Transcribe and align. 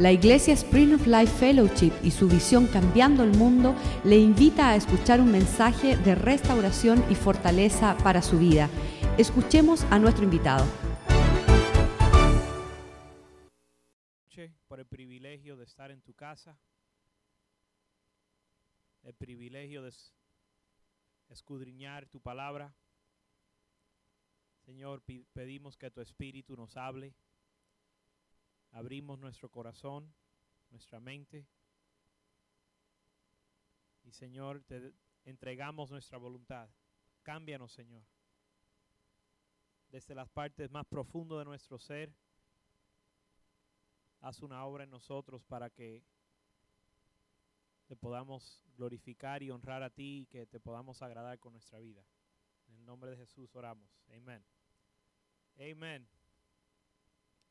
La 0.00 0.12
Iglesia 0.12 0.54
Spring 0.54 0.94
of 0.94 1.06
Life 1.06 1.38
Fellowship 1.38 1.92
y 2.02 2.10
su 2.10 2.26
visión 2.26 2.66
Cambiando 2.68 3.22
el 3.22 3.36
Mundo 3.36 3.74
le 4.02 4.16
invita 4.16 4.70
a 4.70 4.76
escuchar 4.76 5.20
un 5.20 5.30
mensaje 5.30 5.94
de 5.98 6.14
restauración 6.14 7.04
y 7.10 7.14
fortaleza 7.14 7.98
para 8.02 8.22
su 8.22 8.38
vida. 8.38 8.70
Escuchemos 9.18 9.84
a 9.90 9.98
nuestro 9.98 10.24
invitado. 10.24 10.64
Por 14.68 14.80
el 14.80 14.86
privilegio 14.86 15.58
de 15.58 15.64
estar 15.64 15.90
en 15.90 16.00
tu 16.00 16.14
casa, 16.14 16.58
el 19.02 19.12
privilegio 19.12 19.82
de 19.82 19.92
escudriñar 21.28 22.06
tu 22.06 22.22
palabra. 22.22 22.74
Señor, 24.64 25.02
pedimos 25.34 25.76
que 25.76 25.90
tu 25.90 26.00
Espíritu 26.00 26.56
nos 26.56 26.78
hable 26.78 27.12
abrimos 28.72 29.18
nuestro 29.18 29.48
corazón, 29.48 30.12
nuestra 30.70 31.00
mente. 31.00 31.46
Y 34.04 34.12
Señor, 34.12 34.62
te 34.64 34.92
entregamos 35.24 35.90
nuestra 35.90 36.18
voluntad. 36.18 36.68
Cámbianos, 37.22 37.72
Señor. 37.72 38.02
Desde 39.90 40.14
las 40.14 40.28
partes 40.28 40.70
más 40.70 40.86
profundas 40.86 41.38
de 41.38 41.44
nuestro 41.44 41.78
ser, 41.78 42.14
haz 44.20 44.40
una 44.42 44.64
obra 44.64 44.84
en 44.84 44.90
nosotros 44.90 45.42
para 45.44 45.68
que 45.70 46.04
te 47.86 47.96
podamos 47.96 48.62
glorificar 48.76 49.42
y 49.42 49.50
honrar 49.50 49.82
a 49.82 49.90
ti 49.90 50.20
y 50.20 50.26
que 50.26 50.46
te 50.46 50.60
podamos 50.60 51.02
agradar 51.02 51.40
con 51.40 51.52
nuestra 51.52 51.80
vida. 51.80 52.04
En 52.68 52.76
el 52.76 52.84
nombre 52.84 53.10
de 53.10 53.16
Jesús 53.16 53.52
oramos. 53.56 53.90
Amén. 54.16 54.44
Amén. 55.56 56.08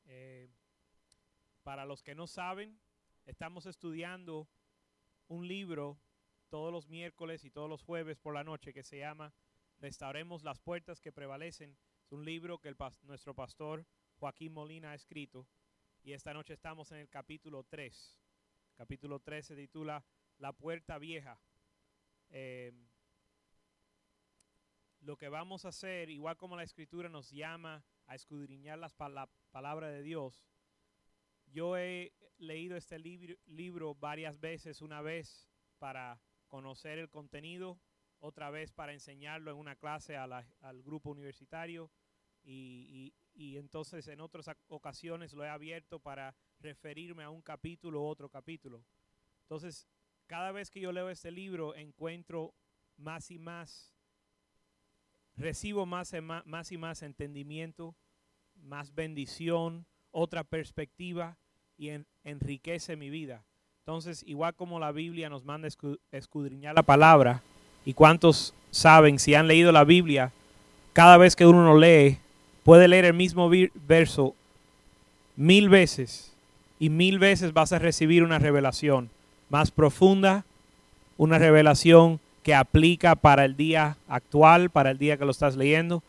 Eh, 0.05 0.49
para 1.63 1.85
los 1.85 2.03
que 2.03 2.15
no 2.15 2.27
saben, 2.27 2.79
estamos 3.25 3.65
estudiando 3.65 4.47
un 5.27 5.47
libro 5.47 5.99
todos 6.49 6.71
los 6.71 6.87
miércoles 6.87 7.43
y 7.45 7.51
todos 7.51 7.69
los 7.69 7.83
jueves 7.83 8.17
por 8.17 8.33
la 8.33 8.43
noche 8.43 8.73
que 8.73 8.83
se 8.83 8.99
llama 8.99 9.33
Restauremos 9.79 10.43
las 10.43 10.59
puertas 10.59 10.99
que 10.99 11.11
prevalecen. 11.11 11.77
Es 12.03 12.11
un 12.11 12.25
libro 12.25 12.59
que 12.59 12.75
nuestro 13.03 13.33
pastor 13.33 13.85
Joaquín 14.17 14.53
Molina 14.53 14.91
ha 14.91 14.95
escrito 14.95 15.47
y 16.03 16.13
esta 16.13 16.33
noche 16.33 16.53
estamos 16.53 16.91
en 16.91 16.97
el 16.97 17.09
capítulo 17.09 17.63
3. 17.63 18.19
Capítulo 18.75 19.19
3 19.19 19.45
se 19.45 19.55
titula 19.55 20.03
La 20.37 20.53
puerta 20.53 20.97
vieja. 20.97 21.39
Em, 22.29 22.87
lo 25.01 25.17
que 25.17 25.29
vamos 25.29 25.65
a 25.65 25.69
hacer, 25.69 26.09
igual 26.09 26.37
como 26.37 26.55
la 26.55 26.63
escritura 26.63 27.09
nos 27.09 27.29
llama 27.29 27.83
a 28.07 28.15
escudriñar 28.15 28.79
las 28.79 28.95
la 28.99 29.29
palabra 29.51 29.87
de 29.87 30.03
Dios, 30.03 30.43
yo 31.51 31.77
he 31.77 32.13
leído 32.37 32.77
este 32.77 32.99
libro, 32.99 33.95
varias 33.95 34.39
veces, 34.39 34.81
una 34.81 35.01
vez 35.01 35.49
para 35.77 36.21
conocer 36.47 36.97
el 36.99 37.09
contenido, 37.09 37.79
otra 38.19 38.49
vez 38.49 38.71
para 38.71 38.93
enseñarlo 38.93 39.51
en 39.51 39.57
una 39.57 39.75
clase 39.75 40.17
al 40.17 40.83
grupo 40.83 41.09
universitario 41.11 41.91
y, 42.43 43.13
entonces 43.35 44.07
en 44.07 44.19
otras 44.19 44.49
ocasiones 44.67 45.33
lo 45.33 45.43
he 45.45 45.49
abierto 45.49 45.99
para 45.99 46.35
referirme 46.59 47.23
a 47.23 47.29
un 47.29 47.41
capítulo 47.41 48.01
u 48.01 48.05
otro 48.05 48.29
capítulo. 48.29 48.83
Entonces, 49.41 49.87
cada 50.27 50.51
vez 50.51 50.69
que 50.69 50.79
yo 50.79 50.91
leo 50.91 51.09
este 51.09 51.31
libro 51.31 51.75
encuentro 51.75 52.53
más 52.97 53.31
y 53.31 53.39
más, 53.39 53.95
recibo 55.35 55.85
más, 55.85 56.13
más 56.21 56.71
y 56.71 56.77
más 56.77 57.01
entendimiento, 57.01 57.95
más 58.55 58.93
bendición, 58.93 59.87
otra 60.11 60.43
perspectiva 60.43 61.37
y 61.77 61.91
enriquece 62.23 62.95
mi 62.95 63.09
vida. 63.09 63.43
Entonces, 63.85 64.23
igual 64.27 64.53
como 64.53 64.79
la 64.79 64.91
Biblia 64.91 65.29
nos 65.29 65.45
manda 65.45 65.67
escudriñar 66.11 66.75
la 66.75 66.83
palabra, 66.83 67.41
y 67.85 67.93
cuántos 67.93 68.53
saben, 68.71 69.17
si 69.17 69.33
han 69.33 69.47
leído 69.47 69.71
la 69.71 69.83
Biblia, 69.83 70.31
cada 70.93 71.17
vez 71.17 71.35
que 71.35 71.45
uno 71.45 71.65
lo 71.65 71.79
lee, 71.79 72.17
puede 72.63 72.87
leer 72.87 73.05
el 73.05 73.13
mismo 73.13 73.49
verso 73.87 74.35
mil 75.35 75.69
veces, 75.69 76.33
y 76.79 76.89
mil 76.89 77.17
veces 77.19 77.53
vas 77.53 77.73
a 77.73 77.79
recibir 77.79 78.23
una 78.23 78.39
revelación 78.39 79.09
más 79.49 79.71
profunda, 79.71 80.45
una 81.17 81.39
revelación 81.39 82.19
que 82.43 82.53
aplica 82.53 83.15
para 83.15 83.43
el 83.43 83.57
día 83.57 83.97
actual, 84.07 84.69
para 84.69 84.91
el 84.91 84.97
día 84.97 85.17
que 85.17 85.25
lo 85.25 85.31
estás 85.31 85.55
leyendo. 85.55 86.03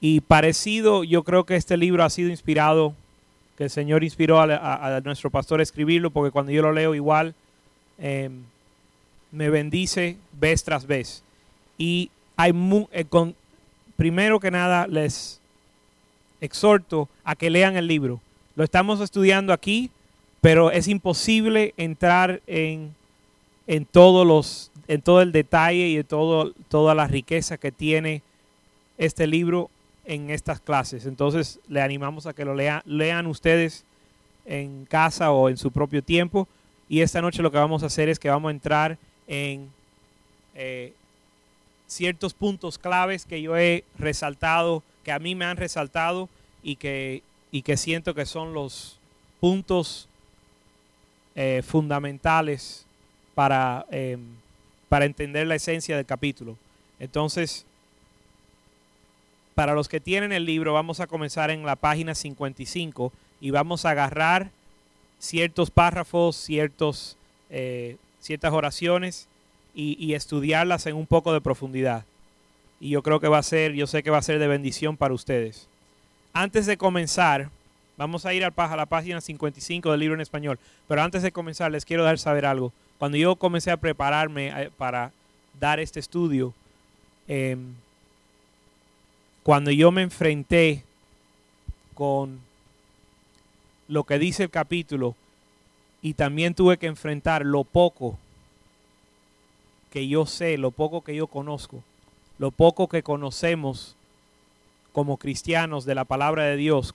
Y 0.00 0.20
parecido, 0.20 1.02
yo 1.02 1.24
creo 1.24 1.44
que 1.44 1.56
este 1.56 1.76
libro 1.76 2.04
ha 2.04 2.10
sido 2.10 2.30
inspirado 2.30 2.94
que 3.60 3.64
el 3.64 3.70
Señor 3.70 4.02
inspiró 4.02 4.40
a, 4.40 5.02
nuestro 5.04 5.28
pastor 5.28 5.60
a 5.60 5.62
escribirlo, 5.62 6.10
porque 6.10 6.30
cuando 6.30 6.50
yo 6.50 6.62
lo 6.62 6.72
leo 6.72 6.94
igual, 6.94 7.34
em, 7.98 8.40
me 9.30 9.50
bendice 9.50 10.16
vez 10.32 10.64
tras 10.64 10.86
vez. 10.86 11.22
Y 11.76 12.10
hay 12.38 12.54
eh, 12.92 13.04
con, 13.04 13.34
primero 13.96 14.40
que 14.40 14.50
nada 14.50 14.86
les 14.86 15.42
exhorto 16.40 17.10
a 17.22 17.36
que 17.36 17.50
lean 17.50 17.76
el 17.76 17.86
libro. 17.86 18.22
Lo 18.56 18.64
estamos 18.64 18.98
estudiando 19.02 19.52
aquí, 19.52 19.90
pero 20.40 20.70
es 20.70 20.88
imposible 20.88 21.74
entrar 21.76 22.40
en, 22.46 22.94
en 23.66 23.84
todos 23.84 24.26
los 24.26 24.70
en 24.88 25.02
todo 25.02 25.20
el 25.20 25.32
detalle 25.32 25.88
y 25.88 25.96
en 25.98 26.04
todo, 26.04 26.54
toda 26.70 26.94
la 26.94 27.06
riqueza 27.06 27.58
que 27.58 27.72
tiene 27.72 28.22
este 28.96 29.26
libro 29.26 29.68
en 30.04 30.30
estas 30.30 30.60
clases. 30.60 31.06
Entonces 31.06 31.60
le 31.68 31.80
animamos 31.80 32.26
a 32.26 32.32
que 32.32 32.44
lo 32.44 32.54
lean, 32.54 33.26
ustedes 33.26 33.84
en 34.46 34.84
casa 34.86 35.30
o 35.30 35.48
en 35.48 35.56
su 35.56 35.70
propio 35.70 36.02
tiempo. 36.02 36.48
Y 36.88 37.02
esta 37.02 37.20
noche 37.20 37.42
lo 37.42 37.50
que 37.50 37.58
vamos 37.58 37.82
a 37.82 37.86
hacer 37.86 38.08
es 38.08 38.18
que 38.18 38.28
vamos 38.28 38.48
a 38.48 38.52
entrar 38.52 38.98
en 39.28 39.70
eh, 40.54 40.92
ciertos 41.86 42.34
puntos 42.34 42.78
claves 42.78 43.24
que 43.24 43.42
yo 43.42 43.56
he 43.56 43.84
resaltado, 43.98 44.82
que 45.04 45.12
a 45.12 45.18
mí 45.18 45.34
me 45.34 45.44
han 45.44 45.56
resaltado 45.56 46.28
y 46.62 46.76
que, 46.76 47.22
y 47.52 47.62
que 47.62 47.76
siento 47.76 48.14
que 48.14 48.26
son 48.26 48.52
los 48.52 48.98
puntos 49.38 50.08
eh, 51.34 51.62
fundamentales 51.64 52.84
para, 53.34 53.86
em, 53.90 54.20
para 54.88 55.04
entender 55.04 55.46
la 55.46 55.54
esencia 55.54 55.96
del 55.96 56.06
capítulo. 56.06 56.56
Entonces, 56.98 57.64
para 59.54 59.74
los 59.74 59.88
que 59.88 60.00
tienen 60.00 60.32
el 60.32 60.44
libro, 60.44 60.72
vamos 60.72 61.00
a 61.00 61.06
comenzar 61.06 61.50
en 61.50 61.64
la 61.64 61.76
página 61.76 62.14
55 62.14 63.12
y 63.40 63.50
vamos 63.50 63.84
a 63.84 63.90
agarrar 63.90 64.50
ciertos 65.18 65.70
párrafos, 65.70 66.36
ciertos, 66.36 67.16
eh, 67.50 67.96
ciertas 68.20 68.52
oraciones 68.52 69.28
y, 69.74 70.14
estudiarlas 70.14 70.86
en 70.86 70.96
un 70.96 71.06
poco 71.06 71.32
de 71.32 71.40
profundidad. 71.40 72.04
Y 72.80 72.90
yo 72.90 73.02
creo 73.02 73.20
que 73.20 73.28
va 73.28 73.38
a 73.38 73.42
ser, 73.42 73.72
yo 73.72 73.86
sé 73.86 74.02
que 74.02 74.10
va 74.10 74.18
a 74.18 74.22
ser 74.22 74.38
de 74.38 74.48
bendición 74.48 74.96
para 74.96 75.14
ustedes. 75.14 75.68
Antes 76.32 76.66
de 76.66 76.76
comenzar, 76.76 77.50
vamos 77.96 78.26
a 78.26 78.34
ir 78.34 78.44
a 78.44 78.76
la 78.76 78.86
página 78.86 79.20
55 79.20 79.90
del 79.90 80.00
libro 80.00 80.14
en 80.14 80.20
español. 80.20 80.58
Pero 80.88 81.02
antes 81.02 81.22
de 81.22 81.32
comenzar, 81.32 81.70
les 81.70 81.84
quiero 81.84 82.04
dar 82.04 82.18
saber 82.18 82.46
algo. 82.46 82.72
Cuando 82.98 83.16
yo 83.16 83.36
comencé 83.36 83.70
a 83.70 83.76
prepararme 83.76 84.48
eh, 84.48 84.70
para 84.76 85.12
dar 85.58 85.80
este 85.80 86.00
estudio, 86.00 86.52
eh, 87.28 87.56
cuando 89.42 89.70
yo 89.70 89.90
me 89.90 90.02
enfrenté 90.02 90.84
con 91.94 92.40
lo 93.88 94.04
que 94.04 94.18
dice 94.18 94.44
el 94.44 94.50
capítulo 94.50 95.14
y 96.02 96.14
también 96.14 96.54
tuve 96.54 96.78
que 96.78 96.86
enfrentar 96.86 97.44
lo 97.44 97.64
poco 97.64 98.18
que 99.90 100.06
yo 100.06 100.26
sé, 100.26 100.56
lo 100.56 100.70
poco 100.70 101.02
que 101.02 101.14
yo 101.14 101.26
conozco, 101.26 101.82
lo 102.38 102.50
poco 102.50 102.88
que 102.88 103.02
conocemos 103.02 103.96
como 104.92 105.16
cristianos 105.16 105.84
de 105.84 105.94
la 105.94 106.04
palabra 106.04 106.44
de 106.44 106.56
Dios, 106.56 106.94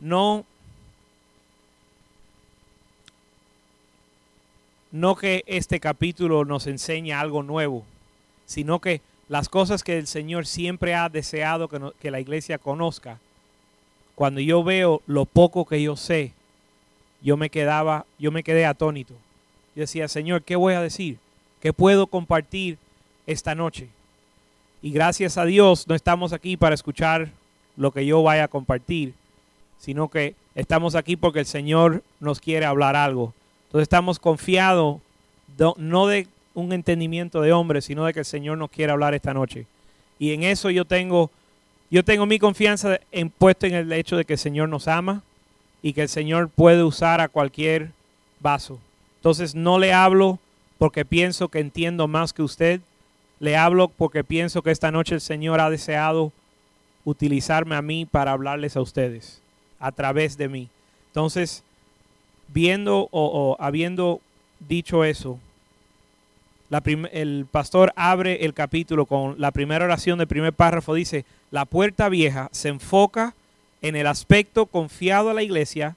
no 0.00 0.44
no 4.90 5.16
que 5.16 5.42
este 5.46 5.80
capítulo 5.80 6.44
nos 6.44 6.68
enseña 6.68 7.20
algo 7.20 7.42
nuevo, 7.42 7.84
sino 8.46 8.80
que 8.80 9.00
las 9.28 9.48
cosas 9.48 9.82
que 9.82 9.98
el 9.98 10.06
Señor 10.06 10.46
siempre 10.46 10.94
ha 10.94 11.08
deseado 11.08 11.68
que, 11.68 12.10
la 12.10 12.20
iglesia 12.20 12.58
conozca, 12.58 13.18
cuando 14.14 14.40
yo 14.40 14.62
veo 14.62 15.02
lo 15.06 15.24
poco 15.24 15.64
que 15.64 15.82
yo 15.82 15.96
sé, 15.96 16.32
yo 17.22 17.36
me 17.36 17.50
quedaba, 17.50 18.04
yo 18.18 18.30
me 18.30 18.42
quedé 18.42 18.66
atónito. 18.66 19.14
Yo 19.74 19.80
decía, 19.80 20.08
Señor, 20.08 20.42
¿qué 20.42 20.56
voy 20.56 20.74
a 20.74 20.82
decir? 20.82 21.18
¿Qué 21.60 21.72
puedo 21.72 22.06
compartir 22.06 22.78
esta 23.26 23.54
noche? 23.54 23.88
Y 24.82 24.90
gracias 24.90 25.38
a 25.38 25.46
Dios 25.46 25.88
no 25.88 25.94
estamos 25.94 26.32
aquí 26.32 26.56
para 26.56 26.74
escuchar 26.74 27.30
lo 27.76 27.90
que 27.90 28.04
yo 28.04 28.22
vaya 28.22 28.44
a 28.44 28.48
compartir, 28.48 29.14
sino 29.78 30.08
que 30.08 30.34
estamos 30.54 30.94
aquí 30.94 31.16
porque 31.16 31.40
el 31.40 31.46
Señor 31.46 32.02
nos 32.20 32.40
quiere 32.40 32.66
hablar 32.66 32.94
algo. 32.94 33.32
Entonces 33.66 33.84
estamos 33.84 34.18
confiados, 34.18 35.00
no 35.78 36.06
de 36.06 36.28
un 36.54 36.72
entendimiento 36.72 37.40
de 37.40 37.52
hombre, 37.52 37.82
sino 37.82 38.04
de 38.04 38.12
que 38.12 38.20
el 38.20 38.24
Señor 38.24 38.58
nos 38.58 38.70
quiere 38.70 38.92
hablar 38.92 39.14
esta 39.14 39.34
noche. 39.34 39.66
Y 40.18 40.32
en 40.32 40.42
eso 40.42 40.70
yo 40.70 40.84
tengo, 40.84 41.30
yo 41.90 42.04
tengo 42.04 42.26
mi 42.26 42.38
confianza 42.38 43.00
en, 43.12 43.30
puesto 43.30 43.66
en 43.66 43.74
el 43.74 43.92
hecho 43.92 44.16
de 44.16 44.24
que 44.24 44.34
el 44.34 44.38
Señor 44.38 44.68
nos 44.68 44.88
ama 44.88 45.22
y 45.82 45.92
que 45.92 46.02
el 46.02 46.08
Señor 46.08 46.48
puede 46.48 46.82
usar 46.82 47.20
a 47.20 47.28
cualquier 47.28 47.90
vaso. 48.40 48.78
Entonces 49.16 49.54
no 49.54 49.78
le 49.78 49.92
hablo 49.92 50.38
porque 50.78 51.04
pienso 51.04 51.48
que 51.48 51.58
entiendo 51.58 52.08
más 52.08 52.32
que 52.32 52.42
usted, 52.42 52.80
le 53.40 53.56
hablo 53.56 53.88
porque 53.88 54.24
pienso 54.24 54.62
que 54.62 54.70
esta 54.70 54.90
noche 54.90 55.14
el 55.14 55.20
Señor 55.20 55.60
ha 55.60 55.70
deseado 55.70 56.32
utilizarme 57.04 57.74
a 57.74 57.82
mí 57.82 58.06
para 58.06 58.32
hablarles 58.32 58.76
a 58.76 58.80
ustedes 58.80 59.40
a 59.78 59.92
través 59.92 60.38
de 60.38 60.48
mí. 60.48 60.68
Entonces, 61.08 61.62
viendo 62.48 63.08
o, 63.10 63.56
habiendo 63.60 64.20
dicho 64.60 65.04
eso, 65.04 65.38
el 66.70 67.46
pastor 67.50 67.92
abre 67.96 68.44
el 68.44 68.54
capítulo 68.54 69.06
con 69.06 69.36
la 69.38 69.52
primera 69.52 69.84
oración 69.84 70.18
del 70.18 70.26
primer 70.26 70.52
párrafo. 70.52 70.94
Dice, 70.94 71.24
la 71.50 71.64
puerta 71.64 72.08
vieja 72.08 72.48
se 72.52 72.68
enfoca 72.68 73.34
en 73.82 73.96
el 73.96 74.06
aspecto 74.06 74.66
confiado 74.66 75.30
a 75.30 75.34
la 75.34 75.42
iglesia, 75.42 75.96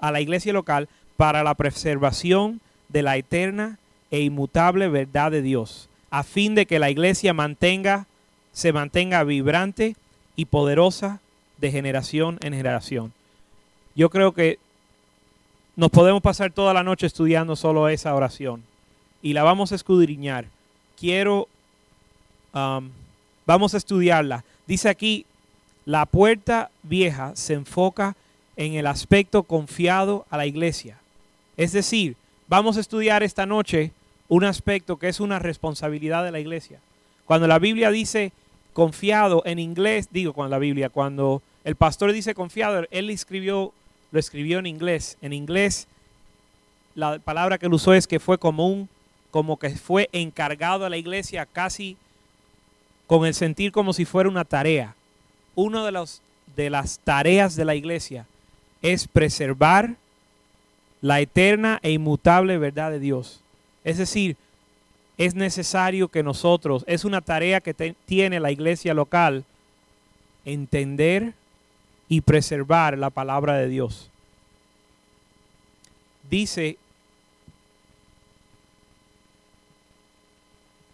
a 0.00 0.10
la 0.10 0.20
iglesia 0.20 0.52
local, 0.52 0.88
para 1.16 1.42
la 1.42 1.54
preservación 1.54 2.60
de 2.88 3.02
la 3.02 3.16
eterna 3.16 3.78
e 4.10 4.20
inmutable 4.20 4.88
verdad 4.88 5.30
de 5.30 5.42
Dios, 5.42 5.88
a 6.10 6.22
fin 6.22 6.54
de 6.54 6.66
que 6.66 6.78
la 6.78 6.90
iglesia 6.90 7.32
mantenga, 7.32 8.06
se 8.52 8.72
mantenga 8.72 9.24
vibrante 9.24 9.96
y 10.36 10.46
poderosa 10.46 11.20
de 11.58 11.70
generación 11.70 12.38
en 12.42 12.54
generación. 12.54 13.12
Yo 13.94 14.10
creo 14.10 14.32
que 14.32 14.58
nos 15.76 15.90
podemos 15.90 16.22
pasar 16.22 16.52
toda 16.52 16.74
la 16.74 16.82
noche 16.82 17.06
estudiando 17.06 17.56
solo 17.56 17.88
esa 17.88 18.14
oración 18.14 18.67
y 19.22 19.32
la 19.32 19.42
vamos 19.42 19.72
a 19.72 19.74
escudriñar. 19.74 20.46
Quiero, 20.98 21.48
um, 22.54 22.90
vamos 23.46 23.74
a 23.74 23.78
estudiarla. 23.78 24.44
Dice 24.66 24.88
aquí, 24.88 25.26
la 25.84 26.06
puerta 26.06 26.70
vieja 26.82 27.32
se 27.34 27.54
enfoca 27.54 28.16
en 28.56 28.74
el 28.74 28.86
aspecto 28.86 29.44
confiado 29.44 30.26
a 30.30 30.36
la 30.36 30.46
iglesia. 30.46 30.98
Es 31.56 31.72
decir, 31.72 32.16
vamos 32.48 32.76
a 32.76 32.80
estudiar 32.80 33.22
esta 33.22 33.46
noche 33.46 33.92
un 34.28 34.44
aspecto 34.44 34.98
que 34.98 35.08
es 35.08 35.20
una 35.20 35.38
responsabilidad 35.38 36.24
de 36.24 36.32
la 36.32 36.40
iglesia. 36.40 36.80
Cuando 37.24 37.46
la 37.46 37.58
Biblia 37.58 37.90
dice 37.90 38.32
confiado 38.72 39.42
en 39.44 39.58
inglés, 39.58 40.08
digo 40.10 40.32
con 40.32 40.50
la 40.50 40.58
Biblia, 40.58 40.88
cuando 40.88 41.42
el 41.64 41.76
pastor 41.76 42.12
dice 42.12 42.34
confiado, 42.34 42.86
él 42.90 43.10
escribió, 43.10 43.72
lo 44.12 44.20
escribió 44.20 44.58
en 44.58 44.66
inglés. 44.66 45.16
En 45.20 45.32
inglés, 45.32 45.88
la 46.94 47.18
palabra 47.18 47.58
que 47.58 47.66
él 47.66 47.74
usó 47.74 47.94
es 47.94 48.06
que 48.06 48.20
fue 48.20 48.38
como 48.38 48.68
un, 48.68 48.88
como 49.30 49.58
que 49.58 49.70
fue 49.70 50.08
encargado 50.12 50.84
a 50.84 50.90
la 50.90 50.96
iglesia 50.96 51.46
casi 51.46 51.96
con 53.06 53.26
el 53.26 53.34
sentir 53.34 53.72
como 53.72 53.92
si 53.92 54.04
fuera 54.04 54.28
una 54.28 54.44
tarea. 54.44 54.94
Una 55.54 55.84
de, 55.84 55.92
los, 55.92 56.20
de 56.56 56.70
las 56.70 56.98
tareas 57.00 57.56
de 57.56 57.64
la 57.64 57.74
iglesia 57.74 58.26
es 58.82 59.08
preservar 59.08 59.96
la 61.00 61.20
eterna 61.20 61.78
e 61.82 61.90
inmutable 61.92 62.58
verdad 62.58 62.90
de 62.90 63.00
Dios. 63.00 63.40
Es 63.84 63.98
decir, 63.98 64.36
es 65.16 65.34
necesario 65.34 66.08
que 66.08 66.22
nosotros, 66.22 66.84
es 66.86 67.04
una 67.04 67.20
tarea 67.20 67.60
que 67.60 67.74
tiene 68.06 68.40
la 68.40 68.52
iglesia 68.52 68.94
local, 68.94 69.44
entender 70.44 71.34
y 72.08 72.20
preservar 72.20 72.96
la 72.96 73.10
palabra 73.10 73.56
de 73.56 73.68
Dios. 73.68 74.10
Dice 76.30 76.78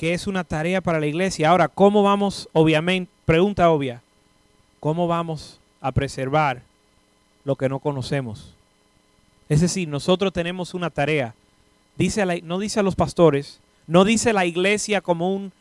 que 0.05 0.13
es 0.13 0.27
una 0.27 0.45
tarea 0.45 0.83
para 0.83 1.01
la 1.01 1.07
iglesia. 1.07 1.49
Ahora, 1.49 1.67
¿cómo 1.67 2.03
vamos, 2.03 2.47
obviamente, 2.53 3.11
pregunta 3.25 3.71
obvia, 3.71 4.03
cómo 4.79 5.09
vamos 5.09 5.59
a 5.81 5.93
preservar 5.93 6.61
lo 7.43 7.57
que 7.57 7.71
no 7.71 7.79
conocemos? 7.79 8.53
Es 9.49 9.63
decir, 9.63 9.89
nosotros 9.89 10.31
tenemos 10.31 10.75
una 10.75 10.91
tarea. 10.91 11.35
Dice 11.97 12.23
no 12.43 12.59
dice 12.59 12.81
a 12.81 12.83
los 12.83 12.97
pastores, 12.97 13.61
no 13.87 14.05
dice 14.05 14.35
la 14.35 14.45
iglesia 14.45 15.01
como, 15.01 15.35
un, 15.35 15.53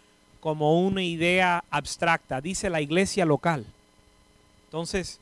como 0.42 0.78
una 0.78 1.04
idea 1.04 1.64
abstracta, 1.70 2.42
dice 2.42 2.70
la 2.70 2.82
iglesia 2.82 3.24
local. 3.24 3.66
Entonces, 4.66 5.22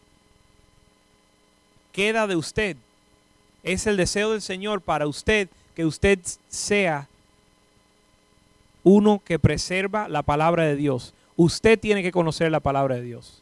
queda 1.91 2.25
de 2.25 2.37
usted. 2.37 2.75
Es 3.61 3.85
el 3.85 3.97
deseo 3.97 4.31
del 4.31 4.41
Señor 4.41 4.81
para 4.81 5.05
usted 5.05 5.47
que 5.75 5.85
usted 5.85 6.17
sea 6.49 7.07
uno 8.83 9.21
que 9.23 9.39
preserva 9.39 10.07
la 10.07 10.23
palabra 10.23 10.63
de 10.63 10.75
Dios. 10.75 11.13
Usted 11.35 11.79
tiene 11.79 12.03
que 12.03 12.11
conocer 12.11 12.51
la 12.51 12.59
palabra 12.59 12.95
de 12.95 13.01
Dios. 13.01 13.41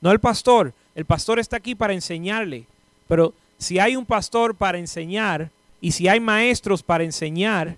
No 0.00 0.10
el 0.10 0.20
pastor. 0.20 0.72
El 0.94 1.04
pastor 1.04 1.38
está 1.38 1.56
aquí 1.56 1.74
para 1.74 1.92
enseñarle. 1.92 2.66
Pero 3.08 3.32
si 3.58 3.78
hay 3.78 3.96
un 3.96 4.06
pastor 4.06 4.54
para 4.54 4.78
enseñar 4.78 5.50
y 5.80 5.92
si 5.92 6.08
hay 6.08 6.20
maestros 6.20 6.82
para 6.82 7.04
enseñar, 7.04 7.76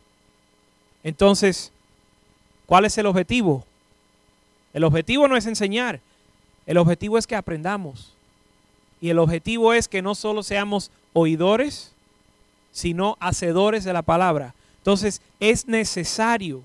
entonces, 1.03 1.73
¿cuál 2.67 2.85
es 2.85 2.99
el 2.99 3.07
objetivo? 3.07 3.65
El 4.73 4.85
objetivo 4.85 5.29
no 5.29 5.37
es 5.37 5.47
enseñar, 5.47 6.01
el 6.67 6.77
objetivo 6.79 7.17
es 7.17 7.27
que 7.27 7.37
aprendamos. 7.37 8.13
Y 9.01 9.11
el 9.11 9.19
objetivo 9.19 9.73
es 9.73 9.89
que 9.89 10.03
no 10.03 10.15
solo 10.15 10.43
seamos 10.43 10.91
oidores, 11.13 11.93
sino 12.73 13.17
hacedores 13.21 13.85
de 13.85 13.93
la 13.93 14.03
palabra. 14.03 14.55
Entonces, 14.79 15.23
es 15.41 15.67
necesario 15.67 16.63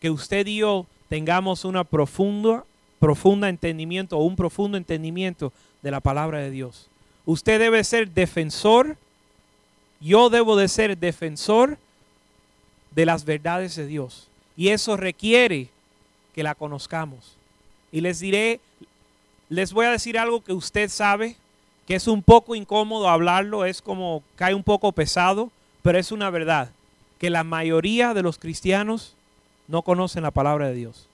que 0.00 0.10
usted 0.10 0.46
y 0.46 0.58
yo 0.58 0.86
tengamos 1.08 1.64
una 1.64 1.84
profunda, 1.84 2.64
profunda 2.98 3.48
entendimiento 3.48 4.18
o 4.18 4.24
un 4.24 4.36
profundo 4.36 4.76
entendimiento 4.76 5.52
de 5.82 5.90
la 5.90 6.00
palabra 6.00 6.38
de 6.38 6.50
Dios. 6.50 6.88
Usted 7.24 7.58
debe 7.58 7.82
ser 7.84 8.10
defensor, 8.10 8.96
yo 10.00 10.30
debo 10.30 10.56
de 10.56 10.68
ser 10.68 10.96
defensor 10.96 11.78
de 12.94 13.06
las 13.06 13.24
verdades 13.24 13.76
de 13.76 13.86
Dios. 13.86 14.28
Y 14.56 14.68
eso 14.68 14.96
requiere 14.96 15.68
que 16.34 16.42
la 16.42 16.54
conozcamos. 16.54 17.36
Y 17.92 18.00
les 18.00 18.20
diré, 18.20 18.60
les 19.48 19.72
voy 19.72 19.86
a 19.86 19.90
decir 19.90 20.18
algo 20.18 20.42
que 20.42 20.52
usted 20.52 20.88
sabe, 20.88 21.36
que 21.86 21.94
es 21.94 22.06
un 22.06 22.22
poco 22.22 22.54
incómodo 22.54 23.08
hablarlo, 23.08 23.64
es 23.64 23.82
como 23.82 24.22
cae 24.36 24.54
un 24.54 24.62
poco 24.62 24.92
pesado, 24.92 25.50
pero 25.82 25.98
es 25.98 26.12
una 26.12 26.30
verdad, 26.30 26.70
que 27.18 27.30
la 27.30 27.44
mayoría 27.44 28.12
de 28.12 28.22
los 28.22 28.38
cristianos 28.38 29.15
no 29.68 29.82
conocen 29.82 30.22
la 30.22 30.30
palabra 30.30 30.68
de 30.68 30.74
Dios. 30.74 31.08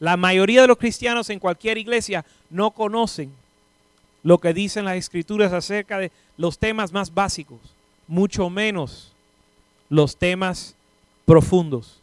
La 0.00 0.16
mayoría 0.16 0.62
de 0.62 0.68
los 0.68 0.78
cristianos 0.78 1.28
en 1.30 1.40
cualquier 1.40 1.78
iglesia 1.78 2.24
no 2.50 2.70
conocen 2.70 3.32
lo 4.22 4.38
que 4.38 4.52
dicen 4.52 4.84
las 4.84 4.96
escrituras 4.96 5.52
acerca 5.52 5.98
de 5.98 6.12
los 6.36 6.58
temas 6.58 6.92
más 6.92 7.12
básicos, 7.12 7.58
mucho 8.06 8.50
menos 8.50 9.12
los 9.88 10.16
temas 10.16 10.74
profundos. 11.24 12.00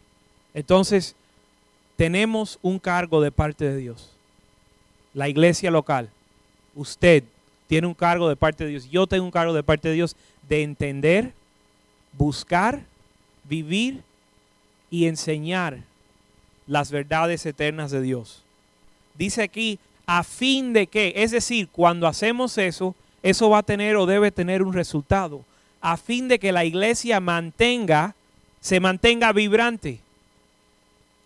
Entonces, 0.53 1.15
tenemos 1.95 2.59
un 2.61 2.79
cargo 2.79 3.21
de 3.21 3.31
parte 3.31 3.65
de 3.65 3.77
Dios. 3.77 4.11
La 5.13 5.29
iglesia 5.29 5.71
local, 5.71 6.09
usted 6.75 7.23
tiene 7.67 7.87
un 7.87 7.93
cargo 7.93 8.27
de 8.27 8.35
parte 8.35 8.65
de 8.65 8.71
Dios. 8.71 8.89
Yo 8.89 9.07
tengo 9.07 9.25
un 9.25 9.31
cargo 9.31 9.53
de 9.53 9.63
parte 9.63 9.87
de 9.87 9.95
Dios 9.95 10.15
de 10.47 10.63
entender, 10.63 11.33
buscar, 12.13 12.83
vivir 13.43 14.03
y 14.89 15.07
enseñar 15.07 15.79
las 16.67 16.91
verdades 16.91 17.45
eternas 17.45 17.91
de 17.91 18.01
Dios. 18.01 18.43
Dice 19.15 19.43
aquí, 19.43 19.79
a 20.05 20.23
fin 20.23 20.73
de 20.73 20.87
que, 20.87 21.13
es 21.15 21.31
decir, 21.31 21.67
cuando 21.71 22.07
hacemos 22.07 22.57
eso, 22.57 22.95
eso 23.23 23.49
va 23.49 23.59
a 23.59 23.63
tener 23.63 23.95
o 23.95 24.05
debe 24.05 24.31
tener 24.31 24.61
un 24.61 24.73
resultado, 24.73 25.41
a 25.81 25.97
fin 25.97 26.27
de 26.27 26.39
que 26.39 26.51
la 26.51 26.65
iglesia 26.65 27.19
mantenga 27.19 28.15
se 28.65 28.79
mantenga 28.79 29.31
vibrante. 29.31 29.99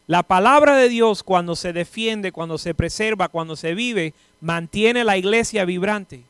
La 0.07 0.23
palabra 0.23 0.75
de 0.75 0.89
Dios 0.89 1.23
cuando 1.23 1.55
se 1.55 1.71
defiende, 1.71 2.33
cuando 2.33 2.57
se 2.57 2.73
preserva, 2.73 3.29
cuando 3.29 3.55
se 3.55 3.73
vive, 3.73 4.13
mantiene 4.41 5.05
la 5.05 5.15
iglesia 5.15 5.63
vibrante. 5.63 6.21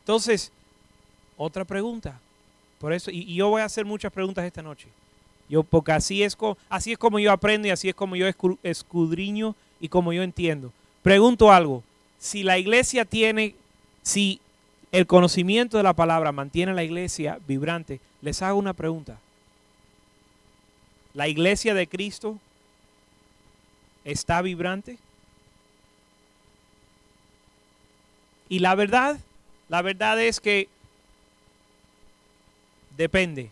Entonces, 0.00 0.50
otra 1.36 1.66
pregunta. 1.66 2.18
Por 2.78 2.94
eso, 2.94 3.10
y, 3.10 3.34
yo 3.34 3.50
voy 3.50 3.60
a 3.60 3.66
hacer 3.66 3.84
muchas 3.84 4.10
preguntas 4.10 4.46
esta 4.46 4.62
noche. 4.62 4.88
Yo, 5.52 5.62
porque 5.64 5.92
así 5.92 6.22
es, 6.22 6.34
así 6.70 6.92
es 6.92 6.98
como 6.98 7.18
yo 7.18 7.30
aprendo 7.30 7.68
y 7.68 7.72
así 7.72 7.90
es 7.90 7.94
como 7.94 8.16
yo 8.16 8.26
escudriño 8.62 9.54
y 9.82 9.88
como 9.90 10.14
yo 10.14 10.22
entiendo. 10.22 10.72
Pregunto 11.02 11.52
algo. 11.52 11.82
Si 12.18 12.42
la 12.42 12.56
iglesia 12.56 13.04
tiene, 13.04 13.54
si 14.02 14.40
el 14.92 15.06
conocimiento 15.06 15.76
de 15.76 15.82
la 15.82 15.92
palabra 15.92 16.32
mantiene 16.32 16.72
a 16.72 16.74
la 16.74 16.84
iglesia 16.84 17.38
vibrante, 17.46 18.00
les 18.22 18.40
hago 18.40 18.58
una 18.58 18.72
pregunta. 18.72 19.18
¿La 21.12 21.28
iglesia 21.28 21.74
de 21.74 21.86
Cristo 21.86 22.38
está 24.06 24.40
vibrante? 24.40 24.96
Y 28.48 28.60
la 28.60 28.74
verdad, 28.74 29.20
la 29.68 29.82
verdad 29.82 30.18
es 30.18 30.40
que 30.40 30.70
depende. 32.96 33.50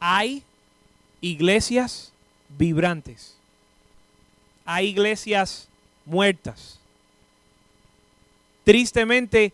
Hay 0.00 0.42
iglesias 1.20 2.12
vibrantes. 2.58 3.36
Hay 4.64 4.88
iglesias 4.88 5.68
muertas. 6.04 6.78
tristemente, 8.64 9.52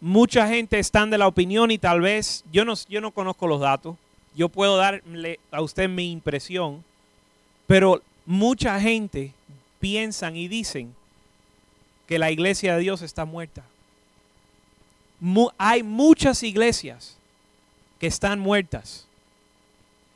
mucha 0.00 0.46
gente 0.46 0.78
está 0.78 1.04
de 1.06 1.18
la 1.18 1.26
opinión 1.26 1.70
y 1.70 1.78
tal 1.78 2.00
vez, 2.00 2.44
yo 2.52 2.64
no, 2.64 2.74
yo 2.88 3.00
no 3.00 3.10
conozco 3.10 3.46
los 3.46 3.60
datos, 3.60 3.96
yo 4.36 4.48
puedo 4.48 4.76
darle 4.76 5.40
a 5.50 5.62
usted 5.62 5.88
mi 5.88 6.12
impresión, 6.12 6.84
pero 7.66 8.02
mucha 8.26 8.78
gente 8.80 9.32
piensan 9.80 10.36
y 10.36 10.46
dicen 10.46 10.94
que 12.06 12.18
la 12.18 12.30
iglesia 12.30 12.76
de 12.76 12.82
Dios 12.82 13.02
está 13.02 13.24
muerta. 13.24 13.64
Hay 15.58 15.82
muchas 15.82 16.42
iglesias 16.42 17.16
que 17.98 18.06
están 18.06 18.38
muertas. 18.38 19.06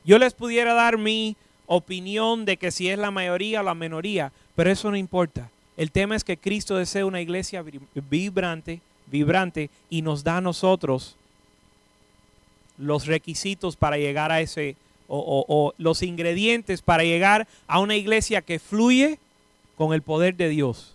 Yo 0.04 0.18
les 0.18 0.34
pudiera 0.34 0.74
dar 0.74 0.98
mi 0.98 1.36
opinión 1.66 2.44
de 2.44 2.56
que 2.56 2.70
si 2.70 2.88
es 2.88 2.98
la 2.98 3.10
mayoría 3.10 3.60
o 3.60 3.64
la 3.64 3.74
minoría, 3.74 4.32
pero 4.56 4.70
eso 4.70 4.90
no 4.90 4.96
importa. 4.96 5.50
El 5.76 5.90
tema 5.92 6.16
es 6.16 6.24
que 6.24 6.36
Cristo 6.36 6.76
desea 6.76 7.06
una 7.06 7.20
iglesia 7.20 7.64
vibrante, 8.10 8.80
vibrante 9.06 9.70
y 9.88 10.02
nos 10.02 10.24
da 10.24 10.38
a 10.38 10.40
nosotros 10.40 11.16
los 12.76 13.06
requisitos 13.06 13.76
para 13.76 13.98
llegar 13.98 14.32
a 14.32 14.40
ese, 14.40 14.76
o, 15.06 15.44
o, 15.48 15.74
los 15.78 16.02
ingredientes 16.02 16.82
para 16.82 17.04
llegar 17.04 17.46
a 17.66 17.78
una 17.78 17.96
iglesia 17.96 18.42
que 18.42 18.58
fluye 18.58 19.18
con 19.76 19.94
el 19.94 20.02
poder 20.02 20.36
de 20.36 20.48
Dios. 20.48 20.94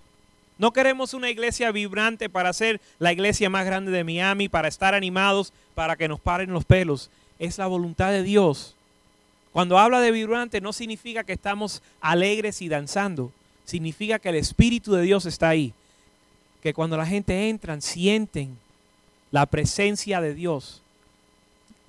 No 0.57 0.71
queremos 0.71 1.13
una 1.13 1.29
iglesia 1.29 1.71
vibrante 1.71 2.29
para 2.29 2.53
ser 2.53 2.79
la 2.99 3.11
iglesia 3.11 3.49
más 3.49 3.65
grande 3.65 3.91
de 3.91 4.03
Miami, 4.03 4.49
para 4.49 4.67
estar 4.67 4.93
animados, 4.93 5.51
para 5.73 5.95
que 5.95 6.07
nos 6.07 6.19
paren 6.19 6.51
los 6.51 6.65
pelos. 6.65 7.09
Es 7.39 7.57
la 7.57 7.67
voluntad 7.67 8.11
de 8.11 8.23
Dios. 8.23 8.75
Cuando 9.51 9.77
habla 9.77 9.99
de 9.99 10.11
vibrante 10.11 10.61
no 10.61 10.73
significa 10.73 11.23
que 11.23 11.33
estamos 11.33 11.81
alegres 12.01 12.61
y 12.61 12.69
danzando. 12.69 13.31
Significa 13.65 14.19
que 14.19 14.29
el 14.29 14.35
Espíritu 14.35 14.93
de 14.93 15.03
Dios 15.03 15.25
está 15.25 15.49
ahí. 15.49 15.73
Que 16.63 16.73
cuando 16.73 16.97
la 16.97 17.05
gente 17.05 17.49
entra, 17.49 17.79
sienten 17.81 18.57
la 19.31 19.45
presencia 19.45 20.21
de 20.21 20.33
Dios 20.33 20.81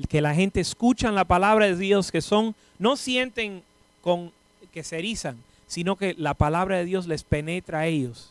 que 0.09 0.21
la 0.21 0.35
gente 0.35 0.61
escucha 0.61 1.11
la 1.11 1.25
palabra 1.25 1.67
de 1.67 1.77
Dios, 1.77 2.13
que 2.13 2.21
son, 2.21 2.55
no 2.79 2.97
sienten 2.97 3.63
con 4.03 4.31
que 4.73 4.85
se 4.85 4.99
erizan, 4.99 5.39
sino 5.67 5.97
que 5.97 6.15
la 6.19 6.35
palabra 6.35 6.77
de 6.77 6.85
Dios 6.85 7.07
les 7.07 7.25
penetra 7.25 7.81
a 7.81 7.87
ellos. 7.87 8.31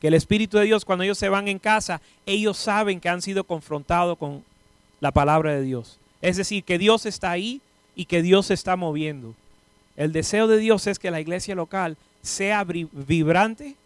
Que 0.00 0.08
el 0.08 0.14
Espíritu 0.14 0.58
de 0.58 0.64
Dios, 0.64 0.84
cuando 0.84 1.04
ellos 1.04 1.18
se 1.18 1.28
van 1.28 1.48
en 1.48 1.58
casa, 1.58 2.00
ellos 2.26 2.56
saben 2.56 3.00
que 3.00 3.08
han 3.08 3.22
sido 3.22 3.44
confrontados 3.44 4.18
con 4.18 4.44
la 5.00 5.10
palabra 5.10 5.52
de 5.52 5.62
Dios. 5.62 5.98
Es 6.22 6.36
decir, 6.36 6.64
que 6.64 6.78
Dios 6.78 7.06
está 7.06 7.30
ahí 7.30 7.60
y 7.94 8.04
que 8.06 8.22
Dios 8.22 8.46
se 8.46 8.54
está 8.54 8.76
moviendo. 8.76 9.34
El 9.96 10.12
deseo 10.12 10.46
de 10.46 10.58
Dios 10.58 10.86
es 10.86 10.98
que 10.98 11.10
la 11.10 11.20
iglesia 11.20 11.54
local 11.54 11.96
sea 12.22 12.64
vibrante 12.64 13.76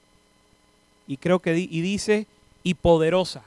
y 1.06 1.16
creo 1.16 1.38
que 1.38 1.56
y 1.58 1.80
dice 1.80 2.26
y 2.62 2.74
poderosa. 2.74 3.42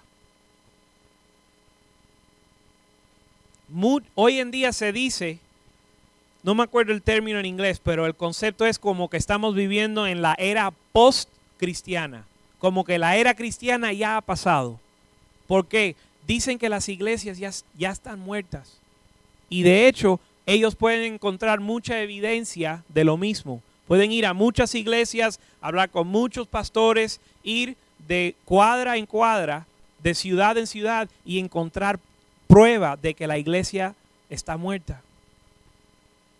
hoy 4.16 4.40
en 4.40 4.52
día 4.52 4.72
se 4.72 4.92
dice, 4.92 5.40
no 6.44 6.56
me 6.56 6.64
acuerdo 6.64 6.92
el 6.92 7.02
término 7.02 7.40
en 7.40 7.46
inglés, 7.46 7.80
pero 7.84 8.06
el 8.06 8.16
concepto 8.16 8.66
es 8.66 8.78
como 8.78 9.10
que 9.10 9.18
estamos 9.18 9.56
viviendo 9.56 10.06
en 10.08 10.22
la 10.22 10.36
era 10.38 10.72
post-cristiana, 10.92 12.26
como 12.64 12.86
que 12.86 12.98
la 12.98 13.18
era 13.18 13.34
cristiana 13.34 13.92
ya 13.92 14.16
ha 14.16 14.22
pasado. 14.22 14.80
porque 15.48 15.98
Dicen 16.26 16.58
que 16.58 16.70
las 16.70 16.88
iglesias 16.88 17.38
ya, 17.38 17.52
ya 17.78 17.92
están 17.92 18.18
muertas. 18.22 18.78
Y 19.50 19.64
de 19.64 19.90
hecho, 19.90 20.22
ellos 20.46 20.74
pueden 20.74 21.16
encontrar 21.16 21.60
mucha 21.60 22.00
evidencia 22.00 22.86
de 22.88 23.04
lo 23.04 23.18
mismo. 23.18 23.62
Pueden 23.86 24.14
ir 24.14 24.26
a 24.26 24.34
muchas 24.34 24.74
iglesias, 24.76 25.42
hablar 25.60 25.90
con 25.90 26.08
muchos 26.08 26.48
pastores, 26.48 27.20
ir 27.44 27.76
de 28.08 28.34
cuadra 28.46 28.96
en 28.96 29.08
cuadra, 29.08 29.68
de 30.02 30.16
ciudad 30.16 30.58
en 30.58 30.66
ciudad 30.66 31.10
y 31.26 31.40
encontrar 31.40 32.00
prueba 32.48 32.96
de 32.96 33.14
que 33.14 33.28
la 33.28 33.38
iglesia 33.38 33.94
está 34.30 34.56
muerta. 34.56 35.02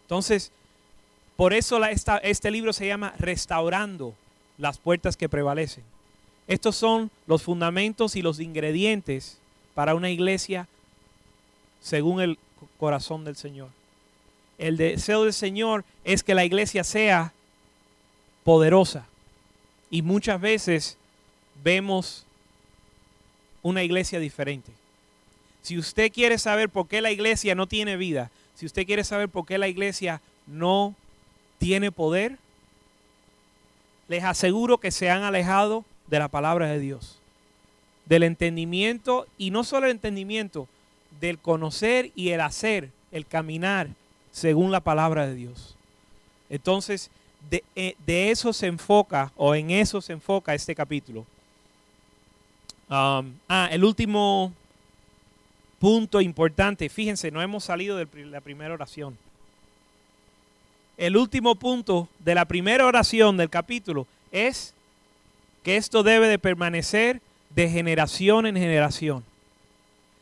Entonces, 0.04 0.54
por 1.36 1.52
eso 1.52 1.84
este 2.22 2.50
libro 2.50 2.72
se 2.72 2.88
llama 2.88 3.14
Restaurando 3.20 4.14
las 4.58 4.78
puertas 4.78 5.18
que 5.18 5.28
prevalecen. 5.28 5.84
Estos 6.48 6.76
son 6.76 7.10
los 7.28 7.44
fundamentos 7.44 8.16
y 8.16 8.22
los 8.22 8.40
ingredientes 8.40 9.38
para 9.74 9.96
una 9.96 10.10
iglesia 10.10 10.68
según 11.82 12.22
el 12.22 12.38
corazón 12.78 13.24
del 13.24 13.36
Señor. 13.36 13.70
El 14.58 14.78
deseo 14.78 15.24
del 15.24 15.34
Señor 15.34 15.84
es 16.04 16.24
que 16.24 16.36
la 16.36 16.46
iglesia 16.46 16.84
sea 16.84 17.34
poderosa. 18.44 19.08
Y 19.90 20.02
muchas 20.02 20.40
veces 20.40 20.98
vemos 21.64 22.26
una 23.62 23.84
iglesia 23.84 24.20
diferente. 24.20 24.72
Si 25.62 25.78
usted 25.78 26.12
quiere 26.12 26.38
saber 26.38 26.70
por 26.70 26.88
qué 26.88 27.02
la 27.02 27.12
iglesia 27.12 27.56
no 27.56 27.68
tiene 27.68 27.96
vida, 27.96 28.32
si 28.56 28.66
usted 28.66 28.86
quiere 28.86 29.04
saber 29.04 29.30
por 29.30 29.46
qué 29.46 29.58
la 29.58 29.70
iglesia 29.70 30.22
no 30.46 30.94
tiene 31.58 31.92
poder, 31.92 32.38
les 34.10 34.24
aseguro 34.24 34.78
que 34.78 34.92
se 34.92 35.10
han 35.10 35.24
alejado 35.24 35.86
de 36.14 36.20
la 36.20 36.28
palabra 36.28 36.68
de 36.68 36.78
Dios, 36.78 37.18
del 38.06 38.22
entendimiento 38.22 39.26
y 39.40 39.50
no 39.50 39.64
solo 39.64 39.88
el 39.88 39.94
entendimiento, 39.94 40.68
del 41.20 41.40
conocer 41.40 42.12
y 42.16 42.30
el 42.30 42.42
hacer, 42.42 42.92
el 43.12 43.26
caminar 43.26 43.88
según 44.32 44.72
la 44.72 44.80
palabra 44.80 45.26
de 45.26 45.34
Dios. 45.34 45.76
Entonces, 46.52 47.10
de, 47.50 47.64
eh, 47.76 47.96
eso 48.06 48.54
se 48.54 48.68
enfoca, 48.68 49.32
o 49.36 49.56
en 49.56 49.72
eso 49.72 50.02
se 50.02 50.14
enfoca 50.14 50.54
este 50.54 50.76
capítulo. 50.76 51.26
Um, 52.92 53.34
ah, 53.50 53.70
el 53.72 53.84
último 53.84 54.54
punto 55.80 56.22
importante. 56.22 56.90
Fíjense, 56.90 57.32
no 57.32 57.42
hemos 57.42 57.64
salido 57.64 57.98
de 57.98 58.08
la 58.26 58.40
primera 58.40 58.76
oración. 58.76 59.18
El 60.96 61.18
último 61.18 61.56
punto 61.56 62.08
de 62.20 62.36
la 62.36 62.46
primera 62.46 62.86
oración 62.86 63.36
del 63.36 63.50
capítulo 63.50 64.06
es 64.32 64.76
que 65.64 65.78
esto 65.78 66.04
debe 66.04 66.28
de 66.28 66.40
permanecer 66.40 67.22
de 67.50 67.70
generación 67.70 68.46
en 68.46 68.56
generación. 68.56 69.24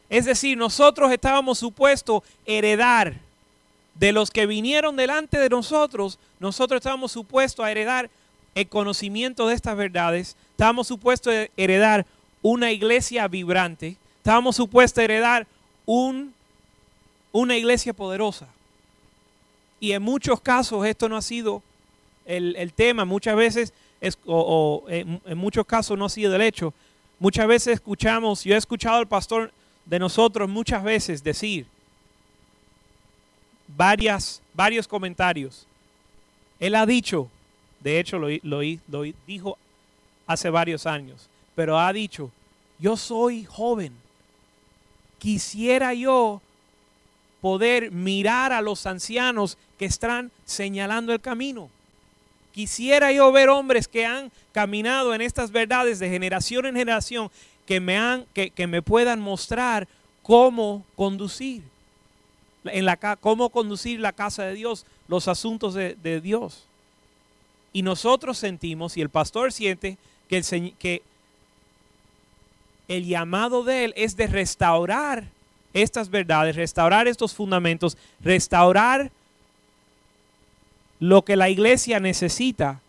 Es 0.09 0.25
decir, 0.25 0.57
nosotros 0.57 1.11
estábamos 1.11 1.59
supuestos 1.59 2.23
heredar 2.45 3.15
de 3.95 4.11
los 4.11 4.31
que 4.31 4.45
vinieron 4.45 4.95
delante 4.95 5.37
de 5.39 5.49
nosotros, 5.49 6.19
nosotros 6.39 6.79
estábamos 6.79 7.11
supuestos 7.11 7.65
a 7.65 7.71
heredar 7.71 8.09
el 8.55 8.67
conocimiento 8.67 9.47
de 9.47 9.55
estas 9.55 9.77
verdades, 9.77 10.35
estábamos 10.51 10.87
supuestos 10.87 11.33
a 11.33 11.47
heredar 11.55 12.05
una 12.41 12.71
iglesia 12.71 13.27
vibrante, 13.27 13.95
estábamos 14.17 14.55
supuestos 14.55 15.01
a 15.01 15.05
heredar 15.05 15.47
un, 15.85 16.33
una 17.31 17.57
iglesia 17.57 17.93
poderosa. 17.93 18.47
Y 19.79 19.93
en 19.93 20.03
muchos 20.03 20.41
casos 20.41 20.85
esto 20.85 21.09
no 21.09 21.17
ha 21.17 21.21
sido 21.21 21.63
el, 22.25 22.73
tema, 22.73 23.05
muchas 23.05 23.35
veces, 23.35 23.73
es, 24.01 24.17
o, 24.25 24.83
en, 24.87 25.21
muchos 25.37 25.65
casos 25.65 25.97
no 25.97 26.05
ha 26.05 26.09
sido 26.09 26.35
el 26.35 26.41
hecho. 26.41 26.73
Muchas 27.19 27.47
veces 27.47 27.75
escuchamos, 27.75 28.43
yo 28.43 28.55
he 28.55 28.57
escuchado 28.57 28.97
al 28.97 29.07
pastor 29.07 29.51
de 29.85 29.99
nosotros 29.99 30.49
muchas 30.49 30.83
veces 30.83 31.23
decir 31.23 31.67
varias, 33.67 34.41
varios 34.55 34.87
comentarios. 34.87 35.67
Él 36.59 36.75
ha 36.75 36.85
dicho, 36.85 37.29
de 37.79 37.99
hecho 37.99 38.17
lo, 38.17 38.27
lo 38.43 39.03
dijo 39.27 39.57
hace 40.25 40.49
varios 40.49 40.87
años, 40.87 41.29
pero 41.53 41.79
ha 41.79 41.93
dicho, 41.93 42.31
yo 42.79 42.97
soy 42.97 43.45
joven. 43.45 43.93
Quisiera 45.19 45.93
yo 45.93 46.41
poder 47.39 47.91
mirar 47.91 48.51
a 48.51 48.61
los 48.61 48.87
ancianos 48.87 49.57
que 49.77 49.85
están 49.85 50.31
señalando 50.45 51.13
el 51.13 51.21
camino. 51.21 51.69
Quisiera 52.51 53.11
yo 53.11 53.31
ver 53.31 53.49
hombres 53.49 53.87
que 53.87 54.05
han 54.05 54.31
caminado 54.51 55.13
en 55.13 55.21
estas 55.21 55.51
verdades 55.51 55.99
de 55.99 56.09
generación 56.09 56.65
en 56.65 56.75
generación 56.75 57.31
que 57.65 57.79
me, 57.79 58.25
que, 58.33 58.67
me 58.67 58.81
puedan 58.81 59.21
mostrar 59.21 59.87
cómo 60.23 60.83
conducir, 60.95 61.63
en 62.65 62.85
la, 62.85 62.97
cómo 62.97 63.49
conducir 63.49 63.99
la 63.99 64.11
casa 64.11 64.43
de 64.43 64.53
Dios, 64.53 64.85
los 65.07 65.27
asuntos 65.27 65.73
de, 65.73 65.95
de 65.95 66.19
Dios. 66.19 66.65
Y 67.73 67.83
nosotros 67.83 68.37
sentimos, 68.37 68.97
y 68.97 69.01
el 69.01 69.09
pastor 69.09 69.53
siente, 69.53 69.97
que, 70.27 70.37
el, 70.37 70.73
que 70.77 71.01
el 72.87 73.05
llamado 73.05 73.63
de 73.63 73.85
Él 73.85 73.93
es 73.95 74.17
de 74.17 74.27
restaurar 74.27 75.25
estas 75.73 76.09
verdades, 76.09 76.55
restaurar 76.55 77.07
estos 77.07 77.33
fundamentos, 77.33 77.97
restaurar 78.19 79.11
lo 81.01 81.23
que 81.23 81.35
la 81.35 81.49
iglesia 81.49 81.99
necesita 81.99 82.79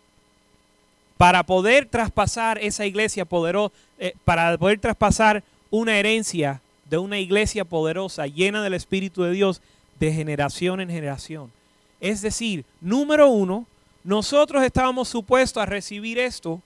para 1.17 1.43
poder 1.43 1.87
traspasar 1.87 2.59
esa 2.59 2.85
iglesia 2.85 3.25
poderosa, 3.25 3.73
eh, 3.97 4.13
para 4.23 4.55
poder 4.57 4.79
traspasar 4.79 5.43
una 5.71 5.97
herencia 5.97 6.61
de 6.89 6.99
una 6.99 7.17
iglesia 7.17 7.65
poderosa, 7.65 8.27
llena 8.27 8.61
del 8.61 8.75
Espíritu 8.75 9.23
de 9.23 9.31
Dios, 9.31 9.61
de 9.99 10.13
generación 10.13 10.79
en 10.79 10.89
generación. 10.89 11.51
Es 11.99 12.21
decir, 12.21 12.65
número 12.81 13.29
uno, 13.29 13.65
nosotros 14.03 14.63
estábamos 14.63 15.09
supuestos 15.09 15.61
a 15.61 15.65
recibir 15.65 16.19
esto 16.19 16.61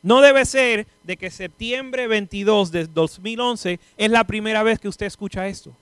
No 0.00 0.20
debe 0.20 0.44
ser 0.44 0.86
de 1.02 1.16
que 1.16 1.28
septiembre 1.28 2.06
22 2.06 2.70
de 2.70 2.86
2011 2.86 3.80
es 3.96 4.10
la 4.10 4.22
primera 4.22 4.62
vez 4.62 4.78
que 4.78 4.86
usted 4.86 5.06
escucha 5.06 5.48
esto. 5.48 5.72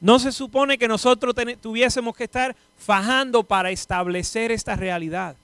No 0.00 0.18
se 0.18 0.32
supone 0.32 0.78
que 0.78 0.88
nosotros 0.88 1.34
tuviésemos 1.60 2.16
que 2.16 2.24
estar 2.24 2.56
fajando 2.78 3.42
para 3.42 3.70
establecer 3.70 4.50
esta 4.50 4.74
realidad. 4.74 5.36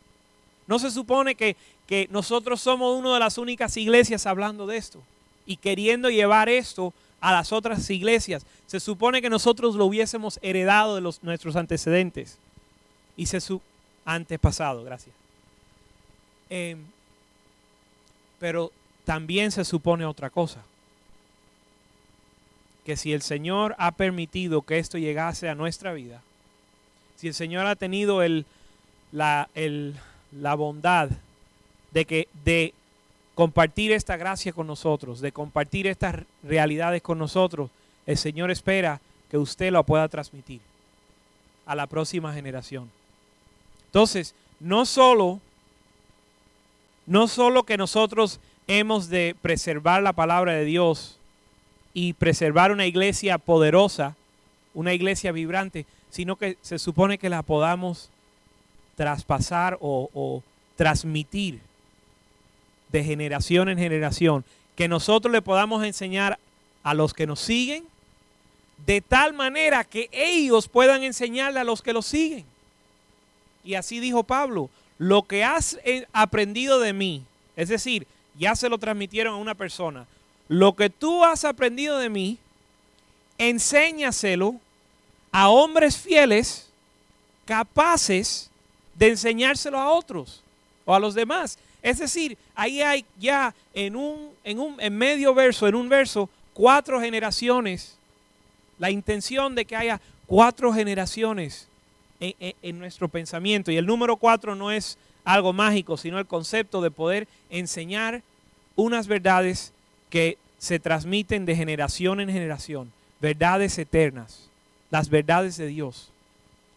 No 0.66 0.78
se 0.78 0.90
supone 0.90 1.34
que, 1.34 1.56
que 1.86 2.08
nosotros 2.10 2.60
somos 2.60 2.98
una 2.98 3.14
de 3.14 3.20
las 3.20 3.36
únicas 3.36 3.76
iglesias 3.76 4.26
hablando 4.26 4.66
de 4.66 4.78
esto 4.78 5.00
y 5.44 5.56
queriendo 5.56 6.08
llevar 6.08 6.48
esto 6.48 6.94
a 7.20 7.32
las 7.32 7.52
otras 7.52 7.88
iglesias. 7.90 8.46
Se 8.66 8.80
supone 8.80 9.20
que 9.20 9.30
nosotros 9.30 9.74
lo 9.74 9.84
hubiésemos 9.84 10.38
heredado 10.42 10.94
de 10.94 11.02
los, 11.02 11.22
nuestros 11.22 11.54
antecedentes 11.54 12.38
y 13.16 13.26
se 13.26 13.40
su 13.40 13.60
antepasado, 14.06 14.82
gracias. 14.84 15.14
Em, 16.48 16.78
pero 18.38 18.72
también 19.04 19.52
se 19.52 19.64
supone 19.64 20.06
otra 20.06 20.30
cosa 20.30 20.62
que 22.86 22.96
si 22.96 23.12
el 23.12 23.20
Señor 23.20 23.74
ha 23.78 23.90
permitido 23.90 24.62
que 24.62 24.78
esto 24.78 24.96
llegase 24.96 25.48
a 25.48 25.56
nuestra 25.56 25.92
vida, 25.92 26.22
si 27.16 27.26
el 27.26 27.34
Señor 27.34 27.66
ha 27.66 27.74
tenido 27.74 28.22
el, 28.22 28.46
la, 29.10 29.48
la 30.30 30.54
bondad 30.54 31.10
de, 31.90 32.04
que, 32.04 32.28
de 32.44 32.74
compartir 33.34 33.90
esta 33.90 34.16
gracia 34.16 34.52
con 34.52 34.68
nosotros, 34.68 35.20
de 35.20 35.32
compartir 35.32 35.88
estas 35.88 36.14
realidades 36.44 37.02
con 37.02 37.18
nosotros, 37.18 37.70
el 38.06 38.16
Señor 38.16 38.52
espera 38.52 39.00
que 39.32 39.36
usted 39.36 39.72
lo 39.72 39.82
pueda 39.82 40.08
transmitir 40.08 40.60
a 41.66 41.74
la 41.74 41.88
próxima 41.88 42.32
generación. 42.32 42.88
Entonces, 43.86 44.32
no 44.60 44.86
solo, 44.86 45.40
no 47.04 47.26
solo 47.26 47.64
que 47.64 47.76
nosotros 47.76 48.38
hemos 48.68 49.08
de 49.08 49.34
preservar 49.42 50.04
la 50.04 50.12
palabra 50.12 50.52
de 50.52 50.64
Dios 50.64 51.18
y 51.98 52.12
preservar 52.12 52.72
una 52.72 52.84
iglesia 52.84 53.38
poderosa, 53.38 54.16
una 54.74 54.92
iglesia 54.92 55.32
vibrante, 55.32 55.86
sino 56.10 56.36
que 56.36 56.58
se 56.60 56.78
supone 56.78 57.16
que 57.16 57.30
la 57.30 57.40
podamos 57.40 58.10
traspasar 58.96 59.78
o, 59.80 60.42
transmitir 60.76 61.58
de 62.92 63.02
generación 63.02 63.70
en 63.70 63.78
generación, 63.78 64.44
que 64.74 64.88
nosotros 64.88 65.32
le 65.32 65.40
podamos 65.40 65.82
enseñar 65.84 66.38
a 66.82 66.92
los 66.92 67.14
que 67.14 67.26
nos 67.26 67.40
siguen, 67.40 67.84
de 68.84 69.00
tal 69.00 69.32
manera 69.32 69.82
que 69.82 70.10
ellos 70.12 70.68
puedan 70.68 71.02
enseñarle 71.02 71.60
a 71.60 71.64
los 71.64 71.80
que 71.80 71.94
los 71.94 72.04
siguen. 72.04 72.44
Y 73.64 73.72
así 73.72 74.00
dijo 74.00 74.22
Pablo, 74.22 74.68
lo 74.98 75.22
que 75.22 75.44
has 75.44 75.78
eh, 75.82 76.06
aprendido 76.12 76.78
de 76.78 76.92
mí, 76.92 77.22
es 77.56 77.70
decir, 77.70 78.06
ya 78.38 78.54
se 78.54 78.68
lo 78.68 78.76
transmitieron 78.76 79.32
a 79.32 79.38
una 79.38 79.54
persona, 79.54 80.06
lo 80.48 80.74
que 80.74 80.90
tú 80.90 81.24
has 81.24 81.44
aprendido 81.44 81.98
de 81.98 82.08
mí, 82.08 82.38
enséñaselo 83.38 84.56
a 85.32 85.48
hombres 85.48 85.96
fieles, 85.96 86.68
capaces 87.44 88.50
de 88.94 89.08
enseñárselo 89.08 89.78
a 89.78 89.90
otros 89.90 90.42
o 90.84 90.94
a 90.94 91.00
los 91.00 91.14
demás. 91.14 91.58
Es 91.82 91.98
decir, 91.98 92.36
ahí 92.54 92.80
hay 92.80 93.04
ya 93.18 93.54
en 93.74 93.96
un, 93.96 94.30
en 94.44 94.58
un 94.58 94.80
en 94.80 94.96
medio 94.96 95.34
verso, 95.34 95.68
en 95.68 95.74
un 95.74 95.88
verso, 95.88 96.28
cuatro 96.54 97.00
generaciones. 97.00 97.96
La 98.78 98.90
intención 98.90 99.54
de 99.54 99.64
que 99.64 99.76
haya 99.76 100.00
cuatro 100.26 100.72
generaciones 100.72 101.68
en, 102.20 102.54
en 102.62 102.78
nuestro 102.78 103.08
pensamiento. 103.08 103.70
Y 103.70 103.76
el 103.76 103.86
número 103.86 104.16
cuatro 104.16 104.54
no 104.54 104.70
es 104.70 104.98
algo 105.24 105.52
mágico, 105.52 105.96
sino 105.96 106.18
el 106.18 106.26
concepto 106.26 106.80
de 106.80 106.90
poder 106.90 107.28
enseñar 107.50 108.22
unas 108.74 109.06
verdades 109.06 109.72
que 110.10 110.38
se 110.58 110.78
transmiten 110.78 111.46
de 111.46 111.56
generación 111.56 112.20
en 112.20 112.30
generación, 112.30 112.92
verdades 113.20 113.78
eternas, 113.78 114.48
las 114.90 115.08
verdades 115.08 115.56
de 115.56 115.66
Dios. 115.66 116.10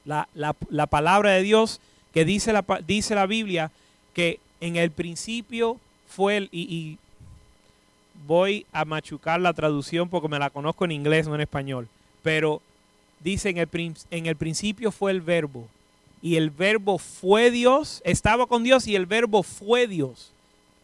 La, 0.05 0.87
palabra 0.89 1.31
de 1.31 1.43
Dios 1.43 1.79
que 2.13 2.25
dice 2.25 2.51
la, 2.51 2.65
dice 2.85 3.13
la 3.13 3.27
Biblia 3.27 3.71
que 4.13 4.39
en 4.59 4.75
el 4.75 4.91
principio 4.91 5.77
fue 6.07 6.37
el, 6.37 6.49
y, 6.51 6.97
voy 8.25 8.65
a 8.71 8.85
machucar 8.85 9.39
la 9.39 9.53
traducción 9.53 10.09
porque 10.09 10.27
me 10.27 10.39
la 10.39 10.49
conozco 10.49 10.85
en 10.85 10.91
inglés, 10.91 11.27
no 11.27 11.35
en 11.35 11.41
español, 11.41 11.87
pero 12.21 12.61
dice 13.21 13.49
en 13.49 13.57
el, 13.57 13.69
en 14.11 14.25
el 14.25 14.35
principio 14.35 14.91
fue 14.91 15.11
el 15.11 15.21
verbo 15.21 15.67
y 16.21 16.35
el 16.35 16.49
verbo 16.49 16.97
fue 16.97 17.49
Dios, 17.51 18.01
estaba 18.03 18.45
con 18.47 18.63
Dios 18.63 18.87
y 18.87 18.95
el 18.95 19.05
verbo 19.05 19.43
fue 19.43 19.87
Dios 19.87 20.31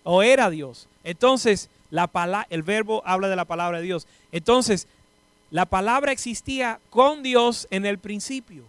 o 0.04 0.24
era 0.24 0.50
Dios. 0.50 0.88
Entonces, 1.04 1.70
la 1.92 2.48
el 2.50 2.64
verbo 2.64 3.02
habla 3.06 3.28
de 3.28 3.36
la 3.36 3.46
palabra 3.46 3.80
de 3.80 3.86
Dios. 3.86 4.08
Entonces, 4.32 4.88
la 5.52 5.66
palabra 5.66 6.12
existía 6.12 6.80
con 6.90 7.24
Dios 7.24 7.68
en 7.72 7.86
el 7.86 7.98
principio. 7.98 8.64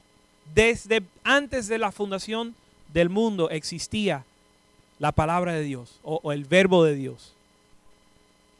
Desde 0.54 1.02
antes 1.24 1.66
de 1.66 1.78
la 1.78 1.90
fundación 1.90 2.54
del 2.92 3.08
mundo 3.08 3.50
existía 3.50 4.24
la 4.98 5.12
palabra 5.12 5.52
de 5.52 5.62
Dios 5.62 5.98
o, 6.02 6.32
el 6.32 6.44
verbo 6.44 6.84
de 6.84 6.94
Dios. 6.94 7.32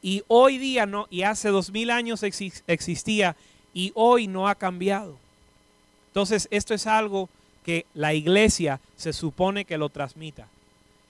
Y 0.03 0.23
hoy 0.29 0.59
día 0.59 0.87
no, 0.87 1.07
y 1.11 1.23
hace 1.23 1.49
dos 1.49 1.71
mil 1.71 1.91
años 1.91 2.23
existía 2.23 3.37
y 3.73 3.93
hoy 3.95 4.27
no 4.27 4.49
ha 4.49 4.55
cambiado. 4.55 5.17
Entonces, 6.09 6.49
esto 6.51 6.75
es 6.75 6.87
algo 6.87 7.29
que 7.65 7.87
la 7.95 8.15
iglesia 8.15 8.81
se 8.97 9.13
supone 9.13 9.65
que 9.65 9.79
lo 9.79 9.89
transmita. 9.89 10.49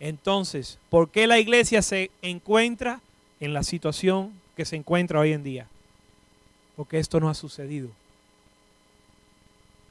Entonces, 0.01 0.79
¿por 0.91 1.11
qué 1.11 1.27
la 1.27 1.39
iglesia 1.39 1.83
se 1.83 2.11
encuentra 2.23 3.01
en 3.40 3.53
la 3.53 3.62
situación 3.62 4.33
que 4.57 4.64
se 4.64 4.77
encuentra 4.77 5.20
hoy 5.20 5.33
en 5.33 5.42
día. 5.42 5.66
Porque 6.77 6.99
esto 6.99 7.20
no 7.20 7.29
ha 7.29 7.35
sucedido. 7.35 7.88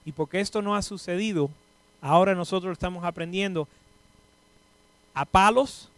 Y 0.05 0.11
porque 0.11 0.39
esto 0.39 0.61
no 0.61 0.75
ha 0.75 0.81
sucedido, 0.81 1.49
ahora 1.99 2.35
nosotros 2.35 2.73
estamos 2.73 3.03
aprendiendo 3.03 3.67
a 5.15 5.25
palos, 5.25 5.89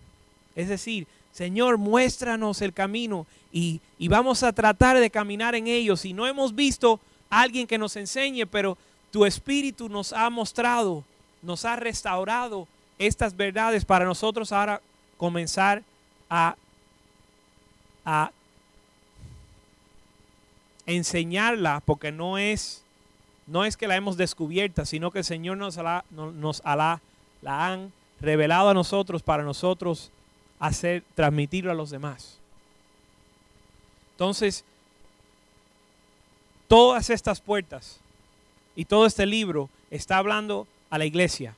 es 0.55 0.69
decir, 0.69 1.07
Señor, 1.33 1.77
muéstranos 1.77 2.61
el 2.61 2.73
camino 2.73 3.27
y, 3.51 3.81
y, 3.99 4.07
vamos 4.07 4.43
a 4.43 4.53
tratar 4.53 4.99
de 4.99 5.09
caminar 5.09 5.55
en 5.55 5.67
ellos. 5.67 6.05
Y 6.05 6.13
no 6.13 6.25
hemos 6.25 6.55
visto 6.55 6.99
a 7.29 7.41
alguien 7.41 7.67
que 7.67 7.77
nos 7.77 7.95
enseñe, 7.95 8.45
pero 8.45 8.77
tu 9.11 9.25
espíritu 9.25 9.89
nos 9.89 10.13
ha 10.13 10.29
mostrado, 10.29 11.03
nos 11.41 11.65
ha 11.65 11.75
restaurado 11.75 12.67
estas 12.97 13.35
verdades 13.35 13.85
para 13.85 14.05
nosotros 14.05 14.51
ahora 14.51 14.81
comenzar 15.17 15.83
a 16.29 16.55
a 18.07 18.31
enseñarla 20.85 21.81
porque 21.85 22.13
no 22.13 22.37
es, 22.37 22.81
no 23.45 23.65
es 23.65 23.75
que 23.75 23.87
la 23.87 23.97
hemos 23.97 24.15
descubierta, 24.15 24.85
sino 24.85 25.11
que 25.11 25.19
el 25.19 25.25
Señor 25.25 25.57
nos, 25.57 25.75
la, 25.75 26.05
la, 26.63 27.01
la 27.41 27.67
han 27.67 27.91
revelado 28.21 28.69
a 28.69 28.73
nosotros 28.73 29.21
para 29.21 29.43
nosotros 29.43 30.09
hacer, 30.57 31.03
transmitirlo 31.15 31.69
a 31.69 31.75
los 31.75 31.89
demás. 31.89 32.37
Entonces, 34.13 34.63
todas 36.69 37.09
estas 37.09 37.41
puertas 37.41 37.99
y 38.73 38.85
todo 38.85 39.05
este 39.05 39.25
libro 39.25 39.69
está 39.91 40.17
hablando 40.17 40.65
a 40.89 40.97
la 40.97 41.05
iglesia. 41.05 41.55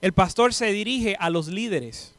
El 0.00 0.12
pastor 0.12 0.52
se 0.52 0.72
dirige 0.72 1.14
a 1.20 1.30
los 1.30 1.46
líderes. 1.46 2.11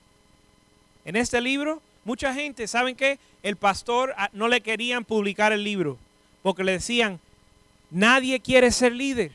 En 1.05 1.15
este 1.15 1.41
libro, 1.41 1.81
mucha 2.05 2.33
gente, 2.33 2.67
¿saben 2.67 2.95
qué? 2.95 3.19
El 3.41 3.55
pastor 3.55 4.13
ah, 4.17 4.29
no 4.33 4.47
le 4.47 4.61
querían 4.61 5.03
publicar 5.03 5.51
el 5.51 5.63
libro 5.63 5.97
porque 6.43 6.63
le 6.63 6.73
decían, 6.73 7.19
nadie 7.89 8.39
quiere 8.39 8.69
ser 8.71 8.91
líder. 8.91 9.31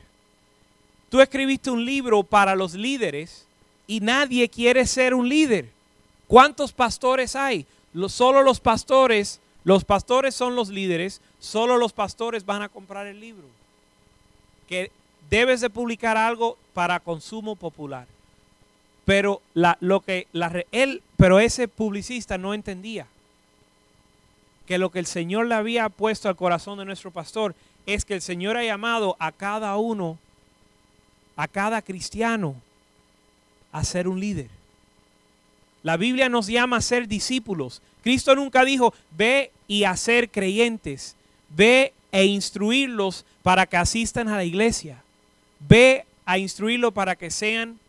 Tú 1.09 1.19
escribiste 1.19 1.71
un 1.71 1.83
libro 1.83 2.23
para 2.23 2.55
los 2.55 2.75
líderes 2.75 3.45
y 3.87 3.99
nadie 3.99 4.47
quiere 4.47 4.85
ser 4.85 5.15
un 5.15 5.27
líder. 5.27 5.69
¿Cuántos 6.27 6.71
pastores 6.71 7.35
hay? 7.35 7.65
solo 8.07 8.43
los 8.43 8.59
pastores, 8.59 9.39
los 9.63 9.83
pastores 9.83 10.35
son 10.35 10.55
los 10.55 10.69
líderes, 10.69 11.21
solo 11.39 11.77
los 11.77 11.91
pastores 11.91 12.45
van 12.45 12.61
a 12.61 12.69
comprar 12.69 13.07
el 13.07 13.19
libro. 13.19 13.45
Que 14.67 14.91
debes 15.31 15.61
de 15.61 15.71
publicar 15.71 16.15
algo 16.15 16.55
para 16.75 16.99
consumo 16.99 17.55
popular. 17.55 18.05
Pero, 19.09 19.41
lo 19.55 20.01
que, 20.01 20.27
él, 20.71 21.01
pero 21.17 21.39
ese 21.39 21.67
publicista 21.67 22.37
no 22.37 22.53
entendía 22.53 23.07
que 24.67 24.77
lo 24.77 24.91
que 24.91 24.99
el 24.99 25.07
Señor 25.07 25.47
le 25.47 25.55
había 25.55 25.89
puesto 25.89 26.29
al 26.29 26.35
corazón 26.35 26.77
de 26.77 26.85
nuestro 26.85 27.09
pastor 27.09 27.55
es 27.87 28.05
que 28.05 28.13
el 28.13 28.21
Señor 28.21 28.55
ha 28.55 28.63
llamado 28.63 29.15
a 29.17 29.31
cada 29.31 29.75
uno, 29.77 30.19
a 31.35 31.47
cada 31.47 31.81
cristiano, 31.81 32.55
a 33.71 33.83
ser 33.83 34.07
un 34.07 34.19
líder. 34.19 34.49
La 35.81 35.97
Biblia 35.97 36.29
nos 36.29 36.45
llama 36.45 36.77
a 36.77 36.81
ser 36.81 37.07
discípulos. 37.07 37.81
Cristo 38.03 38.35
nunca 38.35 38.63
dijo, 38.63 38.93
ve 39.17 39.49
y 39.67 39.85
a 39.85 39.97
ser 39.97 40.29
creyentes, 40.29 41.15
ve 41.49 41.93
e 42.11 42.25
instruirlos 42.25 43.25
para 43.41 43.65
que 43.65 43.77
asistan 43.77 44.27
a 44.27 44.35
la 44.35 44.43
iglesia, 44.43 45.01
ve 45.67 46.05
a 46.27 46.37
instruirlos 46.37 46.93
para 46.93 47.15
que 47.15 47.31
sean 47.31 47.79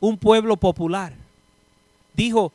un 0.00 0.16
pueblo 0.18 0.56
popular. 0.56 1.14
Dijo, 2.14 2.52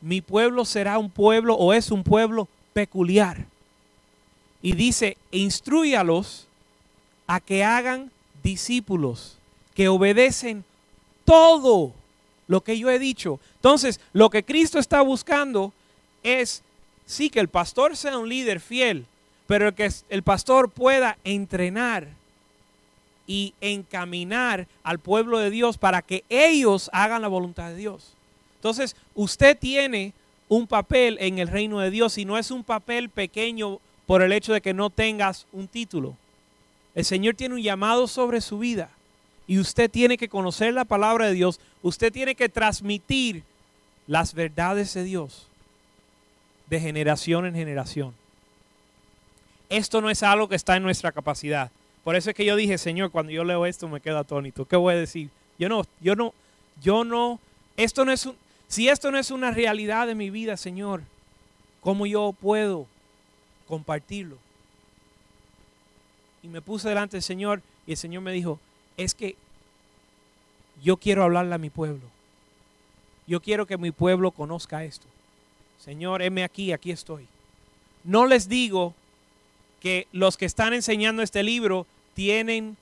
mi 0.00 0.20
pueblo 0.20 0.64
será 0.64 0.98
un 0.98 1.10
pueblo 1.10 1.54
o 1.54 1.72
es 1.72 1.90
un 1.90 2.04
pueblo 2.04 2.48
peculiar. 2.72 3.46
Y 4.62 4.72
dice, 4.72 5.16
instruyalos 5.30 6.46
a 7.26 7.40
que 7.40 7.64
hagan 7.64 8.10
discípulos, 8.42 9.36
que 9.74 9.88
obedecen 9.88 10.64
todo 11.24 11.92
lo 12.46 12.62
que 12.62 12.78
yo 12.78 12.90
he 12.90 12.98
dicho. 12.98 13.38
Entonces, 13.56 14.00
lo 14.12 14.30
que 14.30 14.42
Cristo 14.42 14.78
está 14.78 15.00
buscando 15.02 15.72
es, 16.22 16.62
sí, 17.06 17.30
que 17.30 17.40
el 17.40 17.48
pastor 17.48 17.96
sea 17.96 18.18
un 18.18 18.28
líder 18.28 18.60
fiel, 18.60 19.06
pero 19.46 19.74
que 19.74 19.90
el 20.08 20.22
pastor 20.22 20.70
pueda 20.70 21.18
entrenar 21.24 22.17
y 23.28 23.54
encaminar 23.60 24.66
al 24.82 24.98
pueblo 24.98 25.38
de 25.38 25.50
Dios 25.50 25.78
para 25.78 26.02
que 26.02 26.24
ellos 26.30 26.90
hagan 26.92 27.22
la 27.22 27.28
voluntad 27.28 27.68
de 27.68 27.76
Dios. 27.76 28.14
Entonces, 28.56 28.96
usted 29.14 29.56
tiene 29.56 30.14
un 30.48 30.66
papel 30.66 31.18
en 31.20 31.38
el 31.38 31.46
reino 31.46 31.78
de 31.78 31.90
Dios 31.90 32.18
y 32.18 32.24
no 32.24 32.38
es 32.38 32.50
un 32.50 32.64
papel 32.64 33.10
pequeño 33.10 33.78
por 34.06 34.22
el 34.22 34.32
hecho 34.32 34.54
de 34.54 34.62
que 34.62 34.74
no 34.74 34.88
tengas 34.88 35.46
un 35.52 35.68
título. 35.68 36.16
El 36.94 37.04
Señor 37.04 37.34
tiene 37.34 37.54
un 37.54 37.62
llamado 37.62 38.08
sobre 38.08 38.40
su 38.40 38.58
vida 38.58 38.90
y 39.46 39.58
usted 39.58 39.90
tiene 39.90 40.16
que 40.16 40.28
conocer 40.28 40.72
la 40.72 40.86
palabra 40.86 41.26
de 41.26 41.34
Dios, 41.34 41.60
usted 41.82 42.10
tiene 42.10 42.34
que 42.34 42.48
transmitir 42.48 43.44
las 44.06 44.32
verdades 44.32 44.94
de 44.94 45.04
Dios 45.04 45.46
de 46.68 46.80
generación 46.80 47.46
en 47.46 47.54
generación. 47.54 48.14
Esto 49.68 50.00
no 50.00 50.08
es 50.08 50.22
algo 50.22 50.48
que 50.48 50.56
está 50.56 50.76
en 50.76 50.82
nuestra 50.82 51.12
capacidad. 51.12 51.70
Por 52.08 52.16
eso 52.16 52.30
es 52.30 52.36
que 52.36 52.46
yo 52.46 52.56
dije, 52.56 52.78
Señor, 52.78 53.10
cuando 53.10 53.32
yo 53.32 53.44
leo 53.44 53.66
esto 53.66 53.86
me 53.86 54.00
quedo 54.00 54.16
atónito. 54.16 54.64
¿Qué 54.64 54.76
voy 54.76 54.94
a 54.94 54.96
decir? 54.96 55.28
Yo 55.58 55.68
no, 55.68 55.84
yo 56.00 56.16
no, 56.16 56.32
yo 56.80 57.04
no, 57.04 57.38
esto 57.76 58.06
no 58.06 58.12
es 58.12 58.24
un, 58.24 58.34
si 58.66 58.88
esto 58.88 59.10
no 59.10 59.18
es 59.18 59.30
una 59.30 59.50
realidad 59.50 60.06
de 60.06 60.14
mi 60.14 60.30
vida, 60.30 60.56
Señor, 60.56 61.02
¿cómo 61.82 62.06
yo 62.06 62.34
puedo 62.40 62.86
compartirlo? 63.66 64.38
Y 66.42 66.48
me 66.48 66.62
puse 66.62 66.88
delante 66.88 67.18
del 67.18 67.22
Señor 67.22 67.60
y 67.86 67.90
el 67.90 67.98
Señor 67.98 68.22
me 68.22 68.32
dijo, 68.32 68.58
es 68.96 69.12
que 69.12 69.36
yo 70.82 70.96
quiero 70.96 71.24
hablarle 71.24 71.56
a 71.56 71.58
mi 71.58 71.68
pueblo. 71.68 72.06
Yo 73.26 73.42
quiero 73.42 73.66
que 73.66 73.76
mi 73.76 73.90
pueblo 73.90 74.30
conozca 74.30 74.82
esto. 74.82 75.06
Señor, 75.78 76.22
heme 76.22 76.42
aquí, 76.42 76.72
aquí 76.72 76.90
estoy. 76.90 77.26
No 78.02 78.24
les 78.24 78.48
digo 78.48 78.94
que 79.82 80.06
los 80.12 80.38
que 80.38 80.46
están 80.46 80.72
enseñando 80.72 81.22
este 81.22 81.42
libro 81.42 81.86
tienen 82.18 82.76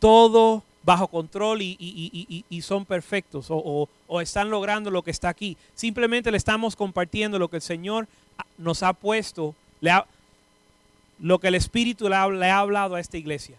todo 0.00 0.64
bajo 0.82 1.06
control 1.06 1.62
y, 1.62 2.60
son 2.60 2.84
perfectos 2.84 3.46
o, 3.48 3.88
están 4.20 4.50
logrando 4.50 4.90
lo 4.90 5.02
que 5.02 5.12
está 5.12 5.28
aquí. 5.28 5.56
Simplemente 5.76 6.32
le 6.32 6.36
estamos 6.36 6.74
compartiendo 6.74 7.38
lo 7.38 7.46
que 7.46 7.58
el 7.58 7.62
Señor 7.62 8.08
nos 8.58 8.82
ha 8.82 8.92
puesto, 8.92 9.54
lo 11.20 11.38
que 11.38 11.46
el 11.46 11.54
Espíritu 11.54 12.08
le 12.08 12.16
ha, 12.16 12.58
hablado 12.58 12.96
a 12.96 13.00
esta 13.00 13.16
iglesia. 13.16 13.54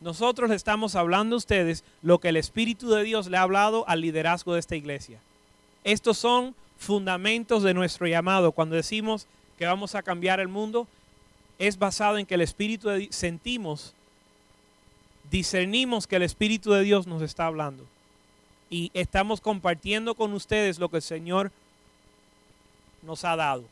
Nosotros 0.00 0.48
le 0.48 0.56
estamos 0.56 0.94
hablando 0.94 1.36
a 1.36 1.36
ustedes 1.36 1.84
lo 2.00 2.16
que 2.16 2.30
el 2.30 2.38
Espíritu 2.38 2.88
de 2.88 3.02
Dios 3.02 3.26
le 3.26 3.36
ha 3.36 3.42
hablado 3.42 3.86
al 3.90 4.00
liderazgo 4.00 4.54
de 4.54 4.60
esta 4.60 4.74
iglesia. 4.74 5.18
Estos 5.84 6.16
son 6.16 6.54
fundamentos 6.78 7.62
de 7.62 7.74
nuestro 7.74 8.06
llamado. 8.06 8.52
Cuando 8.52 8.74
decimos 8.74 9.26
que 9.58 9.66
vamos 9.66 9.94
a 9.94 10.02
cambiar 10.02 10.40
el 10.40 10.48
mundo, 10.48 10.88
es 11.58 11.78
basado 11.78 12.18
en 12.18 12.26
que 12.26 12.36
el 12.36 12.40
Espíritu 12.40 12.88
de, 12.88 13.08
sentimos 13.10 13.94
discernimos 15.30 16.06
que 16.06 16.16
el 16.16 16.22
Espíritu 16.22 16.72
de 16.72 16.82
Dios 16.82 17.06
nos 17.06 17.22
está 17.22 17.46
hablando. 17.46 17.84
Y 18.70 18.90
estamos 18.94 19.40
compartiendo 19.40 20.14
con 20.14 20.32
ustedes 20.34 20.78
lo 20.78 20.88
que 20.88 20.96
el 20.96 21.02
Señor 21.02 21.50
nos 23.02 23.24
ha 23.24 23.36
dado. 23.36 23.64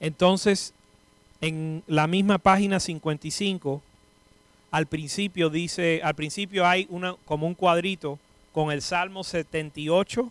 Entonces, 0.00 0.72
en 1.40 1.82
la 1.86 2.06
misma 2.06 2.38
página 2.38 2.80
55, 2.80 3.82
al 4.70 4.86
principio 4.86 5.50
dice, 5.50 6.00
al 6.02 6.14
principio 6.14 6.66
hay 6.66 6.86
una, 6.88 7.14
como 7.24 7.46
un 7.46 7.54
cuadrito 7.54 8.18
con 8.52 8.72
el 8.72 8.82
Salmo 8.82 9.22
78, 9.22 10.30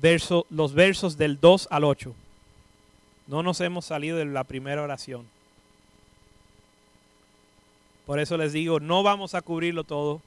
verso, 0.00 0.46
los 0.50 0.72
versos 0.72 1.16
del 1.16 1.38
2 1.40 1.68
al 1.70 1.84
8. 1.84 2.14
No 3.26 3.42
nos 3.42 3.60
hemos 3.60 3.84
salido 3.84 4.16
de 4.16 4.24
la 4.24 4.44
primera 4.44 4.82
oración. 4.82 5.26
Por 8.06 8.20
eso 8.20 8.36
les 8.38 8.52
digo, 8.52 8.78
no 8.78 9.02
vamos 9.02 9.34
a 9.34 9.42
cubrirlo 9.42 9.84
todo. 9.84 10.22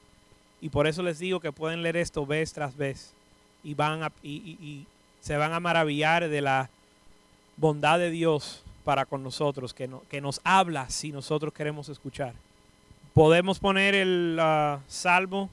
Y 0.60 0.68
por 0.68 0.86
eso 0.86 1.02
les 1.02 1.18
digo 1.18 1.40
que 1.40 1.50
pueden 1.50 1.82
leer 1.82 1.96
esto 1.96 2.26
vez 2.26 2.52
tras 2.52 2.76
vez. 2.76 3.14
Y, 3.64 3.74
van 3.74 4.12
y, 4.22 4.84
se 5.20 5.36
van 5.36 5.54
a 5.54 5.60
maravillar 5.60 6.28
de 6.28 6.42
la 6.42 6.68
bondad 7.56 7.98
de 7.98 8.10
Dios 8.10 8.62
para 8.84 9.06
con 9.06 9.22
nosotros, 9.22 9.74
que, 9.74 9.88
que 10.10 10.20
nos 10.20 10.40
habla 10.44 10.88
si 10.90 11.10
nosotros 11.10 11.52
queremos 11.52 11.88
escuchar. 11.88 12.34
Podemos 13.14 13.58
poner 13.58 13.94
el 13.94 14.38
uh, 14.38 14.78
Salmo 14.86 15.50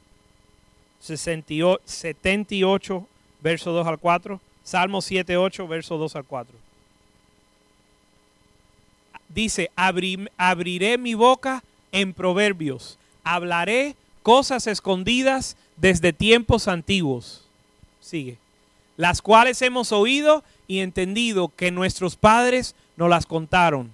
68, 0.99 1.81
78, 1.85 3.07
verso 3.41 3.71
2 3.71 3.87
al 3.87 3.99
4. 3.99 4.39
Salmo 4.63 5.01
78, 5.01 5.67
verso 5.67 5.97
2 5.97 6.15
al 6.17 6.25
4. 6.25 6.55
Dice, 9.29 9.71
abriré 9.75 10.97
mi 10.97 11.13
boca 11.13 11.63
en 11.97 12.13
proverbios. 12.13 12.97
Hablaré 13.23 13.95
cosas 14.23 14.67
escondidas 14.67 15.57
desde 15.77 16.13
tiempos 16.13 16.67
antiguos. 16.67 17.43
Sigue. 17.99 18.37
Las 18.97 19.21
cuales 19.21 19.61
hemos 19.61 19.91
oído 19.91 20.43
y 20.67 20.79
entendido 20.79 21.51
que 21.55 21.71
nuestros 21.71 22.15
padres 22.15 22.75
nos 22.95 23.09
las 23.09 23.25
contaron. 23.25 23.91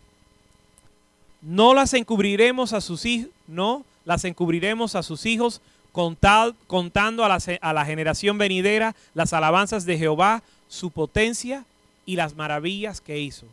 No 1.41 1.73
las 1.73 1.93
encubriremos 1.93 2.73
a 2.73 2.81
sus 2.81 3.05
hijos, 3.05 3.29
no, 3.47 3.83
las 4.05 4.23
encubriremos 4.25 4.95
a 4.95 5.03
sus 5.03 5.25
hijos 5.25 5.61
contando 5.91 7.23
a 7.23 7.29
la, 7.29 7.37
a 7.61 7.73
la 7.73 7.85
generación 7.85 8.37
venidera 8.37 8.95
las 9.13 9.33
alabanzas 9.33 9.85
de 9.85 9.97
Jehová, 9.97 10.41
su 10.67 10.89
potencia 10.89 11.65
y 12.05 12.15
las 12.15 12.35
maravillas 12.35 12.99
que 12.99 13.19
hizo. 13.19 13.45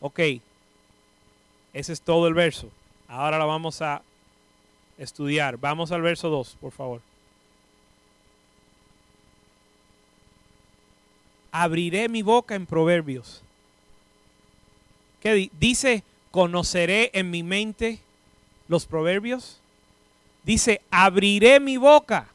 Ok, 0.00 0.20
ese 1.72 1.92
es 1.92 2.00
todo 2.00 2.28
el 2.28 2.34
verso. 2.34 2.70
Ahora 3.08 3.38
la 3.38 3.46
vamos 3.46 3.80
a 3.80 4.02
estudiar. 4.98 5.56
Vamos 5.56 5.90
al 5.92 6.02
verso 6.02 6.28
2, 6.28 6.56
por 6.60 6.72
favor. 6.72 7.00
Abriré 11.50 12.10
mi 12.10 12.20
boca 12.20 12.54
en 12.54 12.66
proverbios. 12.66 13.40
¿Qué 15.22 15.50
dice? 15.58 16.04
Conoceré 16.30 17.10
en 17.14 17.30
mi 17.30 17.42
mente 17.42 18.00
los 18.68 18.84
proverbios. 18.84 19.58
Dice, 20.44 20.82
abriré 20.90 21.58
mi 21.58 21.78
boca. 21.78 22.28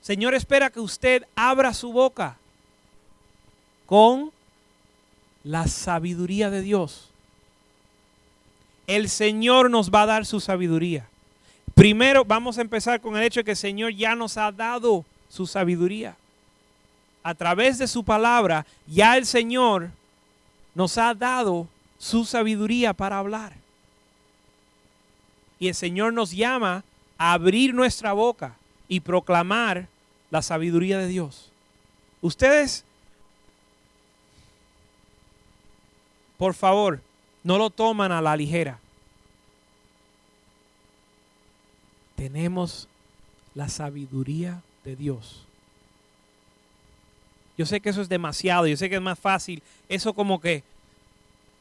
Señor, 0.00 0.34
espera 0.34 0.70
que 0.70 0.78
usted 0.78 1.26
abra 1.34 1.74
su 1.74 1.92
boca 1.92 2.38
con 3.86 4.30
la 5.42 5.66
sabiduría 5.66 6.48
de 6.50 6.62
Dios 6.62 7.10
el 8.86 9.08
Señor 9.08 9.70
nos 9.70 9.90
va 9.90 10.02
a 10.02 10.06
dar 10.06 10.26
su 10.26 10.40
sabiduría. 10.40 11.06
Primero 11.74 12.24
vamos 12.24 12.58
a 12.58 12.62
empezar 12.62 13.00
con 13.00 13.16
el 13.16 13.22
hecho 13.22 13.40
de 13.40 13.44
que 13.44 13.50
el 13.52 13.56
Señor 13.56 13.92
ya 13.92 14.14
nos 14.14 14.36
ha 14.36 14.50
dado 14.52 15.04
su 15.28 15.46
sabiduría. 15.46 16.16
A 17.22 17.34
través 17.34 17.78
de 17.78 17.88
su 17.88 18.04
palabra, 18.04 18.64
ya 18.86 19.16
el 19.16 19.26
Señor 19.26 19.90
nos 20.74 20.96
ha 20.96 21.12
dado 21.14 21.66
su 21.98 22.24
sabiduría 22.24 22.92
para 22.92 23.18
hablar. 23.18 23.52
Y 25.58 25.68
el 25.68 25.74
Señor 25.74 26.12
nos 26.12 26.30
llama 26.30 26.84
a 27.18 27.32
abrir 27.32 27.74
nuestra 27.74 28.12
boca 28.12 28.54
y 28.88 29.00
proclamar 29.00 29.88
la 30.30 30.42
sabiduría 30.42 30.98
de 30.98 31.08
Dios. 31.08 31.50
Ustedes, 32.20 32.84
por 36.38 36.54
favor, 36.54 37.00
no 37.46 37.58
lo 37.58 37.70
toman 37.70 38.10
a 38.10 38.20
la 38.20 38.36
ligera. 38.36 38.80
Tenemos 42.16 42.88
la 43.54 43.68
sabiduría 43.68 44.62
de 44.82 44.96
Dios. 44.96 45.44
Yo 47.56 47.64
sé 47.64 47.80
que 47.80 47.90
eso 47.90 48.02
es 48.02 48.08
demasiado, 48.08 48.66
yo 48.66 48.76
sé 48.76 48.90
que 48.90 48.96
es 48.96 49.00
más 49.00 49.20
fácil. 49.20 49.62
Eso 49.88 50.12
como 50.12 50.40
que, 50.40 50.64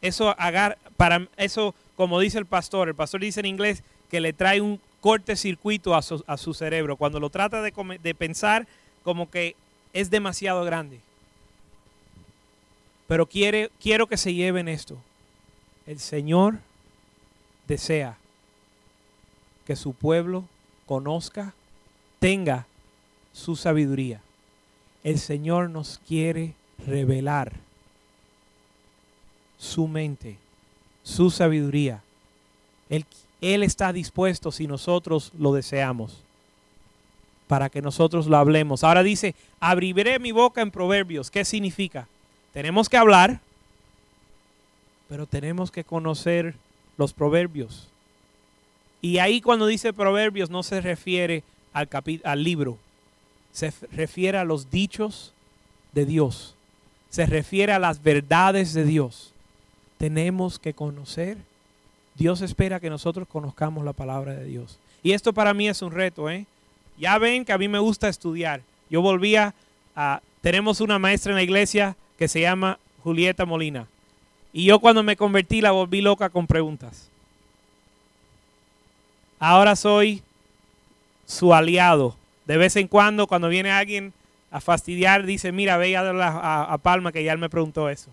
eso 0.02 0.34
agar, 0.40 0.80
para 0.98 1.28
eso, 1.38 1.76
como 1.96 2.20
dice 2.20 2.40
el 2.40 2.48
pastor, 2.48 2.88
el 2.88 2.96
pastor 2.96 3.22
dice 3.22 3.42
en 3.42 3.46
inglés 3.46 3.84
que 4.10 4.20
le 4.20 4.34
trae 4.34 4.62
un 4.62 4.82
corte 5.02 5.36
circuito 5.36 5.94
a 5.94 6.02
su, 6.02 6.24
a 6.26 6.38
su 6.38 6.56
cerebro. 6.56 6.98
Cuando 6.98 7.20
lo 7.20 7.30
trata 7.30 7.62
de, 7.62 8.00
de 8.02 8.16
pensar, 8.16 8.66
como 9.04 9.30
que 9.30 9.56
es 9.94 10.10
demasiado 10.10 10.66
grande. 10.66 11.00
Pero 13.06 13.28
quiere, 13.28 13.70
quiero 13.80 14.08
que 14.08 14.18
se 14.18 14.34
lleven 14.34 14.68
esto 14.68 14.98
el 15.86 16.00
Señor 16.00 16.60
desea 17.68 18.18
que 19.66 19.76
su 19.76 19.94
pueblo 19.94 20.46
conozca, 20.86 21.54
tenga 22.20 22.68
su 23.34 23.56
sabiduría. 23.56 24.22
El 25.04 25.20
Señor 25.20 25.70
nos 25.70 26.00
quiere 26.08 26.54
revelar 26.86 27.54
su 29.58 29.88
mente, 29.88 30.38
su 31.04 31.30
sabiduría. 31.30 32.02
Él, 32.90 33.64
está 33.64 33.94
dispuesto 33.94 34.52
si 34.52 34.68
nosotros 34.68 35.32
lo 35.38 35.54
deseamos 35.54 36.18
para 37.48 37.70
que 37.70 37.82
nosotros 37.82 38.26
lo 38.26 38.38
hablemos. 38.38 38.84
Ahora 38.84 39.04
dice, 39.04 39.36
abriré 39.60 40.18
mi 40.20 40.32
boca 40.32 40.62
en 40.62 40.72
proverbios. 40.72 41.30
¿Qué 41.30 41.46
significa? 41.46 42.08
Tenemos 42.54 42.90
que 42.90 42.98
hablar, 42.98 43.40
pero 45.08 45.26
tenemos 45.26 45.72
que 45.72 45.84
conocer 45.84 46.56
los 46.98 47.14
proverbios. 47.14 47.88
Y 49.02 49.20
ahí 49.20 49.42
cuando 49.42 49.68
dice 49.68 49.94
proverbios 49.94 50.50
no 50.50 50.64
se 50.64 50.82
refiere 50.82 51.44
al, 51.74 51.90
al 52.24 52.44
libro, 52.44 52.78
se 53.52 53.72
refiere 53.92 54.38
a 54.38 54.44
los 54.44 54.72
dichos 54.72 55.34
de 55.94 56.06
Dios, 56.06 56.56
se 57.10 57.26
refiere 57.26 57.72
a 57.72 57.80
las 57.80 58.02
verdades 58.02 58.74
de 58.74 58.84
Dios. 58.84 59.32
Tenemos 59.98 60.60
que 60.60 60.74
conocer. 60.74 61.38
Dios 62.16 62.42
espera 62.42 62.80
que 62.80 62.90
nosotros 62.90 63.28
conozcamos 63.28 63.86
la 63.86 63.94
palabra 63.94 64.34
de 64.34 64.46
Dios. 64.46 64.78
Y 65.04 65.14
esto 65.14 65.34
para 65.34 65.54
mí 65.54 65.68
es 65.68 65.82
un 65.82 65.92
reto, 65.92 66.30
¿eh? 66.30 66.46
Ya 66.98 67.18
ven 67.18 67.46
que 67.46 67.54
a 67.54 67.58
mí 67.58 67.68
me 67.68 67.80
gusta 67.80 68.10
estudiar. 68.10 68.62
Yo 68.90 69.02
volvía 69.02 69.54
a... 69.96 70.22
Tenemos 70.42 70.82
una 70.82 71.00
maestra 71.00 71.32
en 71.32 71.38
la 71.38 71.44
iglesia 71.44 71.96
que 72.18 72.28
se 72.28 72.42
llama 72.42 72.80
Julieta 73.04 73.46
Molina. 73.46 73.88
Y 74.56 74.64
yo 74.64 74.80
cuando 74.80 75.04
me 75.04 75.18
convertí 75.18 75.60
la 75.60 75.72
volví 75.72 76.00
loca 76.00 76.30
con 76.30 76.48
preguntas. 76.48 77.10
Ahora 79.38 79.76
soy 79.76 80.24
su 81.26 81.54
aliado. 81.54 82.16
De 82.46 82.56
vez 82.56 82.78
en 82.78 82.88
cuando, 82.88 83.28
cuando 83.28 83.50
viene 83.50 83.70
alguien 83.70 84.14
a 84.52 84.62
fastidiar, 84.62 85.26
dice, 85.26 85.52
mira, 85.52 85.76
ve 85.76 85.98
a, 85.98 86.72
a, 86.72 86.78
Palma 86.78 87.12
que 87.12 87.22
ya 87.22 87.34
él 87.34 87.38
me 87.38 87.50
preguntó 87.50 87.90
eso. 87.90 88.10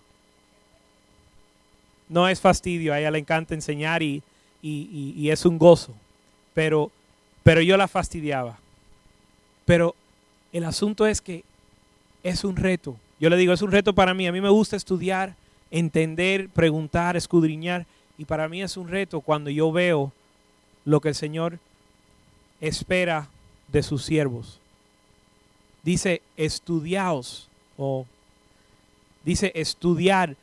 No 2.09 2.29
es 2.29 2.41
fastidio, 2.41 2.93
a 2.93 2.99
ella 2.99 3.13
le 3.13 3.21
encanta 3.21 3.55
enseñar 3.55 4.03
y, 4.03 4.21
y 4.63 5.31
es 5.31 5.47
un 5.47 5.59
gozo. 5.59 5.95
Pero, 6.55 6.91
pero 7.45 7.61
yo 7.61 7.77
la 7.77 7.87
fastidiaba. 7.87 8.59
Pero 9.65 9.95
el 10.53 10.65
asunto 10.65 11.07
es 11.07 11.21
que 11.21 11.45
es 12.25 12.43
un 12.43 12.57
reto. 12.57 12.97
Yo 13.21 13.31
le 13.31 13.37
digo, 13.37 13.53
es 13.53 13.63
un 13.63 13.71
reto 13.71 13.93
para 13.93 14.13
mí. 14.13 14.27
A 14.27 14.33
mí 14.33 14.41
me 14.41 14.49
gusta 14.49 14.75
estudiar, 14.75 15.37
entender, 15.73 16.49
preguntar, 16.49 17.17
escudriñar. 17.17 17.87
Y 18.17 18.25
para 18.27 18.49
mí 18.49 18.63
es 18.63 18.77
un 18.77 18.87
reto 18.87 19.21
cuando 19.21 19.51
yo 19.51 19.73
veo 19.73 20.13
lo 20.85 21.01
que 21.01 21.09
el 21.09 21.17
Señor 21.17 21.59
espera 22.61 23.29
de 23.67 23.83
sus 23.83 24.05
siervos. 24.05 24.61
Dice, 25.83 26.23
estudiaos 26.37 27.49
o 27.77 28.07
dice 29.25 29.51
estudiar 29.57 30.37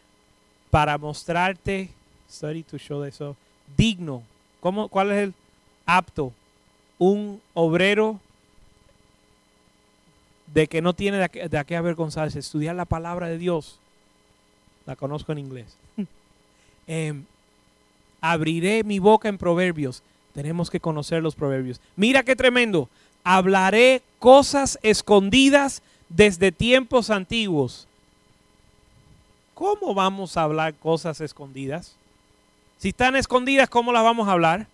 para 0.69 0.97
mostrarte, 0.97 1.89
study 2.29 2.63
to 2.63 2.77
show 2.77 3.03
eso, 3.03 3.37
digno. 3.77 4.23
¿Cómo, 4.59 4.89
¿Cuál 4.89 5.11
es 5.11 5.17
el 5.23 5.33
apto? 5.85 6.33
Un 6.97 7.41
obrero 7.53 8.19
de 10.53 10.67
que 10.67 10.81
no 10.81 10.93
tiene 10.93 11.17
de 11.17 11.65
qué, 11.65 11.75
avergonzarse, 11.75 12.39
estudiar 12.39 12.75
la 12.75 12.85
palabra 12.85 13.27
de 13.27 13.37
Dios. 13.37 13.79
La 14.89 14.95
conozco 14.95 15.31
en 15.31 15.37
inglés. 15.37 15.67
Em, 16.91 17.23
abriré 18.19 18.83
mi 18.83 18.97
boca 18.97 19.29
en 19.29 19.37
proverbios. 19.37 20.01
Tenemos 20.33 20.71
que 20.71 20.79
conocer 20.79 21.21
los 21.21 21.35
proverbios. 21.35 21.79
Mira 21.95 22.23
qué 22.23 22.35
tremendo. 22.35 22.89
Hablaré 23.23 24.01
cosas 24.17 24.79
escondidas 24.81 25.83
desde 26.09 26.51
tiempos 26.51 27.11
antiguos. 27.11 27.87
¿Cómo 29.53 29.93
vamos 29.93 30.35
a 30.35 30.41
hablar 30.41 30.73
cosas 30.73 31.21
escondidas? 31.21 31.95
Si 32.79 32.89
están 32.89 33.15
escondidas, 33.15 33.69
¿cómo 33.69 33.93
las 33.93 34.03
vamos 34.03 34.27
a 34.27 34.31
hablar? 34.31 34.65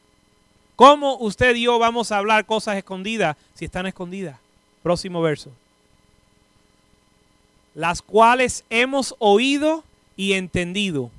¿Cómo 0.78 1.18
usted 1.18 1.54
y 1.58 1.64
yo 1.64 1.78
vamos 1.80 2.14
a 2.14 2.18
hablar 2.20 2.46
cosas 2.46 2.78
escondidas 2.78 3.36
si 3.56 3.66
están 3.66 3.88
escondidas? 3.88 4.40
Próximo 4.82 5.22
verso 5.22 5.52
las 7.76 8.02
cuales 8.02 8.64
hemos 8.70 9.14
oído 9.20 9.84
y 10.16 10.34
entendido. 10.34 11.12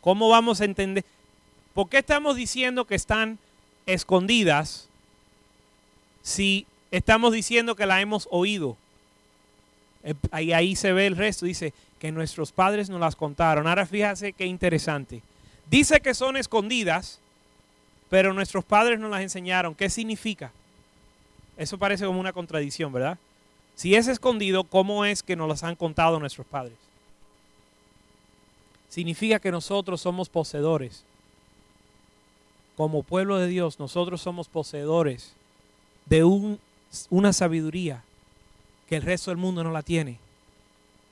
¿Cómo 0.00 0.28
vamos 0.28 0.60
a 0.60 0.64
entender? 0.64 1.04
¿Por 1.74 1.88
qué 1.88 1.98
estamos 1.98 2.36
diciendo 2.36 2.84
que 2.86 2.94
están 2.94 3.38
escondidas 3.86 4.88
si 6.22 6.66
estamos 6.90 7.32
diciendo 7.32 7.76
que 7.76 7.86
la 7.86 8.00
hemos 8.00 8.28
oído? 8.30 8.76
Eh, 10.02 10.14
ahí, 10.30 10.52
ahí 10.52 10.76
se 10.76 10.92
ve 10.92 11.06
el 11.06 11.16
resto, 11.16 11.46
dice 11.46 11.72
que 11.98 12.12
nuestros 12.12 12.52
padres 12.52 12.88
nos 12.88 13.00
las 13.00 13.16
contaron. 13.16 13.66
Ahora 13.66 13.86
fíjate 13.86 14.32
qué 14.32 14.46
interesante. 14.46 15.22
Dice 15.70 16.00
que 16.00 16.14
son 16.14 16.36
escondidas, 16.36 17.20
pero 18.08 18.32
nuestros 18.32 18.64
padres 18.64 18.98
nos 18.98 19.10
las 19.10 19.20
enseñaron. 19.20 19.74
¿Qué 19.74 19.90
significa? 19.90 20.52
Eso 21.56 21.76
parece 21.76 22.06
como 22.06 22.20
una 22.20 22.32
contradicción, 22.32 22.92
¿verdad? 22.92 23.18
Si 23.74 23.94
es 23.94 24.08
escondido, 24.08 24.64
¿cómo 24.64 25.04
es 25.04 25.22
que 25.22 25.36
nos 25.36 25.48
las 25.48 25.62
han 25.62 25.76
contado 25.76 26.18
nuestros 26.18 26.46
padres? 26.46 26.87
Significa 28.88 29.38
que 29.38 29.50
nosotros 29.50 30.00
somos 30.00 30.28
poseedores. 30.28 31.04
Como 32.76 33.02
pueblo 33.02 33.38
de 33.38 33.48
Dios, 33.48 33.78
nosotros 33.78 34.20
somos 34.20 34.48
poseedores 34.48 35.32
de 36.06 36.24
una 37.10 37.32
sabiduría 37.32 38.02
que 38.88 38.96
el 38.96 39.02
resto 39.02 39.30
del 39.30 39.38
mundo 39.38 39.62
no 39.62 39.70
la 39.70 39.82
tiene. 39.82 40.18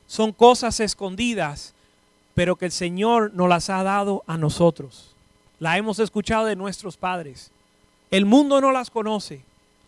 Son 0.07 0.33
cosas 0.33 0.81
escondidas, 0.81 1.75
pero 2.35 2.57
que 2.57 2.67
el 2.67 2.73
Señor 2.73 3.33
nos 3.35 3.49
las 3.49 3.69
ha 3.71 3.83
dado 3.83 4.23
a 4.27 4.37
nosotros. 4.37 5.15
La 5.59 5.77
hemos 5.77 5.99
escuchado 5.99 6.47
de 6.47 6.57
nuestros 6.57 6.97
padres. 6.97 7.51
El 8.11 8.25
mundo 8.25 8.61
no 8.61 8.73
las 8.73 8.91
conoce. 8.91 9.43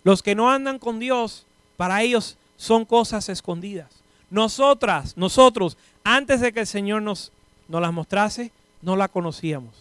Los 0.05 0.23
que 0.23 0.35
no 0.35 0.51
andan 0.51 0.79
con 0.79 0.99
Dios, 0.99 1.47
para 1.77 2.03
ellos 2.03 2.37
son 2.57 2.85
cosas 2.85 3.29
escondidas. 3.29 3.89
Nosotras, 4.31 5.17
nosotros, 5.17 5.77
antes 6.05 6.41
de 6.41 6.53
que 6.53 6.61
el 6.61 6.67
Señor 6.67 7.03
nos, 7.03 7.33
nos 7.69 7.81
las 7.81 7.93
mostrase, 7.93 8.51
no 8.83 8.97
la 8.97 9.09
conocíamos. 9.09 9.73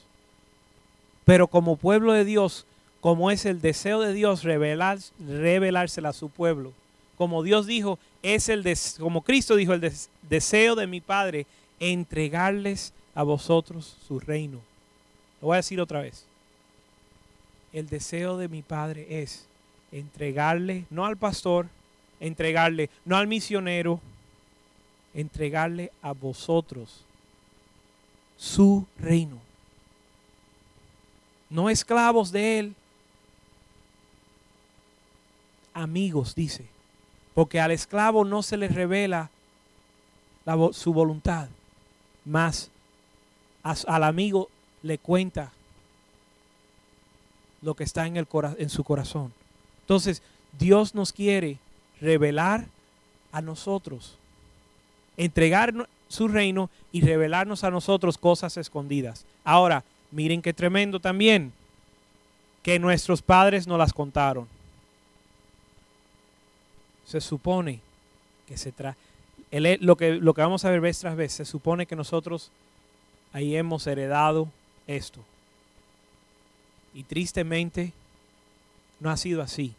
Pero 1.26 1.48
como 1.48 1.78
pueblo 1.78 2.14
de 2.14 2.26
Dios, 2.26 2.66
como 3.02 3.32
es 3.32 3.46
el 3.46 3.62
deseo 3.62 4.02
de 4.02 4.14
Dios 4.14 4.44
revelar, 4.44 5.00
revelársela 5.20 6.10
a 6.10 6.14
su 6.14 6.30
pueblo, 6.30 6.74
como 7.18 7.44
Dios 7.44 7.66
dijo, 7.66 7.98
es 8.22 8.50
el 8.50 8.64
como 9.00 9.22
Cristo 9.22 9.56
dijo, 9.56 9.74
el 9.74 9.92
deseo 10.30 10.76
de 10.76 10.88
mi 10.88 11.02
Padre, 11.02 11.48
entregarles 11.80 12.94
a 13.16 13.24
vosotros 13.24 13.96
su 14.08 14.20
reino. 14.20 14.60
Lo 15.42 15.48
voy 15.48 15.56
a 15.56 15.58
decir 15.58 15.82
otra 15.82 16.02
vez. 16.02 16.26
El 17.74 17.88
deseo 17.88 18.38
de 18.38 18.48
mi 18.48 18.62
Padre 18.62 19.22
es 19.22 19.46
entregarle, 19.92 20.86
no 20.90 21.06
al 21.06 21.18
pastor, 21.18 21.68
entregarle, 22.20 22.90
no 23.06 23.18
al 23.18 23.28
misionero, 23.28 24.00
entregarle 25.14 25.92
a 26.02 26.12
vosotros 26.14 27.07
su 28.38 28.86
reino. 29.00 29.38
No 31.50 31.70
esclavos 31.70 32.32
de 32.32 32.60
él, 32.60 32.76
amigos, 35.74 36.36
dice. 36.36 36.66
Porque 37.34 37.60
al 37.60 37.72
esclavo 37.72 38.26
no 38.26 38.44
se 38.44 38.58
le 38.58 38.68
revela 38.68 39.30
su 40.72 40.94
voluntad, 40.94 41.50
más 42.26 42.70
al 43.64 44.04
amigo 44.04 44.50
le 44.82 44.98
cuenta 44.98 45.52
lo 47.62 47.76
que 47.76 47.84
está 47.84 48.08
en, 48.08 48.18
el, 48.18 48.28
en 48.58 48.70
su 48.70 48.84
corazón. 48.84 49.34
Entonces, 49.82 50.22
Dios 50.58 50.96
nos 50.96 51.12
quiere 51.12 51.58
revelar 52.00 52.66
a 53.32 53.42
nosotros, 53.42 54.18
entregar 55.18 55.88
su 56.08 56.28
reino 56.28 56.70
y 56.92 57.02
revelarnos 57.02 57.64
a 57.64 57.72
nosotros 57.72 58.18
cosas 58.18 58.58
escondidas. 58.58 59.26
Ahora, 59.44 59.84
miren 60.12 60.42
qué 60.42 60.54
tremendo 60.54 61.00
también 61.00 61.54
que 62.64 62.80
nuestros 62.80 63.22
padres 63.22 63.68
nos 63.68 63.78
las 63.78 63.94
contaron. 63.94 64.48
Se 67.06 67.22
supone 67.22 67.80
que 68.48 68.58
se 68.58 68.72
trae, 68.72 68.96
lo 69.80 69.96
que, 69.96 70.16
lo 70.16 70.34
que 70.34 70.42
vamos 70.42 70.66
a 70.66 70.72
ver 70.72 70.82
vez 70.82 71.00
tras 71.00 71.16
vez, 71.16 71.34
se 71.34 71.46
supone 71.46 71.86
que 71.86 71.96
nosotros 71.96 72.52
ahí 73.34 73.56
hemos 73.56 73.88
heredado 73.88 74.50
esto. 74.88 75.22
Y 76.94 77.04
tristemente 77.04 77.94
no 79.00 79.10
ha 79.10 79.18
sido 79.18 79.42
así 79.42 79.74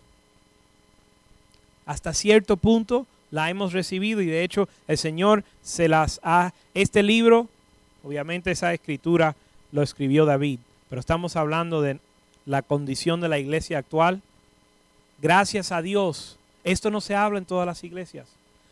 hasta 1.88 2.12
cierto 2.12 2.58
punto 2.58 3.06
la 3.30 3.50
hemos 3.50 3.72
recibido 3.72 4.20
y 4.22 4.26
de 4.26 4.42
hecho 4.44 4.68
el 4.86 4.98
Señor 4.98 5.44
se 5.62 5.88
las 5.88 6.20
ha... 6.22 6.52
Este 6.74 7.02
libro, 7.02 7.48
obviamente 8.02 8.50
esa 8.50 8.72
escritura 8.72 9.36
lo 9.72 9.82
escribió 9.82 10.24
David, 10.24 10.60
pero 10.88 11.00
estamos 11.00 11.36
hablando 11.36 11.82
de 11.82 11.98
la 12.46 12.62
condición 12.62 13.20
de 13.20 13.28
la 13.28 13.38
iglesia 13.38 13.78
actual. 13.78 14.22
Gracias 15.20 15.72
a 15.72 15.82
Dios 15.82 16.36
Esto 16.64 16.90
no 16.90 17.00
se 17.00 17.14
habla 17.14 17.38
en 17.38 17.46
todas 17.46 17.66
las 17.66 17.82
iglesias. 17.84 18.28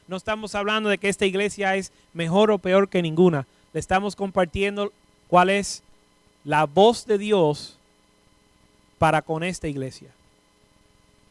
No 0.08 0.16
estamos 0.16 0.54
hablando 0.54 0.88
de 0.88 0.98
que 0.98 1.08
esta 1.08 1.24
iglesia 1.24 1.76
es 1.76 1.92
mejor 2.12 2.50
o 2.50 2.58
peor 2.58 2.88
que 2.88 3.02
ninguna. 3.02 3.46
Le 3.72 3.80
estamos 3.80 4.16
compartiendo 4.16 4.92
cuál 5.28 5.50
es 5.50 5.82
la 6.44 6.64
voz 6.64 7.06
de 7.06 7.18
Dios 7.18 7.78
para 8.98 9.22
con 9.22 9.42
esta 9.42 9.66
iglesia. 9.68 10.08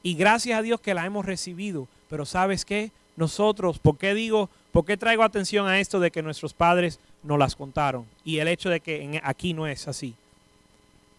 Y 0.03 0.15
gracias 0.15 0.57
a 0.57 0.61
Dios 0.61 0.81
que 0.81 0.93
la 0.93 1.05
hemos 1.05 1.25
recibido. 1.25 1.87
Pero 2.09 2.25
sabes 2.25 2.65
qué? 2.65 2.91
Nosotros, 3.17 3.79
¿por 3.79 3.97
qué 3.97 4.13
digo, 4.13 4.49
por 4.71 4.85
qué 4.85 4.97
traigo 4.97 5.23
atención 5.23 5.67
a 5.67 5.79
esto 5.79 5.99
de 5.99 6.11
que 6.11 6.21
nuestros 6.21 6.53
padres 6.53 6.99
nos 7.23 7.39
las 7.39 7.55
contaron? 7.55 8.05
Y 8.23 8.39
el 8.39 8.47
hecho 8.47 8.69
de 8.69 8.79
que 8.81 9.21
aquí 9.23 9.53
no 9.53 9.67
es 9.67 9.87
así. 9.87 10.13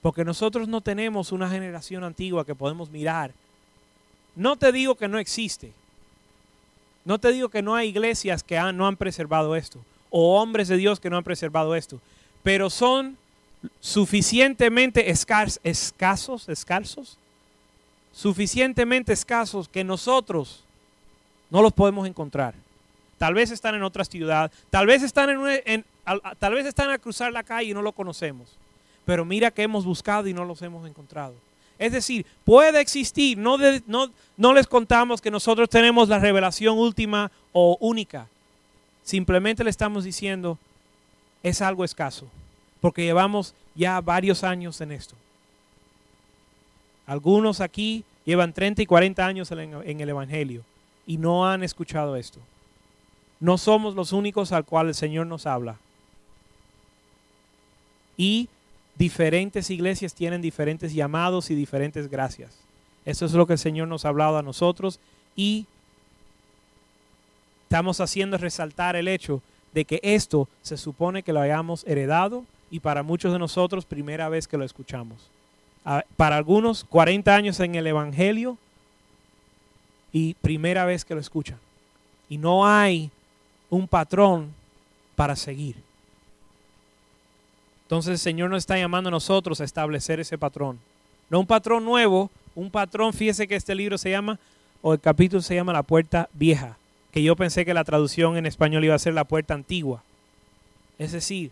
Porque 0.03 0.25
nosotros 0.25 0.69
no 0.69 0.83
tenemos 0.83 1.33
una 1.33 1.49
generación 1.49 2.05
antigua 2.05 2.45
que 2.45 2.55
podemos 2.55 2.91
mirar. 2.91 3.33
No 4.35 4.57
te 4.57 4.71
digo 4.73 4.95
que 4.95 5.09
no 5.09 5.19
existe. 5.19 5.73
No 7.05 7.19
te 7.19 7.33
digo 7.33 7.49
que 7.49 7.63
no 7.63 7.75
hay 7.75 7.89
iglesias 7.89 8.43
que 8.43 8.61
no 8.75 8.87
han 8.87 8.97
preservado 8.97 9.57
esto. 9.57 9.79
O 10.11 10.41
hombres 10.41 10.69
de 10.69 10.77
Dios 10.77 11.01
que 11.01 11.09
no 11.09 11.17
han 11.17 11.25
preservado 11.25 11.75
esto. 11.75 12.01
Pero 12.43 12.69
son 12.69 13.17
suficientemente 13.81 15.11
escasos, 15.11 15.61
escasos, 15.65 17.19
suficientemente 18.13 19.13
escasos 19.13 19.69
que 19.69 19.83
nosotros 19.83 20.66
no 21.51 21.63
los 21.63 21.73
podemos 21.73 22.07
encontrar. 22.07 22.55
Tal 23.19 23.35
vez 23.35 23.51
están 23.51 23.75
en 23.75 23.83
otra 23.83 24.05
ciudad, 24.05 24.51
tal 24.71 24.87
vez 24.87 25.03
están 25.03 25.31
en, 25.65 25.85
tal 26.39 26.55
vez 26.55 26.67
están 26.67 26.91
a 26.91 26.99
cruzar 26.99 27.33
la 27.33 27.43
calle 27.43 27.71
y 27.71 27.75
no 27.75 27.83
lo 27.83 27.93
conocemos. 27.93 28.49
Pero 29.05 29.25
mira 29.25 29.51
que 29.51 29.63
hemos 29.63 29.85
buscado 29.85 30.29
y 30.29 30.35
no 30.35 30.45
los 30.45 30.61
hemos 30.63 30.87
encontrado. 30.87 31.35
Es 31.79 31.93
decir, 31.93 32.27
puede 32.45 32.81
existir, 32.81 33.39
no, 33.39 33.57
no, 33.87 34.11
no 34.37 34.55
les 34.55 34.67
contamos 34.67 35.21
que 35.21 35.31
nosotros 35.31 35.69
tenemos 35.69 36.09
la 36.09 36.19
revelación 36.19 36.79
última 36.79 37.31
o 37.53 37.77
única. 37.81 38.27
Simplemente 39.03 39.65
le 39.65 39.71
estamos 39.71 40.05
diciendo, 40.05 40.59
es 41.43 41.63
algo 41.63 41.85
escaso 41.85 42.27
porque 42.81 43.05
llevamos 43.05 43.55
ya 43.75 44.01
varios 44.01 44.45
años 44.45 44.81
en 44.81 44.93
esto. 44.93 45.15
Algunos 47.07 47.61
aquí 47.61 48.05
llevan 48.25 48.53
30 48.53 48.83
y 48.83 48.87
40 48.87 49.25
años 49.27 49.51
en 49.53 50.01
el 50.01 50.09
Evangelio 50.09 50.65
y 51.07 51.19
no 51.19 51.49
han 51.49 51.63
escuchado 51.63 52.17
esto. 52.17 52.41
No 53.39 53.59
somos 53.59 53.95
los 53.95 54.13
únicos 54.13 54.53
al 54.53 54.65
cual 54.65 54.89
el 54.89 54.95
Señor 54.95 55.27
nos 55.27 55.47
habla. 55.47 55.77
Y 58.17 58.49
diferentes 58.97 59.71
iglesias 59.71 60.15
tienen 60.15 60.41
diferentes 60.41 60.95
llamados 60.95 61.51
y 61.51 61.55
diferentes 61.55 62.11
gracias. 62.11 62.57
Eso 63.05 63.27
es 63.27 63.33
lo 63.33 63.47
que 63.47 63.53
el 63.53 63.59
Señor 63.59 63.89
nos 63.89 64.05
ha 64.05 64.09
hablado 64.09 64.39
a 64.39 64.43
nosotros 64.43 64.99
y 65.37 65.67
estamos 67.65 68.01
haciendo 68.01 68.39
resaltar 68.39 68.97
el 68.97 69.07
hecho 69.07 69.43
de 69.75 69.85
que 69.85 70.01
esto 70.03 70.49
se 70.63 70.77
supone 70.77 71.23
que 71.23 71.33
lo 71.33 71.41
hayamos 71.41 71.85
heredado 71.87 72.45
y 72.71 72.81
para 72.81 73.03
muchos 73.03 73.33
de 73.33 73.39
nosotros 73.39 73.85
primera 73.85 74.29
vez 74.29 74.49
que 74.49 74.57
lo 74.57 74.65
escuchamos. 74.65 75.31
Para 76.17 76.37
algunos 76.37 76.85
40 76.85 77.35
años 77.35 77.61
en 77.61 77.75
el 77.77 77.87
Evangelio 77.87 78.59
y 80.13 80.35
primera 80.35 80.85
vez 80.85 81.05
que 81.05 81.15
lo 81.15 81.21
escuchan. 81.21 81.59
Y 82.29 82.39
no 82.39 82.67
hay 82.67 83.11
un 83.71 83.87
patrón 83.87 84.53
para 85.15 85.37
seguir. 85.37 85.77
Entonces 87.85 88.13
el 88.13 88.19
Señor 88.19 88.51
nos 88.51 88.59
está 88.59 88.77
llamando 88.77 89.09
a 89.09 89.13
nosotros 89.13 89.61
a 89.61 89.65
establecer 89.65 90.19
ese 90.19 90.37
patrón. 90.39 90.79
No 91.31 91.41
un 91.41 91.47
patrón 91.47 91.85
nuevo, 91.85 92.31
un 92.55 92.71
patrón, 92.71 93.13
fíjese 93.13 93.47
que 93.47 93.57
este 93.57 93.75
libro 93.75 93.99
se 93.99 94.11
llama, 94.11 94.39
o 94.83 94.93
el 94.93 95.01
capítulo 95.01 95.43
se 95.43 95.55
llama 95.55 95.73
La 95.73 95.83
Puerta 95.83 96.29
Vieja, 96.33 96.79
que 97.13 97.23
yo 97.23 97.37
pensé 97.37 97.65
que 97.65 97.75
la 97.75 97.85
traducción 97.85 98.37
en 98.37 98.47
español 98.47 98.85
iba 98.85 98.95
a 98.95 98.99
ser 98.99 99.15
La 99.15 99.25
Puerta 99.25 99.55
Antigua. 99.55 100.03
Es 100.99 101.13
decir, 101.13 101.51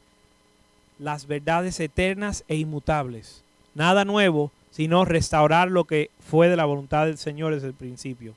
las 0.98 1.26
verdades 1.26 1.78
eternas 1.80 2.44
e 2.48 2.56
inmutables. 2.56 3.42
Nada 3.74 4.04
nuevo, 4.04 4.50
sino 4.70 5.04
restaurar 5.04 5.70
lo 5.70 5.84
que 5.84 6.10
fue 6.20 6.48
de 6.48 6.56
la 6.56 6.64
voluntad 6.64 7.06
del 7.06 7.18
Señor 7.18 7.54
desde 7.54 7.68
el 7.68 7.74
principio. 7.74 8.34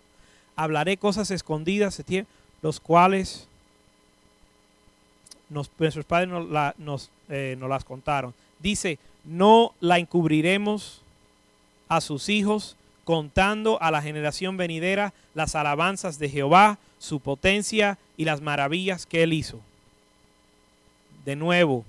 Hablaré 0.58 0.98
cosas 0.98 1.32
escondidas, 1.32 2.04
los 2.62 2.82
cuales 2.82 3.48
nuestros 5.50 6.04
padres 6.04 6.30
nos, 6.78 7.10
eh, 7.30 7.56
nos 7.58 7.70
las 7.70 7.86
contaron. 7.86 8.34
Dice, 8.60 9.00
no 9.24 9.74
la 9.80 10.00
encubriremos 10.00 11.02
a 11.88 12.02
sus 12.02 12.28
hijos, 12.28 12.76
contando 13.06 13.82
a 13.82 13.90
la 13.90 14.02
generación 14.02 14.58
venidera 14.58 15.14
las 15.34 15.56
alabanzas 15.56 16.20
de 16.20 16.28
Jehová, 16.28 16.78
su 17.00 17.22
potencia 17.22 17.98
y 18.18 18.26
las 18.26 18.42
maravillas 18.42 19.06
que 19.06 19.24
él 19.24 19.32
hizo. 19.32 19.62
De 21.24 21.36
nuevo, 21.36 21.86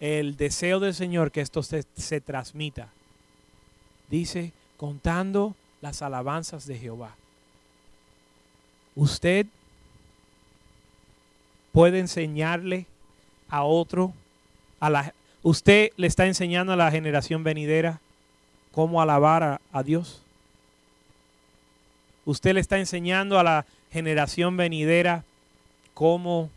el 0.00 0.36
deseo 0.36 0.80
del 0.80 0.94
Señor 0.94 1.30
que 1.30 1.42
esto 1.42 1.62
se, 1.62 2.20
transmita. 2.20 2.88
Dice, 4.08 4.52
contando 4.76 5.54
las 5.80 6.02
alabanzas 6.02 6.66
de 6.66 6.78
Jehová. 6.78 7.14
Usted 8.94 9.46
puede 11.72 12.00
enseñarle 12.00 12.86
a 13.48 13.64
otro, 13.64 14.12
a 14.80 14.90
la, 14.90 15.14
usted 15.42 15.90
le 15.96 16.06
está 16.06 16.26
enseñando 16.26 16.72
a 16.72 16.76
la 16.76 16.90
generación 16.90 17.44
venidera 17.44 18.00
cómo 18.72 19.00
alabar 19.00 19.42
a, 19.42 19.60
a 19.72 19.82
Dios. 19.82 20.22
Usted 22.24 22.54
le 22.54 22.60
está 22.60 22.78
enseñando 22.78 23.38
a 23.38 23.44
la 23.44 23.66
generación 23.92 24.56
venidera 24.56 25.24
cómo, 25.94 26.50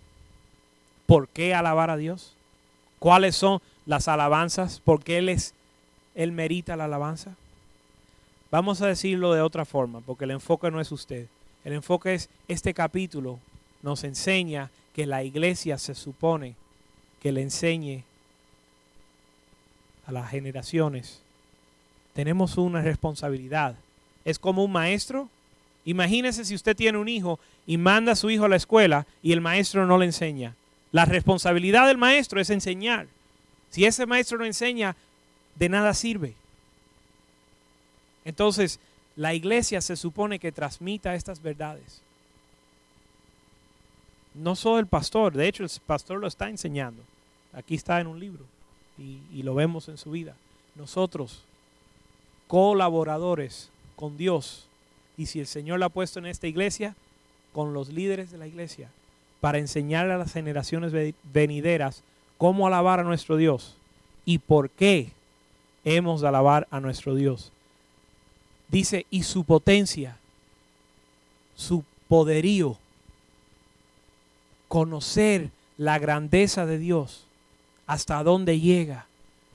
por 1.06 1.28
qué 1.30 1.54
alabar 1.54 1.90
a 1.90 1.98
Dios 1.98 2.34
cuáles 3.04 3.36
son 3.36 3.62
las 3.86 4.08
alabanzas, 4.08 4.80
por 4.80 5.04
qué 5.04 5.18
él, 5.18 5.28
es, 5.28 5.54
él 6.16 6.32
merita 6.32 6.78
la 6.78 6.86
alabanza. 6.86 7.36
Vamos 8.54 8.84
a 8.84 8.88
decirlo 8.88 9.34
de 9.34 9.42
otra 9.42 9.66
forma, 9.66 10.02
porque 10.02 10.26
el 10.26 10.30
enfoque 10.30 10.70
no 10.70 10.80
es 10.80 10.92
usted. 10.92 11.26
El 11.66 11.74
enfoque 11.74 12.14
es 12.14 12.30
este 12.48 12.76
capítulo 12.76 13.40
nos 13.82 14.04
enseña 14.04 14.70
que 14.94 15.08
la 15.08 15.24
iglesia 15.24 15.80
se 15.80 15.96
supone 15.96 16.54
que 17.20 17.32
le 17.32 17.42
enseñe 17.42 18.04
a 20.06 20.12
las 20.12 20.30
generaciones. 20.30 21.20
Tenemos 22.14 22.60
una 22.60 22.84
responsabilidad. 22.84 23.76
Es 24.24 24.38
como 24.38 24.64
un 24.64 24.72
maestro. 24.72 25.30
Imagínese 25.84 26.46
si 26.46 26.54
usted 26.54 26.76
tiene 26.76 27.00
un 27.00 27.10
hijo 27.10 27.40
y 27.66 27.78
manda 27.78 28.12
a 28.12 28.16
su 28.16 28.30
hijo 28.30 28.46
a 28.46 28.50
la 28.50 28.58
escuela 28.58 29.08
y 29.24 29.32
el 29.32 29.42
maestro 29.42 29.88
no 29.88 29.98
le 29.98 30.06
enseña. 30.06 30.54
La 30.92 31.06
responsabilidad 31.06 31.88
del 31.88 31.98
maestro 31.98 32.40
es 32.40 32.52
enseñar. 32.52 33.08
Si 33.72 33.84
ese 33.84 34.06
maestro 34.06 34.38
no 34.38 34.46
enseña, 34.46 34.96
de 35.56 35.70
nada 35.70 35.96
sirve. 35.96 36.36
Entonces, 38.26 38.80
la 39.16 39.34
iglesia 39.34 39.82
se 39.82 39.96
supone 39.96 40.40
que 40.40 40.52
transmita 40.52 41.16
estas 41.16 41.42
verdades. 41.42 42.02
No 44.34 44.56
solo 44.56 44.80
el 44.80 44.88
pastor, 44.88 45.34
de 45.34 45.48
hecho 45.48 45.64
el 45.64 45.70
pastor 45.86 46.20
lo 46.20 46.28
está 46.28 46.50
enseñando. 46.50 47.04
Aquí 47.54 47.76
está 47.76 48.02
en 48.02 48.08
un 48.08 48.20
libro 48.20 48.46
y, 48.98 49.44
lo 49.44 49.54
vemos 49.54 49.88
en 49.90 49.98
su 49.98 50.12
vida. 50.12 50.36
Nosotros, 50.76 51.44
colaboradores 52.48 53.70
con 53.96 54.18
Dios, 54.18 54.66
y 55.18 55.28
si 55.28 55.40
el 55.40 55.48
Señor 55.48 55.80
lo 55.80 55.86
ha 55.86 55.90
puesto 55.90 56.18
en 56.20 56.26
esta 56.26 56.48
iglesia, 56.48 56.96
con 57.52 57.74
los 57.74 57.90
líderes 57.90 58.32
de 58.32 58.40
la 58.40 58.48
iglesia, 58.48 58.90
para 59.40 59.60
enseñar 59.60 60.10
a 60.10 60.18
las 60.18 60.34
generaciones 60.34 60.92
venideras 61.32 62.02
cómo 62.40 62.66
alabar 62.66 63.00
a 63.00 63.04
nuestro 63.04 63.38
Dios 63.38 63.76
y 64.26 64.40
por 64.40 64.72
qué 64.72 65.12
hemos 65.84 66.22
de 66.22 66.30
alabar 66.30 66.68
a 66.72 66.80
nuestro 66.80 67.14
Dios. 67.14 67.52
Dice, 68.74 69.06
y 69.10 69.24
su 69.24 69.46
potencia, 69.46 70.18
su 71.56 71.86
poderío, 72.10 72.78
conocer 74.68 75.50
la 75.78 76.00
grandeza 76.00 76.66
de 76.66 76.78
Dios, 76.78 77.24
hasta 77.88 78.22
dónde 78.24 78.60
llega, 78.60 79.06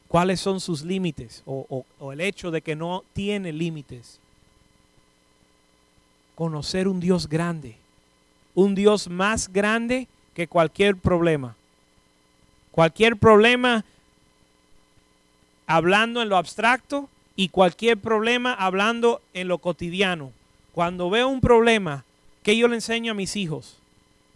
cuáles 0.07 0.41
son 0.41 0.61
sus 0.61 0.83
límites 0.83 1.43
o, 1.45 1.85
el 2.13 2.21
hecho 2.21 2.51
de 2.51 2.63
que 2.63 2.77
no 2.77 3.03
tiene 3.13 3.53
límites. 3.53 4.21
Conocer 6.35 6.89
un 6.89 7.01
Dios 7.01 7.29
grande 7.29 7.77
un 8.59 8.75
Dios 8.75 9.09
más 9.09 9.53
grande 9.53 10.09
que 10.35 10.49
cualquier 10.49 10.97
problema. 10.97 11.55
Cualquier 12.73 13.17
problema 13.17 13.85
hablando 15.65 16.23
en 16.23 16.29
lo 16.29 16.37
abstracto 16.37 17.09
y 17.39 17.51
cualquier 17.51 17.97
problema 17.99 18.53
hablando 18.53 19.23
en 19.33 19.47
lo 19.47 19.59
cotidiano. 19.59 20.33
Cuando 20.73 21.09
veo 21.09 21.29
un 21.29 21.41
problema, 21.41 22.05
¿qué 22.43 22.57
yo 22.57 22.67
le 22.67 22.75
enseño 22.75 23.13
a 23.13 23.15
mis 23.15 23.37
hijos? 23.37 23.77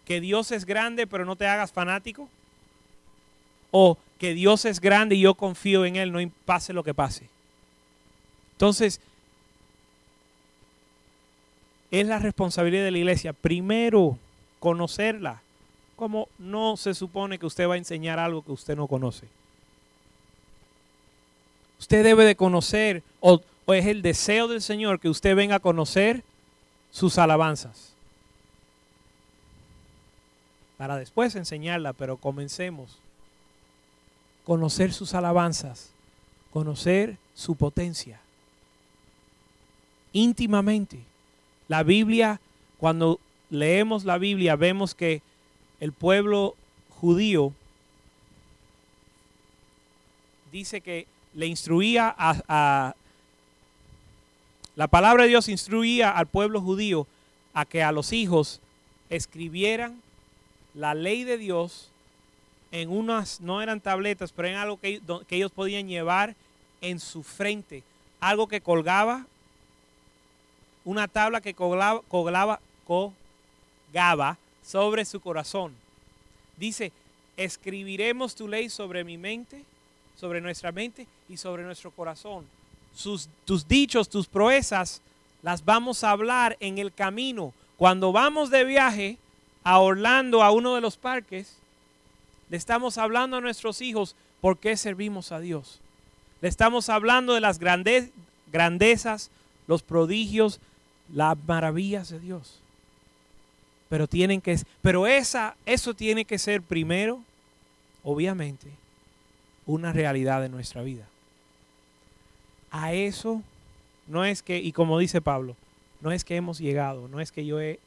Que 0.05 0.21
Dios 0.21 0.53
es 0.53 0.65
grande 0.65 1.05
pero 1.05 1.25
no 1.25 1.35
te 1.35 1.45
hagas 1.45 1.73
fanático. 1.73 2.29
O 3.71 3.97
que 4.19 4.33
Dios 4.33 4.63
es 4.63 4.79
grande 4.79 5.15
y 5.15 5.19
yo 5.19 5.35
confío 5.35 5.83
en 5.83 5.97
Él, 5.97 6.13
no 6.13 6.19
pase 6.45 6.71
lo 6.71 6.81
que 6.85 6.93
pase. 6.93 7.27
Entonces, 8.53 9.01
es 11.91 12.07
la 12.07 12.19
responsabilidad 12.19 12.85
de 12.85 12.91
la 12.91 12.99
iglesia 12.99 13.33
primero 13.33 14.17
conocerla. 14.59 15.41
Como 15.97 16.29
no 16.39 16.77
se 16.77 16.93
supone 16.93 17.37
que 17.37 17.47
usted 17.47 17.67
va 17.67 17.73
a 17.73 17.77
enseñar 17.79 18.17
algo 18.17 18.45
que 18.45 18.53
usted 18.53 18.77
no 18.77 18.87
conoce. 18.87 19.27
Usted 21.83 22.01
debe 22.01 22.23
de 22.23 22.37
conocer, 22.37 23.03
o, 23.19 23.41
o 23.65 23.73
es 23.73 23.87
el 23.87 24.01
deseo 24.01 24.47
del 24.47 24.61
Señor 24.61 25.01
que 25.01 25.09
usted 25.09 25.35
venga 25.35 25.55
a 25.55 25.59
conocer 25.59 26.23
sus 26.91 27.17
alabanzas. 27.17 27.91
Para 30.77 30.95
después 30.95 31.35
enseñarla, 31.35 31.91
pero 31.91 32.15
comencemos. 32.15 32.99
Conocer 34.45 34.93
sus 34.93 35.13
alabanzas, 35.13 35.89
conocer 36.53 37.17
su 37.35 37.57
potencia. 37.57 38.21
Íntimamente. 40.13 41.01
La 41.67 41.83
Biblia, 41.83 42.39
cuando 42.77 43.19
leemos 43.49 44.05
la 44.05 44.17
Biblia, 44.17 44.55
vemos 44.55 44.95
que 44.95 45.21
el 45.81 45.91
pueblo 45.91 46.55
judío 47.01 47.51
dice 50.49 50.79
que 50.79 51.07
le 51.33 51.47
instruía 51.47 52.13
a, 52.17 52.95
la 54.75 54.87
palabra 54.87 55.23
de 55.23 55.29
Dios 55.29 55.49
instruía 55.49 56.11
al 56.11 56.27
pueblo 56.27 56.59
judío 56.61 57.07
a 57.53 57.65
que 57.65 57.83
a 57.83 57.91
los 57.91 58.11
hijos 58.11 58.59
escribieran 59.09 60.01
la 60.73 60.95
ley 60.95 61.23
de 61.23 61.37
Dios 61.37 61.89
en 62.71 62.89
unas, 62.89 63.39
no 63.39 63.61
eran 63.61 63.81
tabletas, 63.81 64.31
pero 64.31 64.47
en 64.47 64.55
algo 64.55 64.77
que, 64.77 64.99
que 65.27 65.35
ellos 65.35 65.51
podían 65.51 65.87
llevar 65.87 66.35
en 66.81 66.99
su 66.99 67.21
frente. 67.21 67.83
Algo 68.19 68.47
que 68.47 68.61
colgaba, 68.61 69.27
una 70.83 71.07
tabla 71.07 71.39
que 71.39 71.53
colgaba, 71.53 72.01
colgaba, 72.07 72.59
colgaba 72.87 74.37
sobre 74.63 75.05
su 75.05 75.19
corazón. 75.19 75.75
Dice, 76.57 76.91
escribiremos 77.37 78.33
tu 78.33 78.47
ley 78.47 78.69
sobre 78.69 79.03
mi 79.03 79.17
mente, 79.17 79.63
sobre 80.15 80.41
nuestra 80.41 80.71
mente 80.71 81.07
y 81.29 81.37
sobre 81.37 81.63
nuestro 81.63 81.91
corazón 81.91 82.45
tus 83.45 83.67
dichos, 83.67 84.09
tus 84.09 84.27
proezas, 84.27 85.01
las 85.41 85.65
vamos 85.65 86.03
a 86.03 86.11
hablar 86.11 86.57
en 86.59 86.77
el 86.77 86.93
camino. 86.93 87.53
Cuando 87.77 88.11
vamos 88.11 88.49
de 88.49 88.63
viaje 88.63 89.17
a 89.63 89.79
Orlando, 89.79 90.43
a 90.43 90.51
uno 90.51 90.75
de 90.75 90.81
los 90.81 90.97
parques, 90.97 91.57
le 92.49 92.57
estamos 92.57 92.97
hablando 92.97 93.37
a 93.37 93.41
nuestros 93.41 93.81
hijos 93.81 94.15
por 94.41 94.57
qué 94.57 94.77
servimos 94.77 95.31
a 95.31 95.39
Dios. 95.39 95.79
Le 96.41 96.49
estamos 96.49 96.89
hablando 96.89 97.33
de 97.33 97.41
las 97.41 97.59
grandezas, 97.59 99.31
los 99.67 99.81
prodigios, 99.81 100.59
las 101.13 101.37
maravillas 101.47 102.09
de 102.09 102.19
Dios. 102.19 102.59
Pero 103.89 104.07
tienen 104.07 104.41
que 104.41 104.59
pero 104.81 105.07
esa 105.07 105.55
eso 105.65 105.93
tiene 105.93 106.25
que 106.25 106.39
ser 106.39 106.61
primero 106.61 107.21
obviamente 108.03 108.71
una 109.65 109.93
realidad 109.93 110.41
de 110.41 110.49
nuestra 110.49 110.81
vida 110.81 111.07
a 112.73 112.91
eso 112.91 113.41
no 114.07 114.25
es 114.25 114.41
que, 114.41 114.57
y 114.57 114.73
como 114.73 114.97
dice 114.97 115.21
Pablo, 115.21 115.55
no 116.01 116.11
es 116.11 116.25
que 116.25 116.35
hemos 116.35 116.57
llegado, 116.57 117.07
no 117.07 117.21
es 117.21 117.31
que 117.31 117.45
yo 117.45 117.61
he 117.61 117.79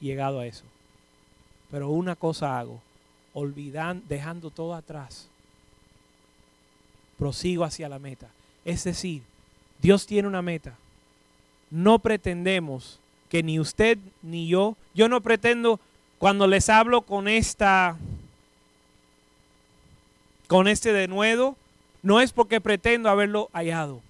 llegado 0.00 0.38
a 0.38 0.46
eso. 0.46 0.64
Pero 1.70 1.90
una 1.90 2.14
cosa 2.14 2.58
hago, 2.58 2.80
olvidando, 3.34 4.04
dejando 4.08 4.50
todo 4.50 4.74
atrás, 4.74 5.28
prosigo 7.18 7.64
hacia 7.64 7.88
la 7.88 7.98
meta. 7.98 8.28
Es 8.64 8.84
decir, 8.84 9.22
Dios 9.82 10.06
tiene 10.06 10.28
una 10.28 10.40
meta. 10.40 10.76
No 11.68 11.98
pretendemos 11.98 13.00
que 13.28 13.42
ni 13.42 13.58
usted 13.58 13.98
ni 14.22 14.46
yo, 14.46 14.76
yo 14.94 15.08
no 15.08 15.20
pretendo 15.20 15.80
cuando 16.18 16.46
les 16.46 16.68
hablo 16.68 17.02
con 17.02 17.26
esta, 17.26 17.96
con 20.46 20.68
este 20.68 20.92
denuedo, 20.92 21.56
no 22.02 22.20
es 22.20 22.32
porque 22.32 22.60
pretendo 22.60 23.10
haberlo 23.10 23.48
hallado. 23.52 24.00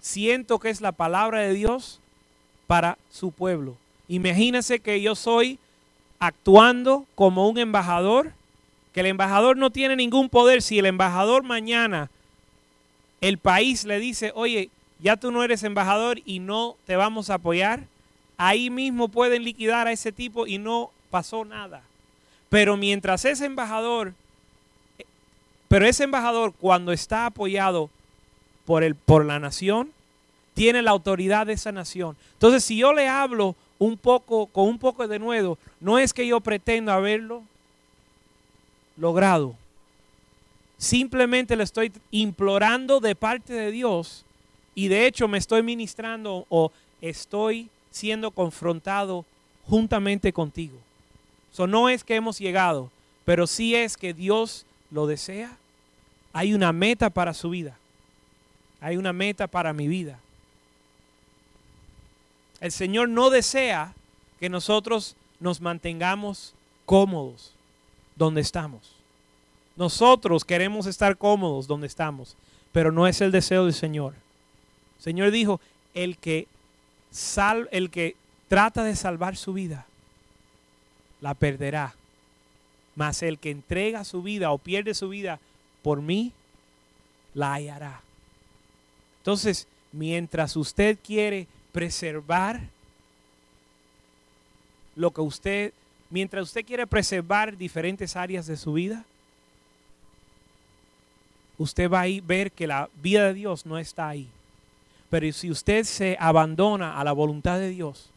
Siento 0.00 0.58
que 0.58 0.70
es 0.70 0.80
la 0.80 0.92
palabra 0.92 1.40
de 1.40 1.52
Dios 1.52 2.00
para 2.66 2.98
su 3.10 3.30
pueblo. 3.30 3.76
Imagínense 4.08 4.80
que 4.80 5.00
yo 5.00 5.14
soy 5.14 5.58
actuando 6.18 7.06
como 7.14 7.48
un 7.48 7.58
embajador, 7.58 8.32
que 8.92 9.00
el 9.00 9.06
embajador 9.06 9.56
no 9.56 9.70
tiene 9.70 9.96
ningún 9.96 10.28
poder. 10.28 10.62
Si 10.62 10.78
el 10.78 10.86
embajador 10.86 11.42
mañana, 11.42 12.10
el 13.20 13.38
país 13.38 13.84
le 13.84 13.98
dice, 13.98 14.32
oye, 14.34 14.70
ya 15.00 15.16
tú 15.16 15.30
no 15.30 15.42
eres 15.42 15.62
embajador 15.62 16.20
y 16.24 16.38
no 16.38 16.76
te 16.86 16.96
vamos 16.96 17.30
a 17.30 17.34
apoyar, 17.34 17.84
ahí 18.36 18.70
mismo 18.70 19.08
pueden 19.08 19.44
liquidar 19.44 19.86
a 19.86 19.92
ese 19.92 20.12
tipo 20.12 20.46
y 20.46 20.58
no 20.58 20.90
pasó 21.10 21.44
nada. 21.44 21.82
Pero 22.48 22.76
mientras 22.76 23.24
ese 23.24 23.44
embajador 23.44 24.14
pero 25.68 25.86
ese 25.86 26.04
embajador, 26.04 26.52
cuando 26.52 26.92
está 26.92 27.26
apoyado 27.26 27.90
por, 28.64 28.82
el, 28.82 28.94
por 28.94 29.24
la 29.24 29.38
nación, 29.38 29.90
tiene 30.54 30.82
la 30.82 30.90
autoridad 30.90 31.46
de 31.46 31.54
esa 31.54 31.72
nación. 31.72 32.16
Entonces, 32.34 32.64
si 32.64 32.78
yo 32.78 32.92
le 32.92 33.08
hablo 33.08 33.54
un 33.78 33.96
poco, 33.96 34.46
con 34.46 34.68
un 34.68 34.78
poco 34.78 35.06
de 35.06 35.18
nuevo, 35.18 35.58
no 35.80 35.98
es 35.98 36.12
que 36.12 36.26
yo 36.26 36.40
pretendo 36.40 36.92
haberlo 36.92 37.42
logrado. 38.96 39.54
Simplemente 40.78 41.56
le 41.56 41.64
estoy 41.64 41.92
implorando 42.10 43.00
de 43.00 43.14
parte 43.14 43.52
de 43.52 43.70
Dios 43.70 44.24
y 44.74 44.88
de 44.88 45.06
hecho 45.06 45.26
me 45.26 45.38
estoy 45.38 45.62
ministrando 45.62 46.46
o 46.48 46.70
estoy 47.00 47.68
siendo 47.90 48.30
confrontado 48.30 49.24
juntamente 49.66 50.32
contigo. 50.32 50.76
Eso 51.52 51.66
no 51.66 51.88
es 51.88 52.04
que 52.04 52.14
hemos 52.14 52.38
llegado, 52.38 52.90
pero 53.24 53.46
sí 53.46 53.74
es 53.74 53.96
que 53.96 54.12
Dios 54.12 54.66
lo 54.90 55.06
desea, 55.06 55.56
hay 56.32 56.54
una 56.54 56.72
meta 56.72 57.10
para 57.10 57.34
su 57.34 57.50
vida. 57.50 57.78
Hay 58.80 58.96
una 58.96 59.12
meta 59.12 59.46
para 59.46 59.72
mi 59.72 59.88
vida. 59.88 60.18
El 62.60 62.72
Señor 62.72 63.08
no 63.08 63.30
desea 63.30 63.94
que 64.38 64.48
nosotros 64.48 65.16
nos 65.40 65.60
mantengamos 65.60 66.54
cómodos 66.84 67.52
donde 68.16 68.40
estamos. 68.40 68.96
Nosotros 69.76 70.44
queremos 70.44 70.86
estar 70.86 71.16
cómodos 71.16 71.66
donde 71.66 71.86
estamos, 71.86 72.36
pero 72.72 72.92
no 72.92 73.06
es 73.06 73.20
el 73.20 73.32
deseo 73.32 73.64
del 73.64 73.74
Señor. 73.74 74.14
El 74.98 75.02
Señor 75.02 75.30
dijo, 75.30 75.60
el 75.94 76.16
que, 76.16 76.48
sal, 77.10 77.68
el 77.72 77.90
que 77.90 78.16
trata 78.48 78.84
de 78.84 78.96
salvar 78.96 79.36
su 79.36 79.52
vida, 79.52 79.86
la 81.20 81.34
perderá 81.34 81.94
mas 82.96 83.22
el 83.22 83.38
que 83.38 83.50
entrega 83.50 84.04
su 84.04 84.22
vida 84.22 84.50
o 84.50 84.58
pierde 84.58 84.94
su 84.94 85.10
vida 85.10 85.38
por 85.82 86.00
mí, 86.00 86.32
la 87.34 87.52
hallará. 87.52 88.00
Entonces, 89.18 89.68
mientras 89.92 90.56
usted 90.56 90.98
quiere 91.04 91.46
preservar 91.72 92.60
lo 94.96 95.10
que 95.10 95.20
usted, 95.20 95.72
mientras 96.08 96.44
usted 96.44 96.64
quiere 96.64 96.86
preservar 96.86 97.56
diferentes 97.56 98.16
áreas 98.16 98.46
de 98.46 98.56
su 98.56 98.72
vida, 98.72 99.04
usted 101.58 101.90
va 101.90 102.02
a 102.02 102.20
ver 102.22 102.50
que 102.50 102.66
la 102.66 102.88
vida 103.02 103.26
de 103.26 103.34
Dios 103.34 103.66
no 103.66 103.78
está 103.78 104.08
ahí. 104.08 104.26
Pero 105.10 105.30
si 105.34 105.50
usted 105.50 105.84
se 105.84 106.16
abandona 106.18 106.98
a 106.98 107.04
la 107.04 107.12
voluntad 107.12 107.58
de 107.58 107.68
Dios, 107.68 108.08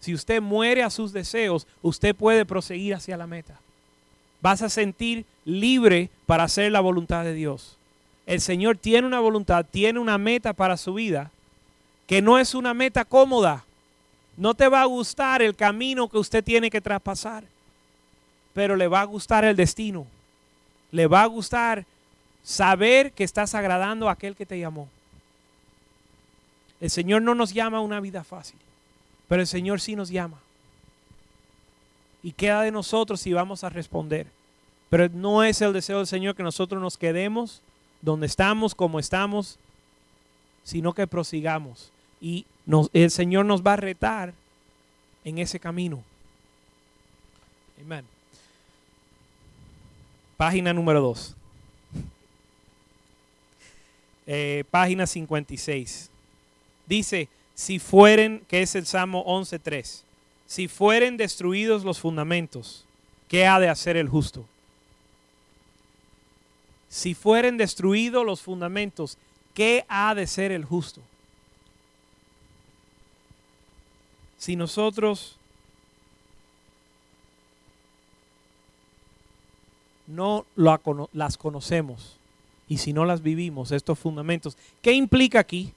si 0.00 0.14
usted 0.14 0.42
muere 0.42 0.82
a 0.82 0.90
sus 0.90 1.12
deseos, 1.12 1.66
usted 1.80 2.14
puede 2.16 2.44
proseguir 2.44 2.94
hacia 2.94 3.16
la 3.16 3.28
meta 3.28 3.60
vas 4.40 4.62
a 4.62 4.68
sentir 4.68 5.24
libre 5.44 6.10
para 6.26 6.44
hacer 6.44 6.72
la 6.72 6.80
voluntad 6.80 7.24
de 7.24 7.34
Dios. 7.34 7.76
El 8.26 8.40
Señor 8.40 8.76
tiene 8.76 9.06
una 9.06 9.20
voluntad, 9.20 9.66
tiene 9.68 9.98
una 9.98 10.18
meta 10.18 10.52
para 10.52 10.76
su 10.76 10.94
vida, 10.94 11.30
que 12.06 12.22
no 12.22 12.38
es 12.38 12.54
una 12.54 12.74
meta 12.74 13.04
cómoda. 13.04 13.64
No 14.36 14.54
te 14.54 14.68
va 14.68 14.82
a 14.82 14.86
gustar 14.86 15.42
el 15.42 15.54
camino 15.54 16.08
que 16.08 16.18
usted 16.18 16.42
tiene 16.42 16.70
que 16.70 16.80
traspasar, 16.80 17.44
pero 18.54 18.76
le 18.76 18.88
va 18.88 19.00
a 19.00 19.04
gustar 19.04 19.44
el 19.44 19.56
destino. 19.56 20.06
Le 20.92 21.06
va 21.06 21.22
a 21.22 21.26
gustar 21.26 21.84
saber 22.42 23.12
que 23.12 23.24
estás 23.24 23.54
agradando 23.54 24.08
a 24.08 24.12
aquel 24.12 24.36
que 24.36 24.46
te 24.46 24.58
llamó. 24.58 24.88
El 26.80 26.90
Señor 26.90 27.22
no 27.22 27.34
nos 27.34 27.52
llama 27.52 27.78
a 27.78 27.82
una 27.82 28.00
vida 28.00 28.24
fácil, 28.24 28.58
pero 29.28 29.42
el 29.42 29.46
Señor 29.46 29.80
sí 29.80 29.94
nos 29.94 30.08
llama 30.08 30.38
y 32.22 32.32
queda 32.32 32.62
de 32.62 32.70
nosotros 32.70 33.20
si 33.20 33.32
vamos 33.32 33.64
a 33.64 33.68
responder. 33.68 34.26
Pero 34.88 35.08
no 35.08 35.44
es 35.44 35.60
el 35.60 35.72
deseo 35.72 35.98
del 35.98 36.06
Señor 36.06 36.34
que 36.34 36.42
nosotros 36.42 36.80
nos 36.82 36.96
quedemos 36.96 37.62
donde 38.02 38.26
estamos, 38.26 38.74
como 38.74 38.98
estamos, 38.98 39.58
sino 40.64 40.92
que 40.92 41.06
prosigamos. 41.06 41.90
Y 42.20 42.46
el 42.92 43.10
Señor 43.10 43.46
nos 43.46 43.62
va 43.62 43.74
a 43.74 43.76
retar 43.76 44.34
en 45.24 45.38
ese 45.38 45.60
camino. 45.60 46.02
Amén. 47.80 48.04
Página 50.36 50.72
número 50.72 51.00
2. 51.00 51.36
Eh, 54.32 54.62
página 54.70 55.08
56. 55.08 56.08
Dice, 56.86 57.28
si 57.52 57.80
fueren, 57.80 58.44
que 58.46 58.62
es 58.62 58.76
el 58.76 58.86
Salmo 58.86 59.24
11.3, 59.26 60.02
si 60.50 60.66
fueren 60.66 61.16
destruidos 61.16 61.84
los 61.84 62.00
fundamentos, 62.00 62.84
¿qué 63.28 63.46
ha 63.46 63.60
de 63.60 63.68
hacer 63.68 63.96
el 63.96 64.08
justo? 64.08 64.44
Si 66.88 67.14
fueren 67.14 67.56
destruidos 67.56 68.26
los 68.26 68.40
fundamentos, 68.40 69.16
¿qué 69.54 69.84
ha 69.88 70.12
de 70.16 70.26
ser 70.26 70.50
el 70.50 70.64
justo? 70.64 71.02
Si 74.38 74.56
nosotros 74.56 75.36
no 80.08 80.46
las 80.56 81.36
conocemos 81.36 82.16
y 82.68 82.78
si 82.78 82.92
no 82.92 83.04
las 83.04 83.22
vivimos, 83.22 83.70
estos 83.70 84.00
fundamentos, 84.00 84.56
¿qué 84.82 84.94
implica 84.94 85.38
aquí? 85.38 85.72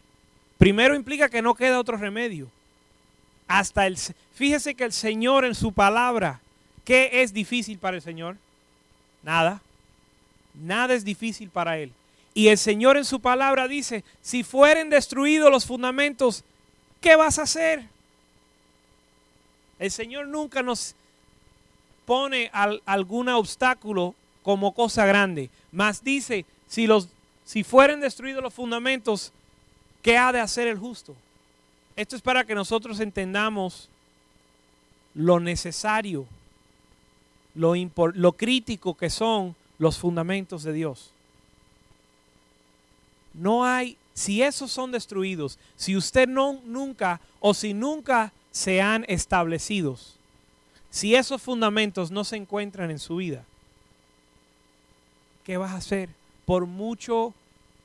Primero 0.57 0.95
implica 0.95 1.29
que 1.29 1.43
no 1.43 1.53
queda 1.53 1.79
otro 1.79 1.95
remedio. 1.95 2.49
Hasta 3.53 3.85
el 3.85 3.99
fíjese 4.33 4.73
que 4.73 4.83
el 4.83 4.91
Señor 4.91 5.45
en 5.45 5.53
su 5.53 5.73
palabra, 5.73 6.41
¿qué 6.83 7.21
es 7.21 7.33
difícil 7.33 7.77
para 7.77 7.95
el 7.95 8.01
Señor? 8.01 8.35
Nada. 9.21 9.61
Nada 10.55 10.95
es 10.95 11.05
difícil 11.05 11.51
para 11.51 11.77
él. 11.77 11.91
Y 12.33 12.47
el 12.47 12.57
Señor 12.57 12.97
en 12.97 13.05
su 13.05 13.19
palabra 13.19 13.67
dice, 13.67 14.03
si 14.23 14.43
fueren 14.43 14.89
destruidos 14.89 15.51
los 15.51 15.67
fundamentos, 15.67 16.43
¿qué 16.99 17.15
vas 17.15 17.37
a 17.37 17.43
hacer? 17.43 17.87
El 19.77 19.91
Señor 19.91 20.29
nunca 20.29 20.63
nos 20.63 20.95
pone 22.07 22.49
algún 22.85 23.29
obstáculo 23.29 24.15
como 24.41 24.73
cosa 24.73 25.05
grande, 25.05 25.51
mas 25.71 26.03
dice, 26.03 26.47
si, 26.67 26.87
los, 26.87 27.07
si 27.45 27.63
fueren 27.63 27.99
destruidos 27.99 28.41
los 28.41 28.55
fundamentos, 28.55 29.31
¿qué 30.01 30.17
ha 30.17 30.31
de 30.31 30.39
hacer 30.39 30.67
el 30.67 30.79
justo? 30.79 31.15
Esto 31.95 32.15
es 32.15 32.21
para 32.21 32.43
que 32.43 32.55
nosotros 32.55 32.99
entendamos 32.99 33.89
lo 35.13 35.39
necesario, 35.39 36.25
lo, 37.53 38.31
crítico 38.31 38.95
que 38.95 39.09
son 39.09 39.55
los 39.77 39.97
fundamentos 39.97 40.63
de 40.63 40.73
Dios. 40.73 41.11
No 43.33 43.63
hay, 43.63 43.97
si 44.13 44.41
esos 44.41 44.71
son 44.71 44.91
destruidos, 44.91 45.59
si 45.75 45.95
usted 45.95 46.27
no 46.27 46.61
nunca 46.65 47.21
o 47.39 47.53
si 47.53 47.73
nunca 47.73 48.31
se 48.51 48.81
han 48.81 49.05
establecidos, 49.07 50.15
si 50.89 51.15
esos 51.15 51.41
fundamentos 51.41 52.11
no 52.11 52.23
se 52.23 52.37
encuentran 52.37 52.91
en 52.91 52.99
su 52.99 53.17
vida, 53.17 53.43
¿qué 55.43 55.57
vas 55.57 55.71
a 55.71 55.77
hacer? 55.77 56.09
Por 56.45 56.65
mucho, 56.65 57.33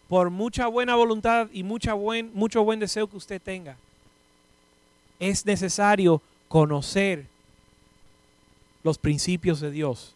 por 0.08 0.30
mucha 0.30 0.66
buena 0.66 0.94
voluntad 0.94 1.48
y 1.52 1.62
mucha 1.62 1.92
buen, 1.94 2.30
mucho 2.34 2.62
buen 2.64 2.80
deseo 2.80 3.08
que 3.08 3.16
usted 3.16 3.40
tenga, 3.40 3.76
es 5.18 5.46
necesario 5.46 6.22
conocer 6.48 7.26
los 8.82 8.98
principios 8.98 9.60
de 9.60 9.70
Dios 9.70 10.14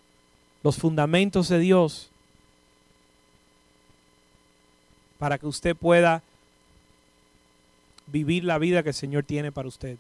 los 0.62 0.76
fundamentos 0.76 1.48
de 1.48 1.58
Dios 1.58 2.08
para 5.18 5.38
que 5.38 5.46
usted 5.46 5.76
pueda 5.76 6.22
vivir 8.06 8.44
la 8.44 8.58
vida 8.58 8.82
que 8.82 8.90
el 8.90 8.94
Señor 8.94 9.24
tiene 9.24 9.52
para 9.52 9.68
usted. 9.68 9.96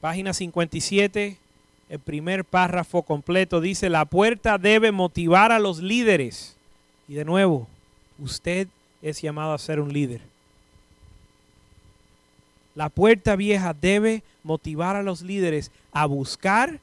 Página 0.00 0.34
57, 0.34 1.38
el 1.88 1.98
primer 1.98 2.44
párrafo 2.44 3.02
completo 3.02 3.60
dice, 3.60 3.88
la 3.88 4.04
puerta 4.04 4.58
debe 4.58 4.92
motivar 4.92 5.52
a 5.52 5.58
los 5.58 5.80
líderes. 5.80 6.56
Y 7.08 7.14
de 7.14 7.24
nuevo, 7.24 7.68
usted 8.18 8.68
es 9.00 9.22
llamado 9.22 9.52
a 9.52 9.58
ser 9.58 9.80
un 9.80 9.92
líder. 9.92 10.20
La 12.74 12.88
puerta 12.88 13.36
vieja 13.36 13.74
debe 13.74 14.22
motivar 14.42 14.96
a 14.96 15.02
los 15.02 15.22
líderes 15.22 15.70
a 15.92 16.06
buscar, 16.06 16.80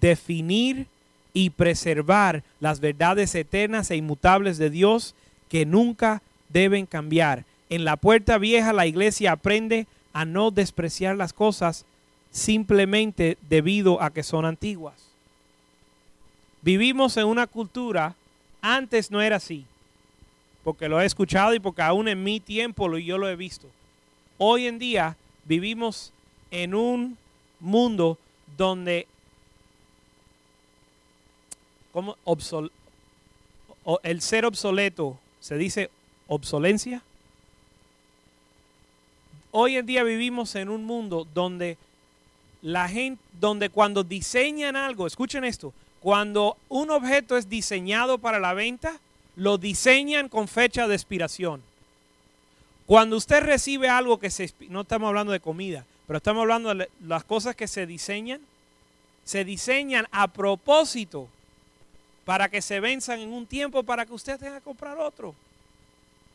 definir 0.00 0.86
y 1.32 1.50
preservar 1.50 2.42
las 2.60 2.80
verdades 2.80 3.34
eternas 3.34 3.90
e 3.90 3.96
inmutables 3.96 4.58
de 4.58 4.70
Dios 4.70 5.14
que 5.48 5.66
nunca 5.66 6.22
deben 6.48 6.86
cambiar. 6.86 7.44
En 7.70 7.84
la 7.84 7.96
puerta 7.96 8.38
vieja 8.38 8.72
la 8.72 8.86
iglesia 8.86 9.32
aprende 9.32 9.86
a 10.12 10.24
no 10.24 10.50
despreciar 10.50 11.16
las 11.16 11.32
cosas 11.32 11.84
simplemente 12.30 13.38
debido 13.48 14.00
a 14.02 14.10
que 14.10 14.22
son 14.22 14.44
antiguas. 14.44 14.94
Vivimos 16.62 17.16
en 17.16 17.26
una 17.26 17.46
cultura, 17.46 18.14
antes 18.60 19.10
no 19.10 19.20
era 19.20 19.36
así, 19.36 19.64
porque 20.62 20.88
lo 20.88 21.00
he 21.00 21.04
escuchado 21.04 21.54
y 21.54 21.60
porque 21.60 21.82
aún 21.82 22.08
en 22.08 22.22
mi 22.22 22.40
tiempo 22.40 22.96
yo 22.98 23.18
lo 23.18 23.28
he 23.28 23.36
visto. 23.36 23.68
Hoy 24.46 24.66
en 24.66 24.78
día 24.78 25.16
vivimos 25.46 26.12
en 26.50 26.74
un 26.74 27.16
mundo 27.60 28.18
donde 28.58 29.06
como 31.94 32.18
el 34.02 34.20
ser 34.20 34.44
obsoleto 34.44 35.18
se 35.40 35.56
dice 35.56 35.90
obsolencia. 36.28 37.00
Hoy 39.50 39.78
en 39.78 39.86
día 39.86 40.02
vivimos 40.02 40.54
en 40.56 40.68
un 40.68 40.84
mundo 40.84 41.26
donde 41.32 41.78
la 42.60 42.86
gente, 42.86 43.22
donde 43.40 43.70
cuando 43.70 44.04
diseñan 44.04 44.76
algo, 44.76 45.06
escuchen 45.06 45.44
esto, 45.44 45.72
cuando 46.00 46.58
un 46.68 46.90
objeto 46.90 47.38
es 47.38 47.48
diseñado 47.48 48.18
para 48.18 48.38
la 48.38 48.52
venta, 48.52 49.00
lo 49.36 49.56
diseñan 49.56 50.28
con 50.28 50.48
fecha 50.48 50.86
de 50.86 50.96
expiración. 50.96 51.62
Cuando 52.86 53.16
usted 53.16 53.42
recibe 53.42 53.88
algo 53.88 54.18
que 54.18 54.30
se, 54.30 54.52
no 54.68 54.82
estamos 54.82 55.08
hablando 55.08 55.32
de 55.32 55.40
comida, 55.40 55.86
pero 56.06 56.18
estamos 56.18 56.42
hablando 56.42 56.74
de 56.74 56.88
las 57.00 57.24
cosas 57.24 57.56
que 57.56 57.66
se 57.66 57.86
diseñan, 57.86 58.40
se 59.24 59.44
diseñan 59.44 60.06
a 60.10 60.28
propósito 60.28 61.28
para 62.24 62.48
que 62.48 62.60
se 62.60 62.80
venzan 62.80 63.20
en 63.20 63.32
un 63.32 63.46
tiempo 63.46 63.82
para 63.82 64.04
que 64.04 64.12
usted 64.12 64.38
tenga 64.38 64.58
que 64.58 64.64
comprar 64.64 64.98
otro. 64.98 65.34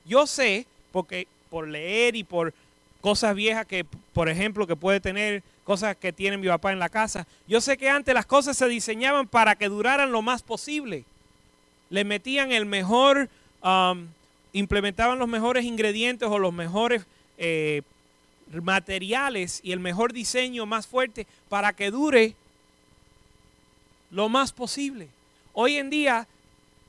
Yo 0.05 0.25
sé, 0.25 0.65
porque 0.91 1.27
por 1.49 1.67
leer 1.67 2.15
y 2.15 2.23
por 2.23 2.53
cosas 3.01 3.35
viejas 3.35 3.65
que, 3.65 3.85
por 4.13 4.27
ejemplo, 4.29 4.65
que 4.65 4.75
puede 4.75 4.99
tener, 4.99 5.43
cosas 5.69 5.95
que 5.95 6.11
tiene 6.11 6.35
mi 6.35 6.47
papá 6.47 6.71
en 6.71 6.79
la 6.79 6.89
casa, 6.89 7.27
yo 7.47 7.61
sé 7.61 7.77
que 7.77 7.87
antes 7.87 8.11
las 8.15 8.25
cosas 8.25 8.57
se 8.57 8.67
diseñaban 8.67 9.27
para 9.27 9.53
que 9.53 9.69
duraran 9.69 10.11
lo 10.11 10.23
más 10.23 10.41
posible. 10.41 11.05
Le 11.91 12.03
metían 12.03 12.51
el 12.51 12.65
mejor 12.65 13.29
um, 13.61 14.07
implementaban 14.53 15.19
los 15.19 15.27
mejores 15.27 15.65
ingredientes 15.65 16.27
o 16.27 16.39
los 16.39 16.53
mejores 16.53 17.05
eh, 17.37 17.81
materiales 18.51 19.59
y 19.63 19.71
el 19.71 19.79
mejor 19.79 20.13
diseño 20.13 20.65
más 20.65 20.87
fuerte 20.87 21.27
para 21.49 21.73
que 21.73 21.91
dure 21.91 22.35
lo 24.11 24.29
más 24.29 24.51
posible. 24.51 25.07
Hoy 25.53 25.77
en 25.77 25.89
día 25.89 26.27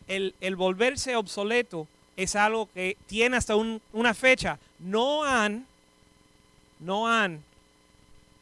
el, 0.08 0.56
volverse 0.56 1.16
obsoleto 1.16 1.86
es 2.16 2.34
algo 2.36 2.68
que 2.72 2.96
tiene 3.06 3.36
hasta 3.36 3.54
una 3.56 4.14
fecha. 4.14 4.58
No 4.78 5.24
han, 5.24 5.66
no 6.78 7.08
han 7.08 7.42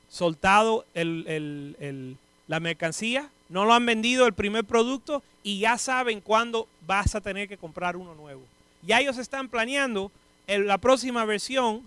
soltado 0.09 0.85
la 0.95 2.61
mercancía, 2.61 3.31
no 3.49 3.64
lo 3.64 3.75
han 3.75 3.85
vendido 3.87 4.27
el 4.27 4.33
primer 4.33 4.64
producto 4.64 5.23
y 5.43 5.61
ya 5.61 5.79
saben 5.79 6.21
cuándo 6.21 6.69
vas 6.87 7.14
a 7.14 7.21
tener 7.21 7.49
que 7.49 7.59
comprar 7.59 7.97
uno 7.97 8.14
nuevo. 8.14 8.43
Ya 8.83 9.01
ellos 9.01 9.18
están 9.18 9.49
planeando 9.49 10.11
la 10.47 10.79
próxima 10.79 11.24
versión 11.24 11.87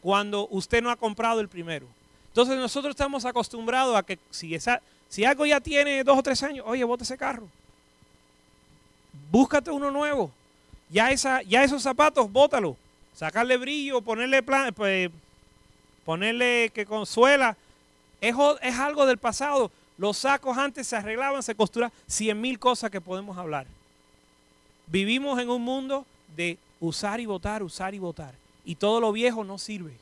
cuando 0.00 0.48
usted 0.48 0.82
no 0.82 0.90
ha 0.90 0.96
comprado 0.96 1.40
el 1.40 1.48
primero. 1.48 1.86
Entonces 2.28 2.56
nosotros 2.56 2.90
estamos 2.90 3.24
acostumbrados 3.24 3.96
a 3.96 4.02
que 4.02 4.18
si, 4.30 5.24
algo 5.24 5.46
ya 5.46 5.60
tiene 5.60 6.02
dos 6.02 6.18
o 6.18 6.22
tres 6.22 6.42
años, 6.42 6.64
oye, 6.66 6.82
bote 6.82 7.04
ese 7.04 7.16
carro. 7.16 7.46
Búscate 9.30 9.70
uno 9.70 9.90
nuevo. 9.90 10.32
Ya 10.90 11.10
esos 11.10 11.82
zapatos, 11.82 12.30
bótalo. 12.30 12.76
Sacarle 13.14 13.56
brillo, 13.56 14.00
ponerle, 14.00 14.42
plan, 14.42 14.72
pues, 14.74 15.10
ponerle 16.04 16.70
que 16.74 16.86
consuela. 16.86 17.56
Es, 18.20 18.34
es 18.62 18.78
algo 18.78 19.06
del 19.06 19.18
pasado. 19.18 19.70
Los 19.98 20.18
sacos 20.18 20.56
antes 20.56 20.86
se 20.86 20.96
arreglaban, 20.96 21.42
se 21.42 21.54
costuraban. 21.54 21.92
Cien 22.06 22.40
mil 22.40 22.58
cosas 22.58 22.90
que 22.90 23.00
podemos 23.00 23.36
hablar. 23.36 23.66
Vivimos 24.86 25.38
en 25.38 25.50
un 25.50 25.62
mundo 25.62 26.06
de 26.36 26.58
usar 26.80 27.20
y 27.20 27.26
votar, 27.26 27.62
usar 27.62 27.94
y 27.94 27.98
votar. 27.98 28.34
Y 28.64 28.76
todo 28.76 29.00
lo 29.00 29.12
viejo 29.12 29.44
no 29.44 29.58
sirve. 29.58 29.92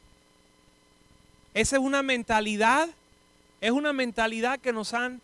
Esa 1.55 1.77
es 1.77 1.83
una 1.83 2.03
mentalidad, 2.03 2.89
es 3.61 3.71
una 3.71 3.93
mentalidad 3.93 4.59
que 4.61 4.73
nos 4.73 4.95
han 4.95 5.21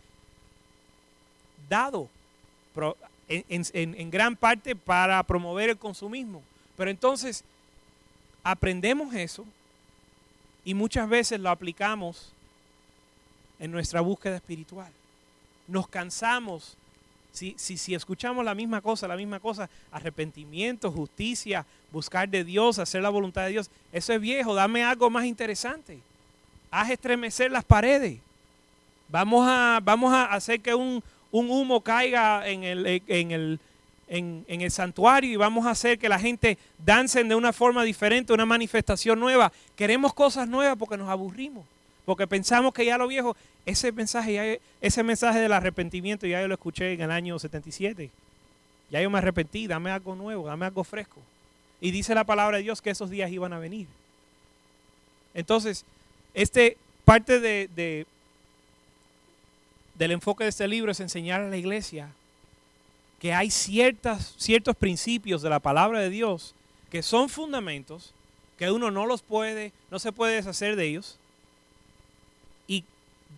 dado 1.69 2.09
en, 3.27 3.65
en 3.73 4.11
gran 4.11 4.35
parte 4.35 4.75
para 4.75 5.21
promover 5.23 5.69
el 5.69 5.77
consumismo. 5.77 6.41
Pero 6.75 6.91
entonces 6.91 7.43
aprendemos 8.43 9.13
eso 9.15 9.45
y 10.63 10.73
muchas 10.73 11.07
veces 11.07 11.39
lo 11.39 11.49
aplicamos 11.49 12.31
en 13.59 13.71
nuestra 13.71 14.01
búsqueda 14.01 14.35
espiritual. 14.35 14.91
Nos 15.67 15.87
cansamos 15.87 16.77
Si, 17.37 17.53
si, 17.55 17.77
si 17.77 17.93
escuchamos 17.93 18.43
la 18.43 18.55
misma 18.55 18.81
cosa, 18.81 19.07
la 19.07 19.15
misma 19.15 19.39
cosa, 19.39 19.69
arrepentimiento, 19.91 20.91
justicia, 20.91 21.67
buscar 21.91 22.27
de 22.27 22.43
Dios, 22.43 22.79
hacer 22.79 23.03
la 23.03 23.09
voluntad 23.09 23.43
de 23.43 23.51
Dios, 23.51 23.69
eso 23.93 24.11
es 24.11 24.19
viejo, 24.19 24.55
dame 24.55 24.83
algo 24.83 25.11
más 25.11 25.25
interesante. 25.25 25.99
Haz 26.71 26.89
estremecer 26.89 27.51
las 27.51 27.63
paredes. 27.63 28.17
Vamos 29.07 29.45
a, 29.47 29.79
vamos 29.83 30.11
a 30.13 30.25
hacer 30.33 30.61
que 30.61 30.73
un, 30.73 31.03
un 31.31 31.51
humo 31.51 31.81
caiga 31.81 32.47
en 32.47 32.63
el, 32.63 33.03
en, 33.07 33.31
el, 33.31 33.59
en, 34.07 34.43
en, 34.47 34.61
el 34.61 34.71
santuario 34.71 35.31
y 35.31 35.35
vamos 35.35 35.67
a 35.67 35.69
hacer 35.69 35.99
que 35.99 36.09
la 36.09 36.17
gente 36.17 36.57
dancen 36.83 37.29
de 37.29 37.35
una 37.35 37.53
forma 37.53 37.83
diferente, 37.83 38.33
una 38.33 38.47
manifestación 38.47 39.19
nueva. 39.19 39.51
Queremos 39.75 40.11
cosas 40.15 40.47
nuevas 40.47 40.75
porque 40.75 40.97
nos 40.97 41.07
aburrimos, 41.07 41.67
porque 42.07 42.25
pensamos 42.25 42.73
que 42.73 42.85
ya 42.85 42.97
lo 42.97 43.05
viejo, 43.05 43.35
ese 43.65 43.91
mensaje, 43.91 44.61
ese 44.79 45.03
mensaje 45.03 45.39
del 45.39 45.51
arrepentimiento 45.51 46.25
ya 46.25 46.39
yo 46.39 46.47
lo 46.47 46.53
escuché 46.53 46.93
en 46.93 47.01
el 47.01 47.11
año 47.11 47.37
77. 47.37 48.09
Ya 48.89 49.01
yo 49.01 49.09
me 49.09 49.17
arrepentí, 49.17 49.67
dame 49.67 49.91
algo 49.91 50.15
nuevo, 50.15 50.47
dame 50.47 50.65
algo 50.65 50.85
fresco. 50.85 51.19
Y 51.81 51.91
dice 51.91 52.15
la 52.15 52.23
palabra 52.23 52.55
de 52.55 52.63
Dios 52.63 52.81
que 52.81 52.91
esos 52.91 53.09
días 53.09 53.29
iban 53.29 53.51
a 53.51 53.59
venir. 53.59 53.87
Entonces, 55.33 55.83
este 56.33 56.77
parte 57.03 57.41
de, 57.41 57.69
de 57.75 58.05
del 59.95 60.11
enfoque 60.13 60.45
de 60.45 60.51
este 60.51 60.69
libro 60.69 60.93
es 60.93 61.01
enseñar 61.01 61.41
a 61.41 61.49
la 61.49 61.57
iglesia 61.57 62.07
que 63.19 63.33
hay 63.33 63.51
ciertas, 63.51 64.33
ciertos 64.37 64.77
principios 64.77 65.41
de 65.41 65.49
la 65.49 65.59
palabra 65.59 65.99
de 65.99 66.09
Dios 66.09 66.55
que 66.89 67.03
son 67.03 67.27
fundamentos, 67.27 68.13
que 68.57 68.71
uno 68.71 68.91
no 68.91 69.05
los 69.05 69.21
puede, 69.21 69.73
no 69.91 69.99
se 69.99 70.13
puede 70.13 70.35
deshacer 70.35 70.77
de 70.77 70.87
ellos, 70.87 71.19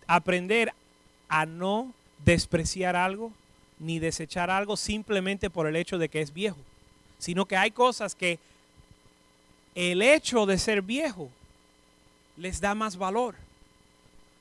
aprender 0.10 0.74
a 1.30 1.46
no 1.46 1.94
despreciar 2.26 2.96
algo 2.96 3.32
ni 3.78 4.00
desechar 4.00 4.50
algo 4.50 4.76
simplemente 4.76 5.52
por 5.52 5.68
el 5.68 5.76
hecho 5.76 6.00
de 6.00 6.10
que 6.10 6.20
es 6.20 6.34
viejo, 6.34 6.58
sino 7.20 7.46
que 7.46 7.56
hay 7.56 7.70
cosas 7.70 8.16
que 8.16 8.40
el 9.76 10.02
hecho 10.02 10.48
de 10.48 10.58
ser 10.58 10.82
viejo 10.82 11.30
les 12.38 12.60
da 12.60 12.74
más 12.74 12.98
valor, 12.98 13.36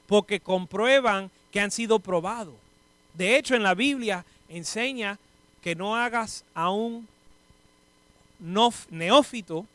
porque 0.07 0.41
comprueban 0.41 1.31
que 1.53 1.61
han 1.61 1.71
sido 1.71 1.99
probados. 1.99 2.55
De 3.13 3.37
hecho, 3.37 3.55
en 3.55 3.63
la 3.63 3.75
Biblia 3.75 4.25
enseña 4.49 5.19
que 5.63 5.75
no 5.75 5.97
hagas 5.97 6.45
a 6.55 6.71
un 6.71 7.07
neófito 8.91 9.67